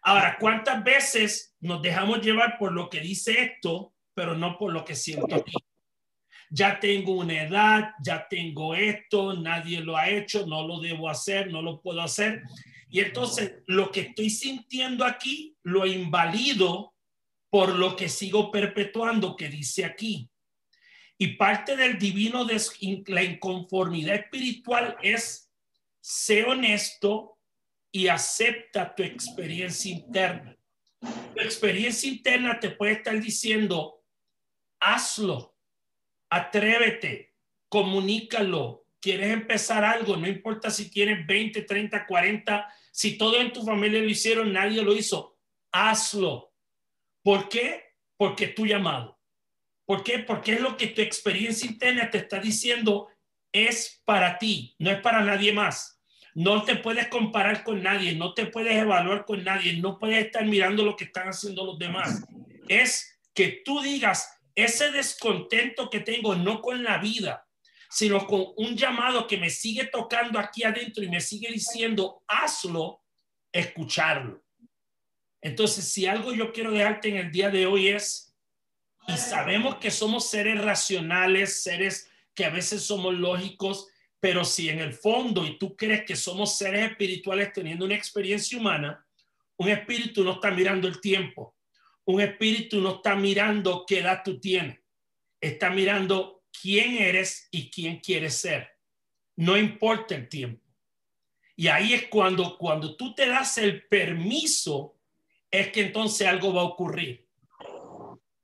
Ahora, 0.00 0.38
¿cuántas 0.40 0.82
veces 0.82 1.54
nos 1.60 1.82
dejamos 1.82 2.22
llevar 2.22 2.56
por 2.58 2.72
lo 2.72 2.88
que 2.88 3.00
dice 3.00 3.42
esto, 3.42 3.92
pero 4.14 4.34
no 4.34 4.56
por 4.56 4.72
lo 4.72 4.82
que 4.82 4.94
siento 4.94 5.34
aquí? 5.34 5.52
Ya 6.48 6.80
tengo 6.80 7.16
una 7.16 7.42
edad, 7.42 7.90
ya 8.02 8.26
tengo 8.30 8.74
esto, 8.74 9.34
nadie 9.34 9.80
lo 9.80 9.94
ha 9.94 10.08
hecho, 10.08 10.46
no 10.46 10.66
lo 10.66 10.80
debo 10.80 11.10
hacer, 11.10 11.52
no 11.52 11.60
lo 11.60 11.82
puedo 11.82 12.00
hacer. 12.00 12.42
Y 12.88 13.00
entonces 13.00 13.62
lo 13.66 13.90
que 13.90 14.00
estoy 14.00 14.30
sintiendo 14.30 15.04
aquí 15.04 15.56
lo 15.62 15.86
invalido 15.86 16.94
por 17.50 17.74
lo 17.74 17.96
que 17.96 18.08
sigo 18.08 18.50
perpetuando 18.50 19.36
que 19.36 19.48
dice 19.48 19.84
aquí. 19.84 20.28
Y 21.18 21.36
parte 21.36 21.76
del 21.76 21.98
divino 21.98 22.46
la 23.06 23.22
inconformidad 23.22 24.16
espiritual 24.16 24.96
es 25.02 25.50
sé 26.00 26.44
honesto 26.44 27.38
y 27.90 28.08
acepta 28.08 28.94
tu 28.94 29.02
experiencia 29.02 29.90
interna. 29.90 30.56
Tu 31.00 31.40
experiencia 31.40 32.10
interna 32.10 32.60
te 32.60 32.70
puede 32.70 32.92
estar 32.92 33.18
diciendo, 33.20 34.04
hazlo, 34.78 35.56
atrévete, 36.28 37.34
comunícalo, 37.68 38.85
quieres 39.00 39.32
empezar 39.32 39.84
algo, 39.84 40.16
no 40.16 40.26
importa 40.26 40.70
si 40.70 40.90
tienes 40.90 41.26
20, 41.26 41.62
30, 41.62 42.06
40, 42.06 42.74
si 42.90 43.16
todo 43.18 43.40
en 43.40 43.52
tu 43.52 43.64
familia 43.64 44.00
lo 44.00 44.08
hicieron, 44.08 44.52
nadie 44.52 44.82
lo 44.82 44.94
hizo, 44.94 45.38
hazlo. 45.72 46.52
¿Por 47.22 47.48
qué? 47.48 47.94
Porque 48.16 48.48
tu 48.48 48.66
llamado. 48.66 49.20
¿Por 49.84 50.02
qué? 50.02 50.18
Porque 50.18 50.54
es 50.54 50.60
lo 50.60 50.76
que 50.76 50.88
tu 50.88 51.00
experiencia 51.00 51.68
interna 51.68 52.10
te 52.10 52.18
está 52.18 52.40
diciendo 52.40 53.08
es 53.52 54.02
para 54.04 54.38
ti, 54.38 54.74
no 54.78 54.90
es 54.90 55.00
para 55.00 55.22
nadie 55.22 55.52
más. 55.52 56.00
No 56.34 56.64
te 56.64 56.76
puedes 56.76 57.08
comparar 57.08 57.64
con 57.64 57.82
nadie, 57.82 58.14
no 58.14 58.34
te 58.34 58.46
puedes 58.46 58.76
evaluar 58.76 59.24
con 59.24 59.42
nadie, 59.42 59.78
no 59.78 59.98
puedes 59.98 60.26
estar 60.26 60.44
mirando 60.44 60.84
lo 60.84 60.94
que 60.94 61.04
están 61.04 61.28
haciendo 61.28 61.64
los 61.64 61.78
demás. 61.78 62.24
Es 62.68 63.18
que 63.32 63.62
tú 63.64 63.80
digas, 63.80 64.38
ese 64.54 64.90
descontento 64.90 65.88
que 65.88 66.00
tengo, 66.00 66.34
no 66.34 66.60
con 66.60 66.82
la 66.82 66.98
vida, 66.98 67.45
sino 67.90 68.26
con 68.26 68.46
un 68.56 68.76
llamado 68.76 69.26
que 69.26 69.36
me 69.36 69.50
sigue 69.50 69.86
tocando 69.86 70.38
aquí 70.38 70.64
adentro 70.64 71.02
y 71.02 71.08
me 71.08 71.20
sigue 71.20 71.52
diciendo, 71.52 72.22
hazlo, 72.26 73.02
escucharlo. 73.52 74.42
Entonces, 75.40 75.86
si 75.86 76.06
algo 76.06 76.32
yo 76.32 76.52
quiero 76.52 76.72
dejarte 76.72 77.08
en 77.08 77.16
el 77.16 77.30
día 77.30 77.50
de 77.50 77.66
hoy 77.66 77.88
es, 77.88 78.34
y 79.08 79.16
sabemos 79.16 79.76
que 79.76 79.90
somos 79.90 80.28
seres 80.28 80.62
racionales, 80.62 81.62
seres 81.62 82.10
que 82.34 82.44
a 82.44 82.50
veces 82.50 82.82
somos 82.82 83.14
lógicos, 83.14 83.88
pero 84.18 84.44
si 84.44 84.68
en 84.68 84.80
el 84.80 84.92
fondo 84.92 85.46
y 85.46 85.58
tú 85.58 85.76
crees 85.76 86.04
que 86.04 86.16
somos 86.16 86.58
seres 86.58 86.90
espirituales 86.90 87.52
teniendo 87.52 87.84
una 87.84 87.94
experiencia 87.94 88.58
humana, 88.58 89.06
un 89.56 89.68
espíritu 89.68 90.24
no 90.24 90.32
está 90.32 90.50
mirando 90.50 90.88
el 90.88 91.00
tiempo, 91.00 91.56
un 92.04 92.20
espíritu 92.20 92.80
no 92.80 92.96
está 92.96 93.14
mirando 93.14 93.84
qué 93.86 94.00
edad 94.00 94.22
tú 94.24 94.40
tienes, 94.40 94.80
está 95.40 95.70
mirando 95.70 96.35
quién 96.60 96.96
eres 96.98 97.48
y 97.50 97.70
quién 97.70 98.00
quieres 98.00 98.38
ser. 98.38 98.68
No 99.36 99.56
importa 99.56 100.14
el 100.14 100.28
tiempo. 100.28 100.62
Y 101.56 101.68
ahí 101.68 101.94
es 101.94 102.08
cuando, 102.08 102.58
cuando 102.58 102.96
tú 102.96 103.14
te 103.14 103.26
das 103.26 103.56
el 103.58 103.86
permiso, 103.86 104.98
es 105.50 105.72
que 105.72 105.82
entonces 105.82 106.26
algo 106.26 106.52
va 106.52 106.62
a 106.62 106.66
ocurrir. 106.66 107.26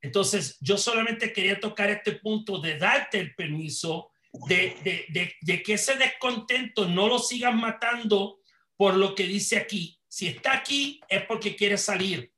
Entonces, 0.00 0.58
yo 0.60 0.76
solamente 0.78 1.32
quería 1.32 1.60
tocar 1.60 1.90
este 1.90 2.12
punto 2.12 2.58
de 2.58 2.78
darte 2.78 3.20
el 3.20 3.34
permiso 3.34 4.10
de, 4.48 4.76
de, 4.82 5.34
de, 5.40 5.62
que 5.62 5.74
ese 5.74 5.96
descontento 5.96 6.88
no 6.88 7.06
lo 7.06 7.18
sigan 7.18 7.60
matando 7.60 8.40
por 8.76 8.96
lo 8.96 9.14
que 9.14 9.24
dice 9.24 9.58
aquí. 9.58 10.00
Si 10.08 10.26
está 10.26 10.54
aquí 10.54 11.00
es 11.08 11.24
porque 11.26 11.54
quiere 11.54 11.76
salir 11.76 12.32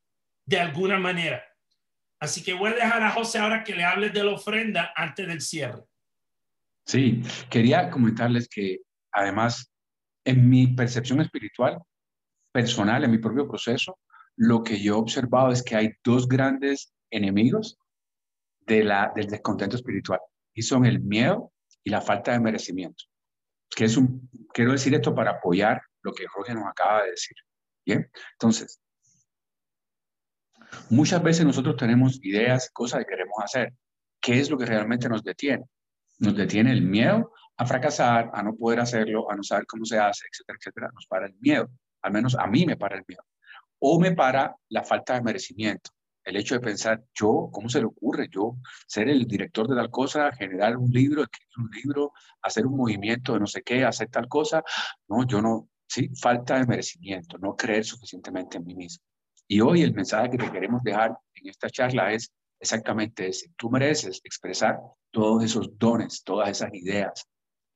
de 0.45 0.59
alguna 0.59 0.99
manera. 0.99 1.43
Así 2.25 2.43
que 2.43 2.55
voy 2.55 2.71
a 2.71 2.75
dejar 2.75 3.03
a 3.03 3.11
José 3.11 3.39
ahora 3.39 3.63
que 3.63 3.75
le 3.75 3.85
hables 3.85 4.13
de 4.13 4.25
la 4.25 4.33
ofrenda 4.33 4.93
antes 4.97 5.27
del 5.27 5.43
cierre. 5.43 5.85
Sí, 6.87 7.23
quería 7.51 7.91
comentarles 7.91 8.49
que 8.49 8.79
además 9.13 9.71
en 10.25 10.49
mi 10.49 10.69
percepción 10.69 11.21
espiritual, 11.21 11.79
personal, 12.51 13.05
en 13.05 13.11
mi 13.11 13.19
propio 13.19 13.47
proceso, 13.47 13.99
lo 14.37 14.63
que 14.63 14.81
yo 14.81 14.95
he 14.95 14.99
observado 14.99 15.53
es 15.53 15.63
que 15.63 15.77
hay 15.77 15.93
dos 16.03 16.27
grandes 16.27 16.95
enemigos 17.11 17.79
de 18.61 18.85
la, 18.85 19.13
del 19.15 19.27
descontento 19.27 19.77
espiritual 19.77 20.21
y 20.55 20.63
son 20.63 20.87
el 20.87 21.01
miedo 21.01 21.53
y 21.83 21.91
la 21.91 22.01
falta 22.01 22.33
de 22.33 22.41
merecimiento. 22.41 23.05
Que 23.77 23.85
es 23.85 23.99
un, 23.99 24.31
quiero 24.53 24.73
decir 24.73 24.95
esto 24.95 25.15
para 25.15 25.33
apoyar 25.33 25.83
lo 26.03 26.13
que 26.13 26.27
Jorge 26.27 26.55
nos 26.55 26.67
acaba 26.67 27.03
de 27.03 27.11
decir. 27.11 27.37
Bien, 27.85 28.11
entonces, 28.33 28.81
muchas 30.91 31.23
veces 31.23 31.45
nosotros 31.45 31.77
tenemos 31.77 32.19
ideas, 32.23 32.71
cosas 32.73 33.01
que 33.01 33.11
queremos 33.11 33.37
hacer. 33.43 33.73
¿Qué 34.21 34.41
es 34.41 34.51
lo 34.51 34.59
que 34.59 34.67
realmente 34.67 35.09
nos 35.09 35.23
detiene? 35.23 35.65
Nos 36.19 36.37
detiene 36.37 36.73
el 36.73 36.83
miedo 36.83 37.33
a 37.57 37.67
fracasar, 37.67 38.31
a 38.33 38.43
no 38.43 38.55
poder 38.55 38.81
hacerlo, 38.81 39.31
a 39.31 39.37
no 39.37 39.43
saber 39.43 39.67
cómo 39.67 39.85
se 39.85 39.99
hace, 39.99 40.27
etcétera, 40.31 40.59
etcétera. 40.61 40.91
Nos 40.95 41.07
para 41.07 41.27
el 41.27 41.35
miedo. 41.41 41.69
Al 42.03 42.13
menos 42.13 42.35
a 42.35 42.47
mí 42.47 42.67
me 42.67 42.77
para 42.77 42.97
el 42.97 43.05
miedo. 43.07 43.23
O 43.79 44.01
me 44.01 44.13
para 44.13 44.55
la 44.69 44.83
falta 44.83 45.15
de 45.15 45.23
merecimiento 45.23 45.91
el 46.25 46.37
hecho 46.37 46.55
de 46.55 46.61
pensar, 46.61 47.05
yo, 47.15 47.51
¿cómo 47.53 47.69
se 47.69 47.81
le 47.81 47.87
ocurre? 47.87 48.29
Yo 48.31 48.57
ser 48.87 49.09
el 49.09 49.27
director 49.27 49.69
de 49.69 49.77
tal 49.77 49.91
cosa, 49.91 50.33
generar 50.33 50.77
un 50.77 50.91
libro, 50.91 51.23
escribir 51.23 51.59
un 51.59 51.71
libro, 51.71 52.13
hacer 52.43 52.67
un 52.67 52.77
movimiento 52.77 53.35
de 53.35 53.41
no 53.41 53.47
sé 53.47 53.63
qué, 53.63 53.85
hacer 53.85 54.09
tal 54.09 54.27
cosa. 54.27 54.65
No, 55.09 55.27
yo 55.27 55.43
no, 55.43 55.69
sí, 55.87 56.09
falta 56.21 56.59
de 56.59 56.67
merecimiento, 56.67 57.37
no 57.39 57.55
creer 57.55 57.85
suficientemente 57.85 58.57
en 58.57 58.65
mí 58.65 58.75
mismo. 58.75 59.05
Y 59.49 59.61
hoy 59.61 59.83
el 59.83 59.95
mensaje 59.95 60.31
que 60.31 60.39
te 60.39 60.51
queremos 60.51 60.83
dejar 60.83 61.17
en 61.35 61.49
esta 61.49 61.69
charla 61.69 62.13
es 62.13 62.33
exactamente 62.59 63.29
ese. 63.29 63.51
Tú 63.57 63.71
mereces 63.71 64.21
expresar 64.25 64.79
todos 65.11 65.45
esos 65.45 65.79
dones, 65.79 66.23
todas 66.25 66.49
esas 66.49 66.73
ideas. 66.73 67.27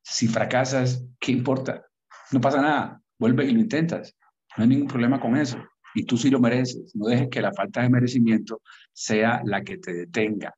Si 0.03 0.27
fracasas, 0.29 1.05
¿qué 1.21 1.33
importa? 1.33 1.85
No 2.33 2.41
pasa 2.41 2.63
nada, 2.63 3.03
vuelve 3.19 3.45
y 3.45 3.53
lo 3.53 3.61
intentas. 3.61 4.17
No 4.57 4.65
hay 4.65 4.71
ningún 4.71 4.89
problema 4.89 5.21
con 5.21 5.37
eso 5.37 5.59
y 5.95 6.05
tú 6.05 6.17
sí 6.17 6.31
lo 6.31 6.41
mereces. 6.41 6.95
No 6.95 7.07
dejes 7.07 7.29
que 7.29 7.43
la 7.43 7.53
falta 7.53 7.83
de 7.83 7.91
merecimiento 7.91 8.63
sea 8.93 9.43
la 9.45 9.63
que 9.63 9.79
te 9.79 9.93
detenga 9.93 10.55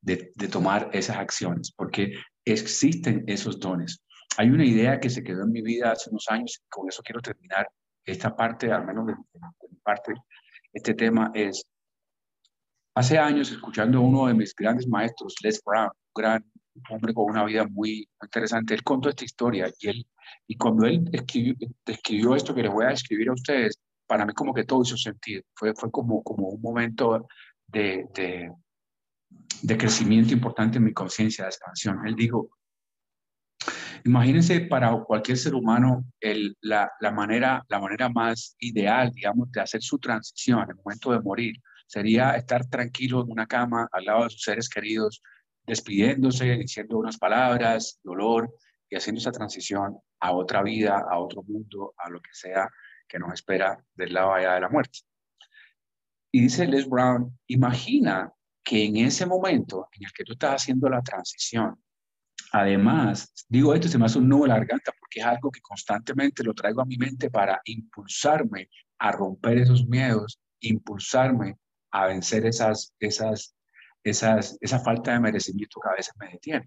de, 0.00 0.32
de 0.34 0.48
tomar 0.48 0.90
esas 0.92 1.16
acciones, 1.16 1.72
porque 1.72 2.12
existen 2.44 3.24
esos 3.26 3.58
dones. 3.58 4.00
Hay 4.36 4.50
una 4.50 4.64
idea 4.64 5.00
que 5.00 5.10
se 5.10 5.22
quedó 5.22 5.44
en 5.44 5.52
mi 5.52 5.62
vida 5.62 5.92
hace 5.92 6.10
unos 6.10 6.26
años, 6.28 6.60
y 6.62 6.68
con 6.68 6.88
eso 6.88 7.02
quiero 7.02 7.20
terminar 7.20 7.66
esta 8.04 8.34
parte, 8.34 8.70
al 8.70 8.86
menos 8.86 9.06
de, 9.06 9.14
mi 9.14 9.78
parte, 9.82 10.14
este 10.72 10.94
tema 10.94 11.30
es, 11.34 11.66
hace 12.94 13.18
años, 13.18 13.50
escuchando 13.50 13.98
a 13.98 14.02
uno 14.02 14.26
de 14.26 14.34
mis 14.34 14.54
grandes 14.54 14.86
maestros, 14.86 15.34
Les 15.42 15.60
Brown, 15.64 15.86
un 15.86 16.22
gran 16.22 16.44
hombre 16.90 17.14
con 17.14 17.30
una 17.30 17.44
vida 17.44 17.66
muy 17.68 18.08
interesante, 18.22 18.74
él 18.74 18.82
contó 18.82 19.08
esta 19.08 19.24
historia 19.24 19.72
y 19.78 19.88
él, 19.88 20.06
y 20.46 20.56
cuando 20.56 20.86
él 20.86 21.08
escribió, 21.12 21.54
escribió 21.86 22.34
esto 22.34 22.54
que 22.54 22.62
les 22.62 22.72
voy 22.72 22.84
a 22.86 22.90
escribir 22.90 23.28
a 23.28 23.34
ustedes, 23.34 23.78
para 24.06 24.26
mí 24.26 24.32
como 24.34 24.52
que 24.52 24.64
todo 24.64 24.82
hizo 24.82 24.96
sentido. 24.96 25.42
Fue, 25.54 25.74
fue 25.74 25.90
como, 25.90 26.22
como 26.22 26.48
un 26.48 26.60
momento 26.60 27.26
de, 27.66 28.06
de, 28.14 28.52
de 29.62 29.78
crecimiento 29.78 30.34
importante 30.34 30.78
en 30.78 30.84
mi 30.84 30.92
conciencia, 30.92 31.44
de 31.44 31.50
expansión. 31.50 32.06
Él 32.06 32.14
dijo, 32.14 32.50
imagínense 34.04 34.60
para 34.62 34.92
cualquier 35.04 35.36
ser 35.38 35.54
humano 35.54 36.04
la, 36.60 36.90
la, 37.00 37.10
manera, 37.10 37.64
la 37.68 37.80
manera 37.80 38.08
más 38.08 38.54
ideal, 38.58 39.10
digamos, 39.10 39.50
de 39.50 39.60
hacer 39.60 39.82
su 39.82 39.98
transición 39.98 40.62
en 40.62 40.70
el 40.70 40.76
momento 40.76 41.12
de 41.12 41.20
morir. 41.20 41.56
Sería 41.86 42.32
estar 42.32 42.66
tranquilo 42.66 43.22
en 43.22 43.30
una 43.30 43.46
cama 43.46 43.88
al 43.90 44.04
lado 44.04 44.24
de 44.24 44.30
sus 44.30 44.42
seres 44.42 44.68
queridos, 44.68 45.22
despidiéndose, 45.66 46.56
diciendo 46.56 46.98
unas 46.98 47.18
palabras, 47.18 47.98
dolor, 48.02 48.54
y 48.90 48.96
haciendo 48.96 49.20
esa 49.20 49.32
transición 49.32 49.96
a 50.20 50.32
otra 50.32 50.62
vida, 50.62 51.04
a 51.10 51.18
otro 51.18 51.42
mundo, 51.42 51.94
a 51.96 52.10
lo 52.10 52.20
que 52.20 52.30
sea 52.32 52.68
que 53.08 53.18
nos 53.18 53.32
espera 53.32 53.82
del 53.94 54.12
lado 54.12 54.34
allá 54.34 54.54
de 54.54 54.60
la 54.60 54.68
muerte. 54.68 55.00
Y 56.32 56.42
dice 56.42 56.66
Les 56.66 56.88
Brown, 56.88 57.38
imagina 57.46 58.32
que 58.62 58.84
en 58.84 58.96
ese 58.96 59.26
momento 59.26 59.88
en 59.92 60.06
el 60.06 60.12
que 60.12 60.24
tú 60.24 60.32
estás 60.32 60.62
haciendo 60.62 60.88
la 60.88 61.02
transición, 61.02 61.78
además, 62.54 63.44
digo 63.48 63.74
esto, 63.74 63.88
se 63.88 63.98
me 63.98 64.06
hace 64.06 64.18
un 64.18 64.28
nudo 64.28 64.44
en 64.44 64.50
la 64.50 64.58
garganta 64.58 64.92
porque 65.00 65.18
es 65.18 65.26
algo 65.26 65.50
que 65.50 65.60
constantemente 65.60 66.44
lo 66.44 66.54
traigo 66.54 66.82
a 66.82 66.84
mi 66.84 66.96
mente 66.96 67.28
para 67.28 67.60
impulsarme 67.64 68.68
a 69.00 69.10
romper 69.10 69.58
esos 69.58 69.84
miedos, 69.88 70.38
impulsarme 70.60 71.56
a 71.90 72.06
vencer 72.06 72.46
esas, 72.46 72.94
esas, 73.00 73.56
esas, 74.04 74.56
esa 74.60 74.78
falta 74.78 75.12
de 75.12 75.18
merecimiento 75.18 75.80
que 75.80 75.88
a 75.88 75.96
veces 75.96 76.14
me 76.16 76.30
detiene. 76.30 76.66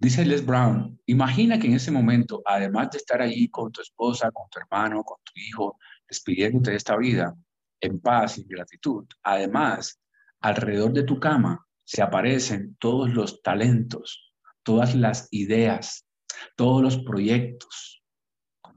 Dice 0.00 0.24
Les 0.24 0.44
Brown, 0.44 1.00
imagina 1.06 1.56
que 1.60 1.68
en 1.68 1.74
ese 1.74 1.92
momento, 1.92 2.42
además 2.44 2.90
de 2.90 2.98
estar 2.98 3.22
allí 3.22 3.48
con 3.50 3.70
tu 3.70 3.82
esposa, 3.82 4.32
con 4.32 4.48
tu 4.50 4.58
hermano, 4.58 5.04
con 5.04 5.18
tu 5.22 5.32
hijo, 5.36 5.78
despidiéndote 6.08 6.72
de 6.72 6.76
esta 6.76 6.96
vida 6.96 7.36
en 7.80 8.00
paz 8.00 8.36
y 8.36 8.44
gratitud, 8.48 9.06
además, 9.22 10.00
alrededor 10.40 10.92
de 10.92 11.04
tu 11.04 11.20
cama 11.20 11.64
se 11.90 12.02
aparecen 12.02 12.76
todos 12.78 13.10
los 13.10 13.42
talentos, 13.42 14.32
todas 14.62 14.94
las 14.94 15.26
ideas, 15.32 16.06
todos 16.54 16.82
los 16.82 16.98
proyectos 16.98 18.04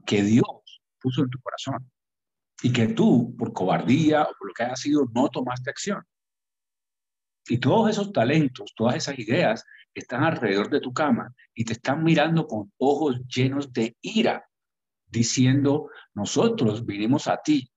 que 0.04 0.24
Dios 0.24 0.82
puso 1.00 1.22
en 1.22 1.30
tu 1.30 1.38
corazón 1.38 1.92
y 2.60 2.72
que 2.72 2.88
tú, 2.88 3.36
por 3.38 3.52
cobardía 3.52 4.24
o 4.24 4.32
por 4.36 4.48
lo 4.48 4.52
que 4.52 4.64
haya 4.64 4.74
sido, 4.74 5.06
no 5.14 5.28
tomaste 5.28 5.70
acción. 5.70 6.02
Y 7.46 7.58
todos 7.58 7.88
esos 7.88 8.12
talentos, 8.12 8.72
todas 8.74 8.96
esas 8.96 9.16
ideas 9.16 9.64
están 9.94 10.24
alrededor 10.24 10.68
de 10.68 10.80
tu 10.80 10.92
cama 10.92 11.32
y 11.54 11.64
te 11.64 11.74
están 11.74 12.02
mirando 12.02 12.48
con 12.48 12.72
ojos 12.78 13.20
llenos 13.28 13.72
de 13.72 13.96
ira, 14.00 14.44
diciendo, 15.06 15.88
nosotros 16.14 16.84
vinimos 16.84 17.28
a 17.28 17.36
ti 17.36 17.70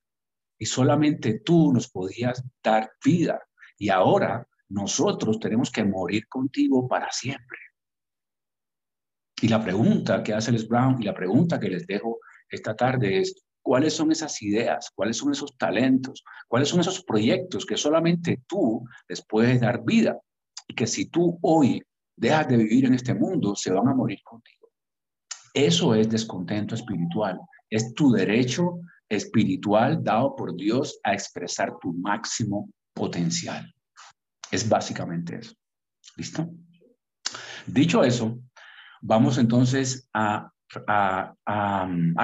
y 0.57 0.65
solamente 0.65 1.41
tú 1.45 1.71
nos 1.71 1.91
podías 1.91 2.43
dar 2.63 2.89
vida 3.05 3.39
y 3.77 3.89
ahora 3.89 4.47
nosotros 4.69 5.39
tenemos 5.39 5.71
que 5.71 5.83
morir 5.83 6.27
contigo 6.27 6.87
para 6.87 7.11
siempre. 7.11 7.57
Y 9.41 9.47
la 9.47 9.63
pregunta 9.63 10.23
que 10.23 10.33
hace 10.33 10.51
Les 10.51 10.67
Brown 10.67 11.01
y 11.01 11.05
la 11.05 11.13
pregunta 11.13 11.59
que 11.59 11.69
les 11.69 11.85
dejo 11.85 12.19
esta 12.49 12.75
tarde 12.75 13.19
es, 13.19 13.35
¿cuáles 13.61 13.93
son 13.93 14.11
esas 14.11 14.41
ideas? 14.41 14.91
¿Cuáles 14.95 15.17
son 15.17 15.31
esos 15.31 15.55
talentos? 15.57 16.23
¿Cuáles 16.47 16.69
son 16.69 16.79
esos 16.79 17.03
proyectos 17.03 17.65
que 17.65 17.77
solamente 17.77 18.43
tú 18.47 18.83
les 19.07 19.23
puedes 19.25 19.61
dar 19.61 19.83
vida? 19.83 20.19
Y 20.67 20.73
que 20.73 20.87
si 20.87 21.09
tú 21.09 21.37
hoy 21.41 21.83
dejas 22.15 22.47
de 22.47 22.57
vivir 22.57 22.85
en 22.85 22.95
este 22.95 23.13
mundo, 23.13 23.55
se 23.55 23.71
van 23.71 23.87
a 23.87 23.93
morir 23.93 24.19
contigo. 24.23 24.69
Eso 25.53 25.93
es 25.93 26.09
descontento 26.09 26.75
espiritual. 26.75 27.39
Es 27.69 27.93
tu 27.93 28.11
derecho 28.11 28.79
espiritual 29.09 30.03
dado 30.03 30.35
por 30.35 30.55
Dios 30.55 30.99
a 31.03 31.13
expresar 31.13 31.77
tu 31.79 31.93
máximo 31.93 32.69
potencial. 32.93 33.71
Es 34.51 34.67
básicamente 34.67 35.39
eso. 35.39 35.53
¿Listo? 36.15 36.49
Dicho 37.65 38.03
eso, 38.03 38.39
vamos 39.01 39.37
entonces 39.37 40.09
a, 40.13 40.51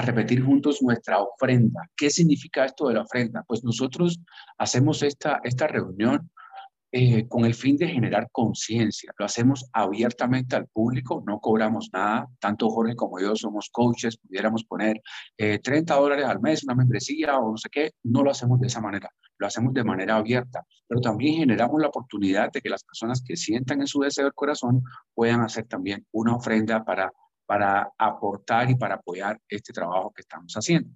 repetir 0.03 0.43
juntos 0.43 0.81
nuestra 0.81 1.19
ofrenda. 1.19 1.81
¿Qué 1.95 2.09
significa 2.09 2.65
esto 2.65 2.87
de 2.87 2.95
la 2.95 3.01
ofrenda? 3.01 3.43
Pues 3.47 3.63
nosotros 3.63 4.19
hacemos 4.57 5.01
esta, 5.01 5.39
esta 5.43 5.67
reunión 5.67 6.29
eh, 6.95 7.27
con 7.27 7.43
el 7.43 7.55
fin 7.55 7.75
de 7.75 7.87
generar 7.87 8.29
conciencia. 8.31 9.11
Lo 9.17 9.25
hacemos 9.25 9.67
abiertamente 9.73 10.55
al 10.55 10.67
público, 10.67 11.23
no 11.25 11.39
cobramos 11.39 11.89
nada. 11.91 12.27
Tanto 12.39 12.69
Jorge 12.69 12.95
como 12.95 13.19
yo 13.19 13.35
somos 13.35 13.69
coaches, 13.71 14.17
pudiéramos 14.17 14.63
poner 14.63 15.01
30 15.37 15.75
eh, 15.75 15.97
dólares 15.97 16.25
al 16.25 16.39
mes, 16.39 16.63
una 16.63 16.75
membresía 16.75 17.39
o 17.39 17.51
no 17.51 17.57
sé 17.57 17.69
qué. 17.71 17.91
No 18.03 18.21
lo 18.21 18.29
hacemos 18.29 18.59
de 18.59 18.67
esa 18.67 18.79
manera, 18.79 19.09
lo 19.43 19.47
hacemos 19.47 19.73
de 19.73 19.83
manera 19.83 20.15
abierta. 20.15 20.65
Pero 20.87 21.01
también 21.01 21.35
generamos 21.35 21.81
la 21.81 21.89
oportunidad 21.89 22.49
de 22.51 22.61
que 22.61 22.69
las 22.69 22.83
personas 22.83 23.21
que 23.21 23.35
sientan 23.35 23.81
en 23.81 23.87
su 23.87 23.99
deseo 23.99 24.23
del 24.23 24.33
corazón 24.33 24.81
puedan 25.13 25.41
hacer 25.41 25.65
también 25.65 26.05
una 26.13 26.35
ofrenda 26.35 26.85
para, 26.85 27.11
para 27.45 27.91
aportar 27.97 28.69
y 28.69 28.75
para 28.75 28.95
apoyar 28.95 29.37
este 29.49 29.73
trabajo 29.73 30.13
que 30.15 30.21
estamos 30.21 30.53
haciendo. 30.53 30.89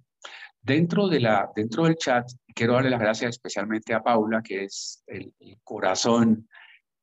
Dentro, 0.62 1.08
de 1.08 1.20
la, 1.20 1.50
dentro 1.54 1.84
del 1.84 1.96
chat, 1.96 2.26
quiero 2.54 2.72
darle 2.72 2.88
las 2.90 3.00
gracias 3.00 3.30
especialmente 3.30 3.92
a 3.92 4.02
Paula, 4.02 4.42
que 4.42 4.64
es 4.64 5.04
el, 5.06 5.30
corazón 5.62 6.48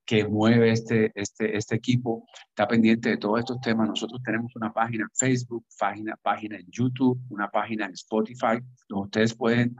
que 0.03 0.27
mueve 0.27 0.71
este, 0.71 1.11
este, 1.15 1.55
este 1.55 1.75
equipo, 1.75 2.25
está 2.49 2.67
pendiente 2.67 3.09
de 3.09 3.17
todos 3.17 3.39
estos 3.39 3.61
temas. 3.61 3.87
Nosotros 3.87 4.19
tenemos 4.23 4.55
una 4.55 4.73
página 4.73 5.03
en 5.03 5.09
Facebook, 5.15 5.63
página, 5.79 6.15
página 6.21 6.57
en 6.57 6.65
YouTube, 6.69 7.19
una 7.29 7.49
página 7.49 7.85
en 7.85 7.93
Spotify, 7.93 8.59
donde 8.89 9.05
ustedes 9.05 9.35
pueden 9.35 9.75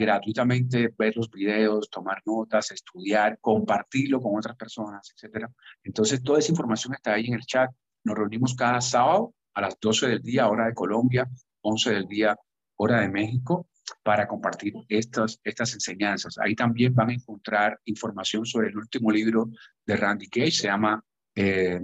gratuitamente 0.00 0.94
ver 0.96 1.14
los 1.14 1.30
videos, 1.30 1.90
tomar 1.90 2.22
notas, 2.24 2.70
estudiar, 2.70 3.38
compartirlo 3.40 4.20
con 4.20 4.36
otras 4.36 4.56
personas, 4.56 5.12
etc. 5.14 5.46
Entonces, 5.84 6.22
toda 6.22 6.38
esa 6.38 6.52
información 6.52 6.94
está 6.94 7.12
ahí 7.12 7.26
en 7.26 7.34
el 7.34 7.44
chat. 7.44 7.70
Nos 8.04 8.16
reunimos 8.16 8.54
cada 8.54 8.80
sábado 8.80 9.34
a 9.52 9.60
las 9.60 9.78
12 9.78 10.08
del 10.08 10.22
día, 10.22 10.48
hora 10.48 10.66
de 10.66 10.74
Colombia, 10.74 11.28
11 11.60 11.90
del 11.90 12.06
día, 12.08 12.36
hora 12.76 13.00
de 13.00 13.10
México, 13.10 13.68
para 14.02 14.26
compartir 14.26 14.72
estas, 14.88 15.38
estas 15.44 15.74
enseñanzas. 15.74 16.38
Ahí 16.38 16.54
también 16.54 16.94
van 16.94 17.10
a 17.10 17.14
encontrar 17.14 17.78
información 17.84 18.46
sobre 18.46 18.68
el 18.68 18.78
último 18.78 19.10
libro 19.10 19.50
de 19.84 19.96
Randy 19.96 20.28
Cage, 20.28 20.52
se 20.52 20.68
llama 20.68 21.04
eh, 21.34 21.80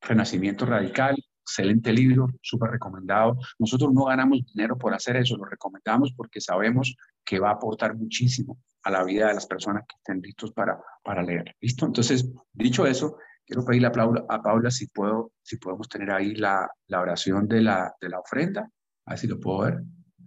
Renacimiento 0.00 0.66
Radical, 0.66 1.16
excelente 1.42 1.92
libro, 1.92 2.28
súper 2.40 2.70
recomendado. 2.70 3.36
Nosotros 3.58 3.92
no 3.92 4.04
ganamos 4.04 4.44
dinero 4.46 4.78
por 4.78 4.94
hacer 4.94 5.16
eso, 5.16 5.36
lo 5.36 5.44
recomendamos 5.44 6.12
porque 6.16 6.40
sabemos 6.40 6.96
que 7.32 7.38
va 7.38 7.48
a 7.48 7.54
aportar 7.54 7.96
muchísimo 7.96 8.58
a 8.82 8.90
la 8.90 9.04
vida 9.04 9.28
de 9.28 9.32
las 9.32 9.46
personas 9.46 9.84
que 9.88 9.96
estén 9.96 10.20
listos 10.20 10.52
para, 10.52 10.78
para 11.02 11.22
leer. 11.22 11.56
¿Listo? 11.62 11.86
Entonces, 11.86 12.30
dicho 12.52 12.86
eso, 12.86 13.16
quiero 13.46 13.64
pedirle 13.64 13.88
a 13.88 13.92
Paula, 13.92 14.26
a 14.28 14.42
Paula 14.42 14.70
si, 14.70 14.88
puedo, 14.88 15.32
si 15.40 15.56
podemos 15.56 15.88
tener 15.88 16.10
ahí 16.10 16.34
la, 16.34 16.70
la 16.88 17.00
oración 17.00 17.48
de 17.48 17.62
la, 17.62 17.90
de 17.98 18.10
la 18.10 18.18
ofrenda. 18.18 18.70
A 19.06 19.12
ver 19.12 19.18
si 19.18 19.28
lo 19.28 19.40
puedo 19.40 19.60
ver. 19.60 19.80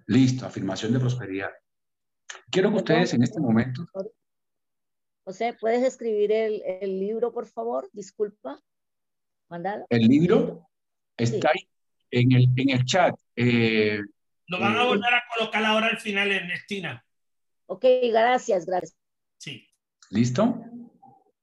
Listo, 0.07 0.47
afirmación 0.47 0.93
de 0.93 0.99
prosperidad. 0.99 1.51
Quiero 2.49 2.71
que 2.71 2.77
ustedes 2.77 3.13
en 3.13 3.21
este 3.21 3.39
momento... 3.39 3.85
José, 5.25 5.55
¿puedes 5.61 5.83
escribir 5.83 6.31
el, 6.31 6.63
el 6.81 6.99
libro, 6.99 7.31
por 7.31 7.45
favor? 7.45 7.87
Disculpa. 7.93 8.59
Mandalo. 9.51 9.85
El 9.89 10.07
libro 10.07 10.67
está 11.15 11.51
ahí 11.53 11.69
en 12.09 12.31
el, 12.31 12.47
en 12.55 12.69
el 12.71 12.83
chat. 12.83 13.13
Eh, 13.35 13.99
Lo 14.47 14.59
van 14.59 14.77
a 14.77 14.83
volver 14.83 15.13
a 15.13 15.23
colocar 15.35 15.63
ahora 15.65 15.87
al 15.87 15.97
final, 15.97 16.31
Ernestina. 16.31 17.03
Ok, 17.67 17.85
gracias, 18.11 18.65
gracias. 18.65 18.97
Sí. 19.37 19.67
¿Listo? 20.11 20.61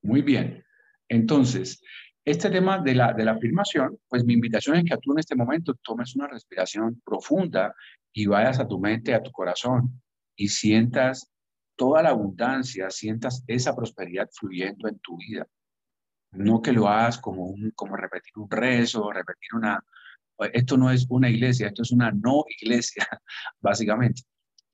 Muy 0.03 0.22
bien. 0.22 0.64
Entonces, 1.09 1.82
este 2.24 2.50
tema 2.50 2.78
de 2.78 2.94
la, 2.94 3.12
de 3.12 3.24
la 3.24 3.32
afirmación, 3.32 3.98
pues 4.09 4.24
mi 4.24 4.34
invitación 4.34 4.76
es 4.76 4.84
que 4.84 4.96
tú 4.98 5.12
en 5.12 5.18
este 5.18 5.34
momento 5.34 5.74
tomes 5.82 6.14
una 6.14 6.28
respiración 6.28 7.03
profunda 7.05 7.74
y 8.12 8.26
vayas 8.26 8.61
a 8.61 8.68
tu 8.68 8.78
mente, 8.78 9.14
a 9.14 9.22
tu 9.22 9.32
corazón 9.32 10.00
y 10.36 10.48
sientas 10.48 11.32
toda 11.76 12.03
la 12.03 12.11
abundancia, 12.11 12.90
sientas 12.90 13.42
esa 13.46 13.74
prosperidad 13.74 14.28
fluyendo 14.32 14.88
en 14.88 14.98
tu 15.00 15.16
vida. 15.16 15.46
No 16.30 16.62
que 16.62 16.72
lo 16.72 16.88
hagas 16.88 17.18
como, 17.18 17.46
un, 17.46 17.72
como 17.72 17.96
repetir 17.96 18.32
un 18.36 18.50
rezo, 18.50 19.11
repetir 19.11 19.55
una... 19.55 19.84
Esto 20.45 20.76
no 20.76 20.90
es 20.90 21.07
una 21.09 21.28
iglesia, 21.28 21.68
esto 21.68 21.82
es 21.82 21.93
una 21.93 22.11
no 22.11 22.45
iglesia, 22.61 23.07
básicamente. 23.61 24.22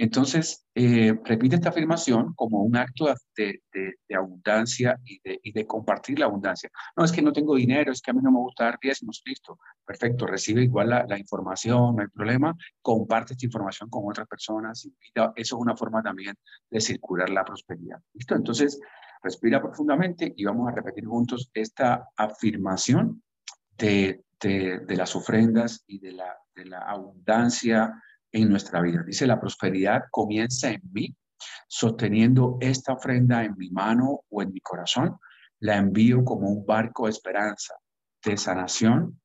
Entonces, 0.00 0.64
eh, 0.76 1.12
repite 1.24 1.56
esta 1.56 1.70
afirmación 1.70 2.32
como 2.34 2.62
un 2.62 2.76
acto 2.76 3.12
de, 3.36 3.62
de, 3.72 4.14
abundancia 4.14 4.96
y 5.04 5.20
de, 5.24 5.40
y 5.42 5.50
de, 5.50 5.66
compartir 5.66 6.20
la 6.20 6.26
abundancia. 6.26 6.70
No 6.96 7.04
es 7.04 7.10
que 7.10 7.20
no 7.20 7.32
tengo 7.32 7.56
dinero, 7.56 7.90
es 7.90 8.00
que 8.00 8.12
a 8.12 8.14
mí 8.14 8.20
no 8.22 8.30
me 8.30 8.38
gusta 8.38 8.66
dar 8.66 8.78
diezmos, 8.80 9.20
listo, 9.24 9.58
perfecto, 9.84 10.24
recibe 10.24 10.62
igual 10.62 10.90
la, 10.90 11.04
la, 11.04 11.18
información, 11.18 11.96
no 11.96 12.02
hay 12.02 12.08
problema, 12.08 12.56
comparte 12.80 13.32
esta 13.32 13.46
información 13.46 13.90
con 13.90 14.04
otras 14.08 14.28
personas, 14.28 14.84
invita, 14.84 15.32
eso 15.34 15.56
es 15.56 15.60
una 15.60 15.76
forma 15.76 16.00
también 16.00 16.36
de 16.70 16.80
circular 16.80 17.28
la 17.28 17.44
prosperidad, 17.44 17.98
listo. 18.14 18.36
Entonces, 18.36 18.80
respira 19.20 19.60
profundamente 19.60 20.32
y 20.36 20.44
vamos 20.44 20.68
a 20.68 20.76
repetir 20.76 21.06
juntos 21.06 21.50
esta 21.52 22.08
afirmación 22.16 23.20
de, 23.76 24.22
de 24.40 24.96
las 24.96 25.16
ofrendas 25.16 25.84
y 25.86 25.98
de 25.98 26.12
la, 26.12 26.36
de 26.54 26.64
la 26.64 26.78
abundancia 26.80 28.02
en 28.32 28.50
nuestra 28.50 28.80
vida. 28.82 29.02
Dice, 29.04 29.26
la 29.26 29.40
prosperidad 29.40 30.04
comienza 30.10 30.70
en 30.70 30.82
mí, 30.92 31.14
sosteniendo 31.66 32.58
esta 32.60 32.92
ofrenda 32.92 33.44
en 33.44 33.54
mi 33.56 33.70
mano 33.70 34.20
o 34.28 34.42
en 34.42 34.52
mi 34.52 34.60
corazón, 34.60 35.18
la 35.60 35.76
envío 35.76 36.24
como 36.24 36.48
un 36.48 36.64
barco 36.64 37.06
de 37.06 37.10
esperanza, 37.10 37.74
de 38.24 38.36
sanación, 38.36 39.20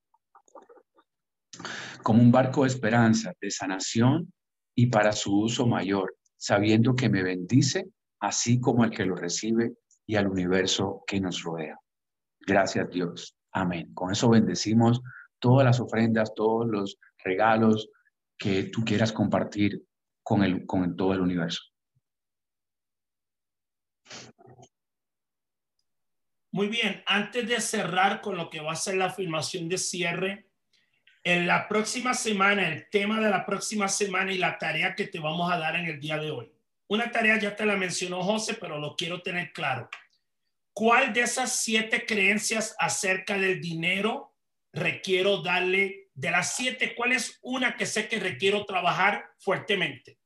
como 2.02 2.22
un 2.22 2.32
barco 2.32 2.64
de 2.64 2.70
esperanza, 2.70 3.34
de 3.40 3.52
sanación 3.52 4.34
y 4.76 4.88
para 4.88 5.12
su 5.12 5.40
uso 5.40 5.68
mayor, 5.68 6.16
sabiendo 6.38 6.96
que 6.96 7.10
me 7.10 7.24
bendice, 7.24 7.90
así 8.20 8.60
como 8.60 8.84
el 8.84 8.92
que 8.92 9.06
lo 9.06 9.16
recibe 9.16 9.74
y 10.06 10.16
al 10.16 10.28
universo 10.28 11.04
que 11.06 11.20
nos 11.20 11.44
rodea. 11.44 11.78
Gracias 12.46 12.90
Dios. 12.90 13.36
Amén. 13.54 13.94
Con 13.94 14.12
eso 14.12 14.30
bendecimos 14.30 15.02
todas 15.40 15.66
las 15.66 15.80
ofrendas, 15.80 16.34
todos 16.36 16.68
los 16.68 16.98
regalos, 17.24 17.90
que 18.38 18.64
tú 18.64 18.84
quieras 18.84 19.14
compartir 19.14 19.84
con, 20.24 20.44
el, 20.44 20.66
con 20.66 20.96
todo 20.96 21.14
el 21.14 21.22
universo. 21.22 21.62
Muy 26.52 26.68
bien, 26.68 27.02
antes 27.06 27.48
de 27.48 27.60
cerrar 27.62 28.22
con 28.22 28.38
lo 28.38 28.50
que 28.50 28.60
va 28.60 28.74
a 28.74 28.76
ser 28.76 28.96
la 28.96 29.06
afirmación 29.06 29.70
de 29.70 29.78
cierre, 29.78 30.50
en 31.24 31.48
la 31.48 31.68
próxima 31.68 32.14
semana, 32.14 32.68
el 32.68 32.90
tema 32.90 33.20
de 33.20 33.30
la 33.30 33.46
próxima 33.46 33.88
semana 33.88 34.32
y 34.32 34.38
la 34.38 34.58
tarea 34.58 34.94
que 34.94 35.08
te 35.08 35.20
vamos 35.20 35.52
a 35.52 35.58
dar 35.58 35.76
en 35.76 35.86
el 35.86 36.00
día 36.00 36.18
de 36.18 36.32
hoy. 36.32 36.52
Una 36.88 37.10
tarea 37.10 37.40
ya 37.40 37.56
te 37.56 37.66
la 37.66 37.78
mencionó 37.78 38.22
José, 38.22 38.56
pero 38.60 38.78
lo 38.78 38.96
quiero 38.96 39.22
tener 39.22 39.54
claro. 39.54 39.90
¿Cuál 40.74 41.14
de 41.14 41.22
esas 41.22 41.60
siete 41.60 42.06
creencias 42.06 42.76
acerca 42.80 43.38
del 43.38 43.62
dinero 43.62 44.36
requiero 44.74 45.42
darle 45.42 46.04
de 46.16 46.32
las 46.32 46.56
siete, 46.56 46.96
¿cuál 46.96 47.12
es 47.12 47.40
una 47.42 47.76
que 47.76 47.86
sé 47.86 48.08
que 48.08 48.20
requiero 48.20 48.66
trabajar 48.66 49.32
fuertemente? 49.40 50.20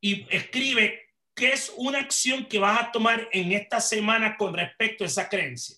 Y 0.00 0.26
escribe 0.34 1.14
qué 1.34 1.52
es 1.52 1.72
una 1.76 1.98
acción 1.98 2.46
que 2.46 2.58
vas 2.58 2.80
a 2.80 2.92
tomar 2.92 3.28
en 3.32 3.52
esta 3.52 3.80
semana 3.80 4.36
con 4.36 4.54
respecto 4.54 5.04
a 5.04 5.08
esa 5.08 5.28
creencia. 5.28 5.76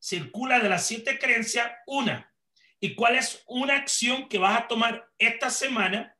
Circula 0.00 0.58
de 0.58 0.68
las 0.68 0.86
siete 0.86 1.18
creencias 1.18 1.70
una. 1.86 2.32
¿Y 2.80 2.96
cuál 2.96 3.14
es 3.16 3.44
una 3.46 3.76
acción 3.76 4.28
que 4.28 4.38
vas 4.38 4.58
a 4.60 4.66
tomar 4.66 5.08
esta 5.18 5.50
semana 5.50 6.11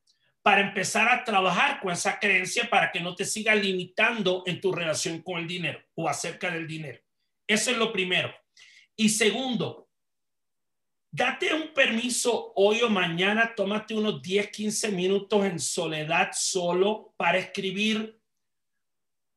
para 0.43 0.61
empezar 0.61 1.09
a 1.09 1.24
trabajar 1.24 1.80
con 1.80 1.93
esa 1.93 2.18
creencia 2.18 2.68
para 2.68 2.90
que 2.90 3.01
no 3.01 3.14
te 3.14 3.24
siga 3.24 3.55
limitando 3.55 4.43
en 4.47 4.61
tu 4.61 4.72
relación 4.72 5.22
con 5.22 5.38
el 5.38 5.47
dinero 5.47 5.80
o 5.95 6.09
acerca 6.09 6.51
del 6.51 6.66
dinero? 6.66 7.01
Eso 7.47 7.70
es 7.70 7.76
lo 7.76 7.93
primero. 7.93 8.34
Y 8.97 9.09
segundo, 9.09 9.88
Date 11.14 11.53
un 11.53 11.74
permiso 11.74 12.55
hoy 12.57 12.80
o 12.80 12.88
mañana, 12.88 13.55
tómate 13.55 13.95
unos 13.95 14.22
10, 14.22 14.49
15 14.49 14.93
minutos 14.93 15.45
en 15.45 15.61
soledad 15.61 16.30
solo 16.32 17.12
para 17.18 17.36
escribir 17.36 18.18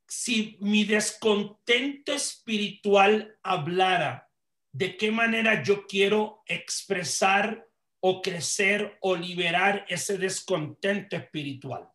si 0.08 0.58
mi 0.62 0.86
descontento 0.86 2.14
espiritual 2.14 3.38
hablara, 3.44 4.32
de 4.72 4.96
qué 4.96 5.12
manera 5.12 5.64
yo 5.64 5.86
quiero 5.86 6.44
expresar 6.46 7.68
o 8.08 8.22
crecer 8.22 8.98
o 9.02 9.16
liberar 9.16 9.86
ese 9.90 10.18
descontento 10.18 11.16
espiritual. 11.16 11.90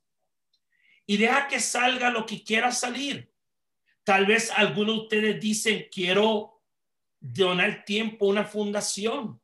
Y 1.06 1.16
deja 1.16 1.46
que 1.48 1.60
salga 1.60 2.10
lo 2.10 2.26
que 2.26 2.42
quiera 2.42 2.72
salir. 2.72 3.30
Tal 4.04 4.26
vez 4.26 4.50
algunos 4.50 4.96
de 4.96 5.02
ustedes 5.02 5.40
dicen, 5.40 5.86
quiero 5.90 6.62
donar 7.20 7.84
tiempo 7.84 8.26
a 8.26 8.30
una 8.30 8.44
fundación 8.44 9.40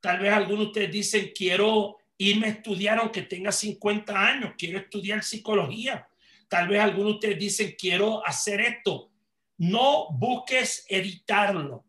Tal 0.00 0.18
vez 0.18 0.32
algunos 0.32 0.60
de 0.60 0.66
ustedes 0.66 0.92
dicen, 0.92 1.32
quiero 1.34 1.98
irme 2.16 2.46
a 2.46 2.50
estudiar 2.50 2.98
aunque 2.98 3.22
tenga 3.22 3.52
50 3.52 4.26
años, 4.26 4.54
quiero 4.56 4.78
estudiar 4.78 5.22
psicología. 5.22 6.08
Tal 6.48 6.68
vez 6.68 6.80
algunos 6.80 7.12
de 7.12 7.14
ustedes 7.14 7.38
dicen, 7.38 7.76
quiero 7.78 8.26
hacer 8.26 8.60
esto. 8.60 9.10
No 9.58 10.08
busques 10.12 10.86
editarlo. 10.88 11.84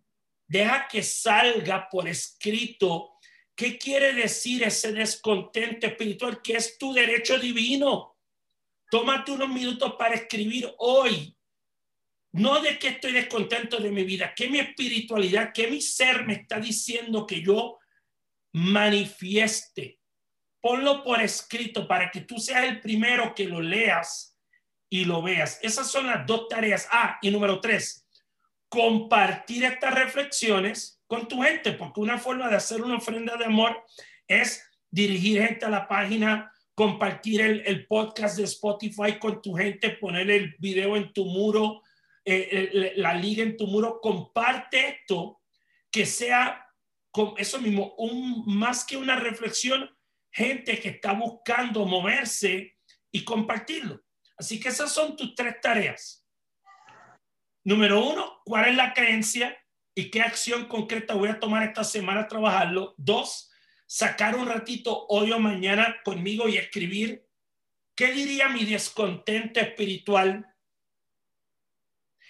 Deja 0.46 0.88
que 0.90 1.02
salga 1.02 1.88
por 1.90 2.08
escrito 2.10 3.11
qué 3.62 3.78
quiere 3.78 4.14
decir 4.14 4.64
ese 4.64 4.92
descontento 4.92 5.86
espiritual, 5.86 6.42
que 6.42 6.54
es 6.54 6.80
tu 6.80 6.94
derecho 6.94 7.38
divino. 7.38 8.18
Tómate 8.90 9.34
unos 9.34 9.50
minutos 9.50 9.94
para 10.00 10.16
escribir 10.16 10.68
hoy. 10.80 11.38
No 12.32 12.60
de 12.60 12.80
que 12.80 12.88
estoy 12.88 13.12
descontento 13.12 13.78
de 13.78 13.92
mi 13.92 14.04
vida, 14.04 14.34
que 14.36 14.50
mi 14.50 14.58
espiritualidad, 14.58 15.54
que 15.54 15.68
mi 15.68 15.80
ser 15.80 16.26
me 16.26 16.34
está 16.34 16.60
diciendo 16.60 17.28
que 17.28 17.44
yo 17.44 17.78
manifieste. 18.54 20.00
Ponlo 20.60 21.04
por 21.04 21.22
escrito 21.22 21.88
para 21.88 22.10
que 22.10 22.22
tú 22.22 22.40
seas 22.40 22.64
el 22.64 22.82
primero 22.82 23.36
que 23.36 23.48
lo 23.48 23.62
leas 23.62 24.36
y 24.90 25.06
lo 25.06 25.22
veas. 25.22 25.60
Esas 25.62 25.92
son 25.92 26.08
las 26.08 26.26
dos 26.26 26.48
tareas. 26.48 26.88
Ah, 26.90 27.20
y 27.22 27.30
número 27.30 27.62
tres, 27.62 28.08
compartir 28.70 29.66
estas 29.66 29.94
reflexiones 29.94 31.00
con 31.12 31.28
tu 31.28 31.42
gente, 31.42 31.74
porque 31.74 32.00
una 32.00 32.18
forma 32.18 32.48
de 32.48 32.56
hacer 32.56 32.82
una 32.82 32.96
ofrenda 32.96 33.36
de 33.36 33.44
amor 33.44 33.84
es 34.26 34.66
dirigir 34.90 35.46
gente 35.46 35.66
a 35.66 35.70
la 35.70 35.86
página, 35.86 36.50
compartir 36.74 37.42
el, 37.42 37.86
podcast 37.86 38.38
de 38.38 38.46
Spotify 38.46 39.20
con 39.20 39.42
tu 39.42 39.54
gente, 39.54 39.90
poner 39.90 40.32
el 40.32 40.56
video 40.58 40.96
en 40.96 41.12
tu 41.12 41.26
muro, 41.26 41.82
eh, 42.24 42.94
la 42.96 43.14
liga 43.14 43.44
en 43.44 43.58
tu 43.58 43.68
muro. 43.68 44.00
Comparte 44.00 44.88
esto 44.88 45.42
que 45.92 46.06
sea 46.06 46.66
eso 47.36 47.60
mismo, 47.60 47.94
un, 47.98 48.46
más 48.46 48.86
que 48.86 48.96
una 48.96 49.18
reflexión, 49.18 49.94
gente 50.32 50.80
que 50.80 50.92
está 50.92 51.12
buscando 51.12 51.84
moverse 51.84 52.78
y 53.12 53.26
compartirlo. 53.26 54.00
Así 54.38 54.62
que 54.62 54.70
esas 54.70 54.94
son 54.94 55.18
tus 55.18 55.36
tres 55.36 55.60
tareas. 55.60 56.26
Número 57.66 58.00
uno, 58.02 58.40
¿cuál 58.46 58.70
es 58.70 58.76
la 58.78 58.94
creencia 58.94 59.58
y 59.94 60.10
qué 60.10 60.22
acción 60.22 60.68
concreta 60.68 61.16
voy 61.16 61.30
a 61.30 61.40
tomar 61.40 61.64
esta 61.64 61.84
semana 61.84 62.22
a 62.22 62.28
trabajarlo? 62.28 62.94
Dos, 62.98 63.52
sacar 63.86 64.36
un 64.36 64.48
ratito 64.48 65.06
hoy 65.10 65.32
o 65.32 65.40
mañana 65.40 65.98
conmigo 66.04 66.48
y 66.48 66.58
escribir 66.58 67.28
qué 67.96 68.14
diría 68.14 68.50
mi 68.50 68.64
descontento 68.64 69.60
espiritual. 69.60 70.48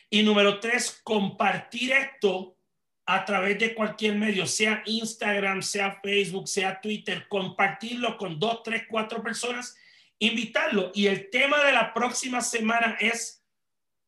Y 0.10 0.24
número 0.24 0.60
tres, 0.60 1.00
compartir 1.04 1.92
esto 1.92 2.58
a 3.06 3.26
través 3.26 3.60
de 3.60 3.76
cualquier 3.76 4.16
medio, 4.16 4.46
sea 4.46 4.82
Instagram, 4.86 5.62
sea 5.62 6.00
Facebook, 6.02 6.48
sea 6.48 6.80
Twitter, 6.82 7.28
compartirlo 7.28 8.18
con 8.18 8.40
dos, 8.40 8.64
tres, 8.64 8.84
cuatro 8.90 9.22
personas, 9.22 9.76
invitarlo. 10.18 10.92
Y 10.94 11.08
el 11.08 11.30
tema 11.30 11.64
de 11.64 11.74
la 11.74 11.94
próxima 11.94 12.42
semana 12.42 12.98
es 13.00 13.44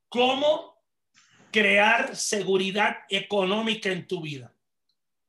cómo 0.10 0.73
crear 1.54 2.16
seguridad 2.16 2.98
económica 3.10 3.90
en 3.90 4.08
tu 4.08 4.22
vida. 4.22 4.52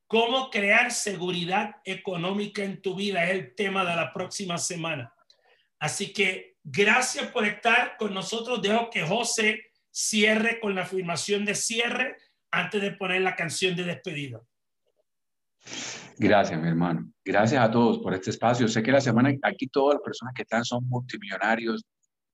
Cómo 0.07 0.49
crear 0.49 0.91
seguridad 0.91 1.75
económica 1.85 2.63
en 2.63 2.81
tu 2.81 2.95
vida 2.95 3.23
es 3.25 3.31
el 3.31 3.55
tema 3.55 3.85
de 3.85 3.95
la 3.95 4.11
próxima 4.11 4.57
semana. 4.57 5.13
Así 5.79 6.11
que 6.11 6.57
gracias 6.63 7.27
por 7.27 7.45
estar 7.45 7.95
con 7.97 8.13
nosotros. 8.13 8.61
Dejo 8.61 8.89
que 8.89 9.03
José 9.03 9.71
cierre 9.91 10.59
con 10.59 10.73
la 10.73 10.81
afirmación 10.81 11.45
de 11.45 11.53
cierre 11.53 12.17
antes 12.51 12.81
de 12.81 12.91
poner 12.91 13.21
la 13.21 13.35
canción 13.35 13.75
de 13.75 13.83
despedida. 13.83 14.41
Gracias, 16.17 16.59
mi 16.59 16.67
hermano. 16.67 17.11
Gracias 17.23 17.61
a 17.61 17.69
todos 17.69 17.99
por 17.99 18.13
este 18.15 18.31
espacio. 18.31 18.67
Sé 18.67 18.81
que 18.81 18.91
la 18.91 19.01
semana 19.01 19.31
aquí 19.43 19.67
todas 19.67 19.95
las 19.95 20.03
personas 20.03 20.33
que 20.33 20.41
están 20.41 20.65
son 20.65 20.87
multimillonarios. 20.87 21.83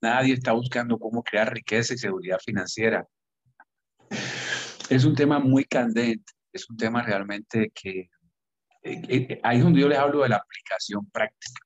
Nadie 0.01 0.33
está 0.35 0.53
buscando 0.53 0.97
cómo 0.97 1.23
crear 1.23 1.53
riqueza 1.53 1.93
y 1.93 1.97
seguridad 1.97 2.39
financiera. 2.39 3.05
Es 4.89 5.05
un 5.05 5.15
tema 5.15 5.39
muy 5.39 5.65
candente. 5.65 6.33
Es 6.51 6.69
un 6.69 6.77
tema 6.77 7.01
realmente 7.01 7.71
que 7.73 8.09
eh, 8.83 9.01
eh, 9.07 9.39
ahí 9.43 9.57
es 9.57 9.63
donde 9.63 9.81
yo 9.81 9.87
les 9.87 9.97
hablo 9.97 10.23
de 10.23 10.29
la 10.29 10.37
aplicación 10.37 11.09
práctica. 11.11 11.61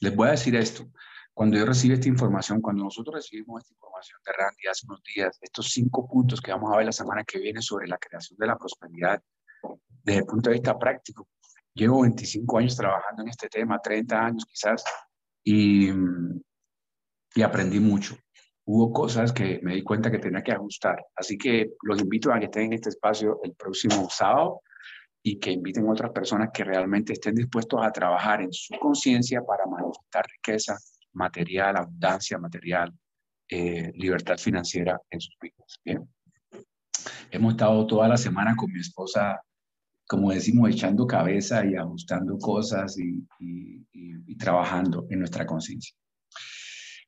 Les 0.00 0.14
voy 0.14 0.28
a 0.28 0.32
decir 0.32 0.56
esto. 0.56 0.90
Cuando 1.32 1.56
yo 1.56 1.66
recibí 1.66 1.94
esta 1.94 2.08
información, 2.08 2.60
cuando 2.60 2.84
nosotros 2.84 3.16
recibimos 3.16 3.62
esta 3.62 3.74
información 3.74 4.20
de 4.24 4.32
Randy 4.32 4.66
hace 4.70 4.86
unos 4.86 5.02
días, 5.02 5.38
estos 5.40 5.70
cinco 5.70 6.08
puntos 6.08 6.40
que 6.40 6.52
vamos 6.52 6.72
a 6.72 6.76
ver 6.76 6.86
la 6.86 6.92
semana 6.92 7.24
que 7.24 7.38
viene 7.38 7.60
sobre 7.60 7.88
la 7.88 7.98
creación 7.98 8.38
de 8.38 8.46
la 8.46 8.56
prosperidad, 8.56 9.20
desde 10.04 10.20
el 10.20 10.26
punto 10.26 10.50
de 10.50 10.54
vista 10.54 10.78
práctico, 10.78 11.28
llevo 11.74 12.02
25 12.02 12.58
años 12.58 12.76
trabajando 12.76 13.22
en 13.22 13.28
este 13.28 13.48
tema, 13.48 13.80
30 13.80 14.26
años 14.26 14.44
quizás, 14.46 14.84
y, 15.42 15.90
y 17.34 17.42
aprendí 17.42 17.80
mucho. 17.80 18.16
Hubo 18.66 18.92
cosas 18.92 19.32
que 19.32 19.60
me 19.62 19.74
di 19.74 19.82
cuenta 19.82 20.10
que 20.10 20.18
tenía 20.18 20.42
que 20.42 20.52
ajustar. 20.52 21.04
Así 21.14 21.36
que 21.36 21.72
los 21.82 22.00
invito 22.00 22.32
a 22.32 22.38
que 22.38 22.46
estén 22.46 22.64
en 22.64 22.72
este 22.74 22.88
espacio 22.88 23.40
el 23.42 23.52
próximo 23.54 24.08
sábado 24.08 24.62
y 25.22 25.38
que 25.38 25.50
inviten 25.50 25.88
otras 25.88 26.12
personas 26.12 26.50
que 26.52 26.64
realmente 26.64 27.12
estén 27.12 27.34
dispuestos 27.34 27.80
a 27.82 27.90
trabajar 27.90 28.40
en 28.40 28.52
su 28.52 28.74
conciencia 28.78 29.42
para 29.42 29.66
manifestar 29.66 30.24
riqueza, 30.26 30.78
material, 31.12 31.76
abundancia 31.76 32.38
material, 32.38 32.92
eh, 33.48 33.92
libertad 33.94 34.38
financiera 34.38 34.98
en 35.10 35.20
sus 35.20 35.36
vidas. 35.40 35.80
Bien. 35.84 36.08
Hemos 37.30 37.54
estado 37.54 37.86
toda 37.86 38.08
la 38.08 38.16
semana 38.16 38.56
con 38.56 38.72
mi 38.72 38.80
esposa, 38.80 39.42
como 40.06 40.30
decimos, 40.30 40.70
echando 40.70 41.06
cabeza 41.06 41.66
y 41.66 41.74
ajustando 41.74 42.38
cosas 42.38 42.98
y, 42.98 43.26
y 44.26 44.36
trabajando 44.36 45.06
en 45.10 45.18
nuestra 45.18 45.44
conciencia. 45.44 45.94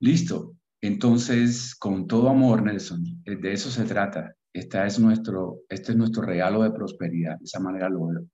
Listo. 0.01 0.55
Entonces, 0.87 1.75
con 1.75 2.07
todo 2.07 2.29
amor, 2.29 2.63
Nelson, 2.63 3.05
eh, 3.25 3.37
de 3.37 3.53
eso 3.53 3.71
se 3.71 3.85
trata. 3.85 4.35
Esta 4.53 4.87
es 4.87 4.99
nuestro, 5.01 5.63
este 5.69 5.93
es 5.93 5.99
nuestro 5.99 6.23
regalo 6.23 6.63
de 6.63 6.71
prosperidad. 6.71 7.39
De 7.39 7.45
esa 7.45 7.59
manera 7.59 7.89
lo 7.89 8.07
veo. 8.07 8.27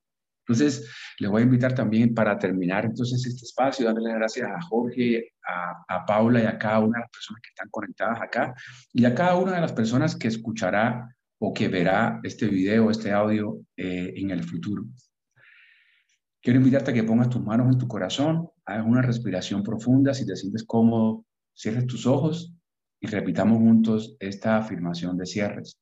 Entonces, 0.46 0.86
les 1.18 1.30
voy 1.30 1.42
a 1.42 1.44
invitar 1.44 1.74
también 1.74 2.14
para 2.14 2.38
terminar 2.38 2.84
entonces 2.84 3.24
este 3.24 3.44
espacio, 3.44 3.86
darle 3.86 4.12
gracias 4.12 4.50
a 4.50 4.60
Jorge, 4.60 5.32
a, 5.88 6.04
Paula 6.04 6.42
y 6.42 6.46
a 6.46 6.58
cada 6.58 6.80
una 6.80 6.98
de 6.98 7.02
las 7.04 7.10
personas 7.10 7.40
que 7.42 7.48
están 7.48 7.68
conectadas 7.70 8.20
acá 8.20 8.54
y 8.92 9.04
a 9.04 9.14
cada 9.14 9.36
una 9.36 9.54
de 9.54 9.60
las 9.60 9.72
personas 9.72 10.16
que 10.16 10.28
escuchará 10.28 11.16
o 11.38 11.54
que 11.54 11.68
verá 11.68 12.20
este 12.24 12.48
video, 12.48 12.90
este 12.90 13.12
audio 13.12 13.60
eh, 13.76 14.12
en 14.16 14.30
el 14.30 14.42
futuro. 14.42 14.84
Quiero 16.42 16.58
invitarte 16.58 16.90
a 16.90 16.94
que 16.94 17.04
pongas 17.04 17.30
tus 17.30 17.42
manos 17.42 17.72
en 17.72 17.78
tu 17.78 17.86
corazón, 17.86 18.48
hagas 18.66 18.84
una 18.84 19.00
respiración 19.00 19.62
profunda, 19.62 20.12
si 20.12 20.26
te 20.26 20.34
sientes 20.34 20.64
cómodo, 20.64 21.24
cierres 21.54 21.86
tus 21.86 22.06
ojos 22.06 22.54
y 23.00 23.06
repitamos 23.06 23.58
juntos 23.58 24.16
esta 24.20 24.56
afirmación 24.56 25.16
de 25.16 25.26
cierres. 25.26 25.78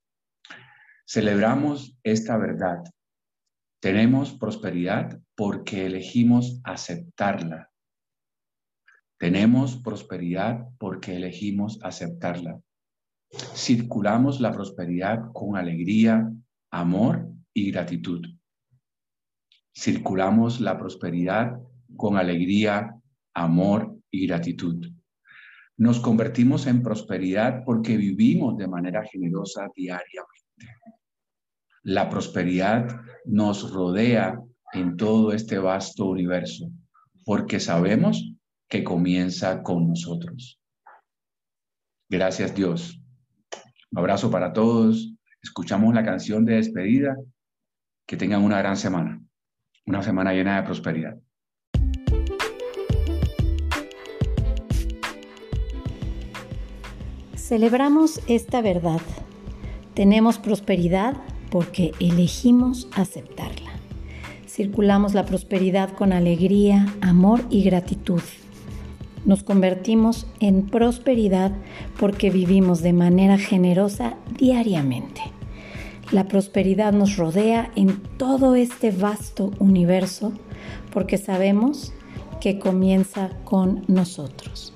Celebramos 1.07 1.97
esta 2.03 2.37
verdad 2.37 2.83
tenemos 3.81 4.35
prosperidad 4.35 5.19
porque 5.35 5.87
elegimos 5.87 6.61
aceptarla. 6.65 7.71
Tenemos 9.19 9.77
prosperidad 9.77 10.69
porque 10.79 11.17
elegimos 11.17 11.79
aceptarla. 11.83 12.61
Circulamos 13.55 14.39
la 14.41 14.53
prosperidad 14.53 15.33
con 15.33 15.57
alegría, 15.57 16.31
amor 16.71 17.27
y 17.55 17.71
gratitud. 17.71 18.27
Circulamos 19.75 20.61
la 20.61 20.79
prosperidad 20.79 21.59
con 21.97 22.19
alegría, 22.19 23.01
amor 23.33 23.97
y 24.11 24.27
gratitud. 24.27 24.89
Nos 25.81 25.99
convertimos 25.99 26.67
en 26.67 26.83
prosperidad 26.83 27.65
porque 27.65 27.97
vivimos 27.97 28.59
de 28.59 28.69
manera 28.69 29.03
generosa 29.03 29.67
diariamente. 29.75 30.77
La 31.85 32.11
prosperidad 32.11 33.01
nos 33.25 33.73
rodea 33.73 34.39
en 34.75 34.99
todo 34.99 35.33
este 35.33 35.57
vasto 35.59 36.05
universo, 36.05 36.71
porque 37.25 37.61
sabemos 37.61 38.31
que 38.69 38.85
comienza 38.85 39.63
con 39.63 39.89
nosotros. 39.89 40.61
Gracias 42.11 42.55
Dios. 42.55 43.01
Un 43.91 44.01
abrazo 44.01 44.31
para 44.31 44.53
todos. 44.53 45.15
Escuchamos 45.43 45.95
la 45.95 46.05
canción 46.05 46.45
de 46.45 46.57
despedida. 46.57 47.17
Que 48.07 48.19
tengan 48.19 48.43
una 48.43 48.59
gran 48.59 48.77
semana, 48.77 49.19
una 49.87 50.03
semana 50.03 50.35
llena 50.35 50.57
de 50.57 50.65
prosperidad. 50.65 51.17
Celebramos 57.51 58.21
esta 58.29 58.63
verdad. 58.63 59.01
Tenemos 59.95 60.39
prosperidad 60.39 61.17
porque 61.51 61.91
elegimos 61.99 62.87
aceptarla. 62.95 63.73
Circulamos 64.47 65.15
la 65.15 65.27
prosperidad 65.27 65.91
con 65.91 66.13
alegría, 66.13 66.87
amor 67.01 67.43
y 67.51 67.65
gratitud. 67.65 68.21
Nos 69.25 69.43
convertimos 69.43 70.29
en 70.39 70.67
prosperidad 70.67 71.51
porque 71.99 72.31
vivimos 72.31 72.83
de 72.83 72.93
manera 72.93 73.37
generosa 73.37 74.15
diariamente. 74.39 75.21
La 76.13 76.29
prosperidad 76.29 76.93
nos 76.93 77.17
rodea 77.17 77.73
en 77.75 78.01
todo 78.17 78.55
este 78.55 78.93
vasto 78.93 79.51
universo 79.59 80.33
porque 80.93 81.19
sabemos 81.19 81.93
que 82.41 82.61
comienza 82.61 83.31
con 83.43 83.83
nosotros. 83.89 84.73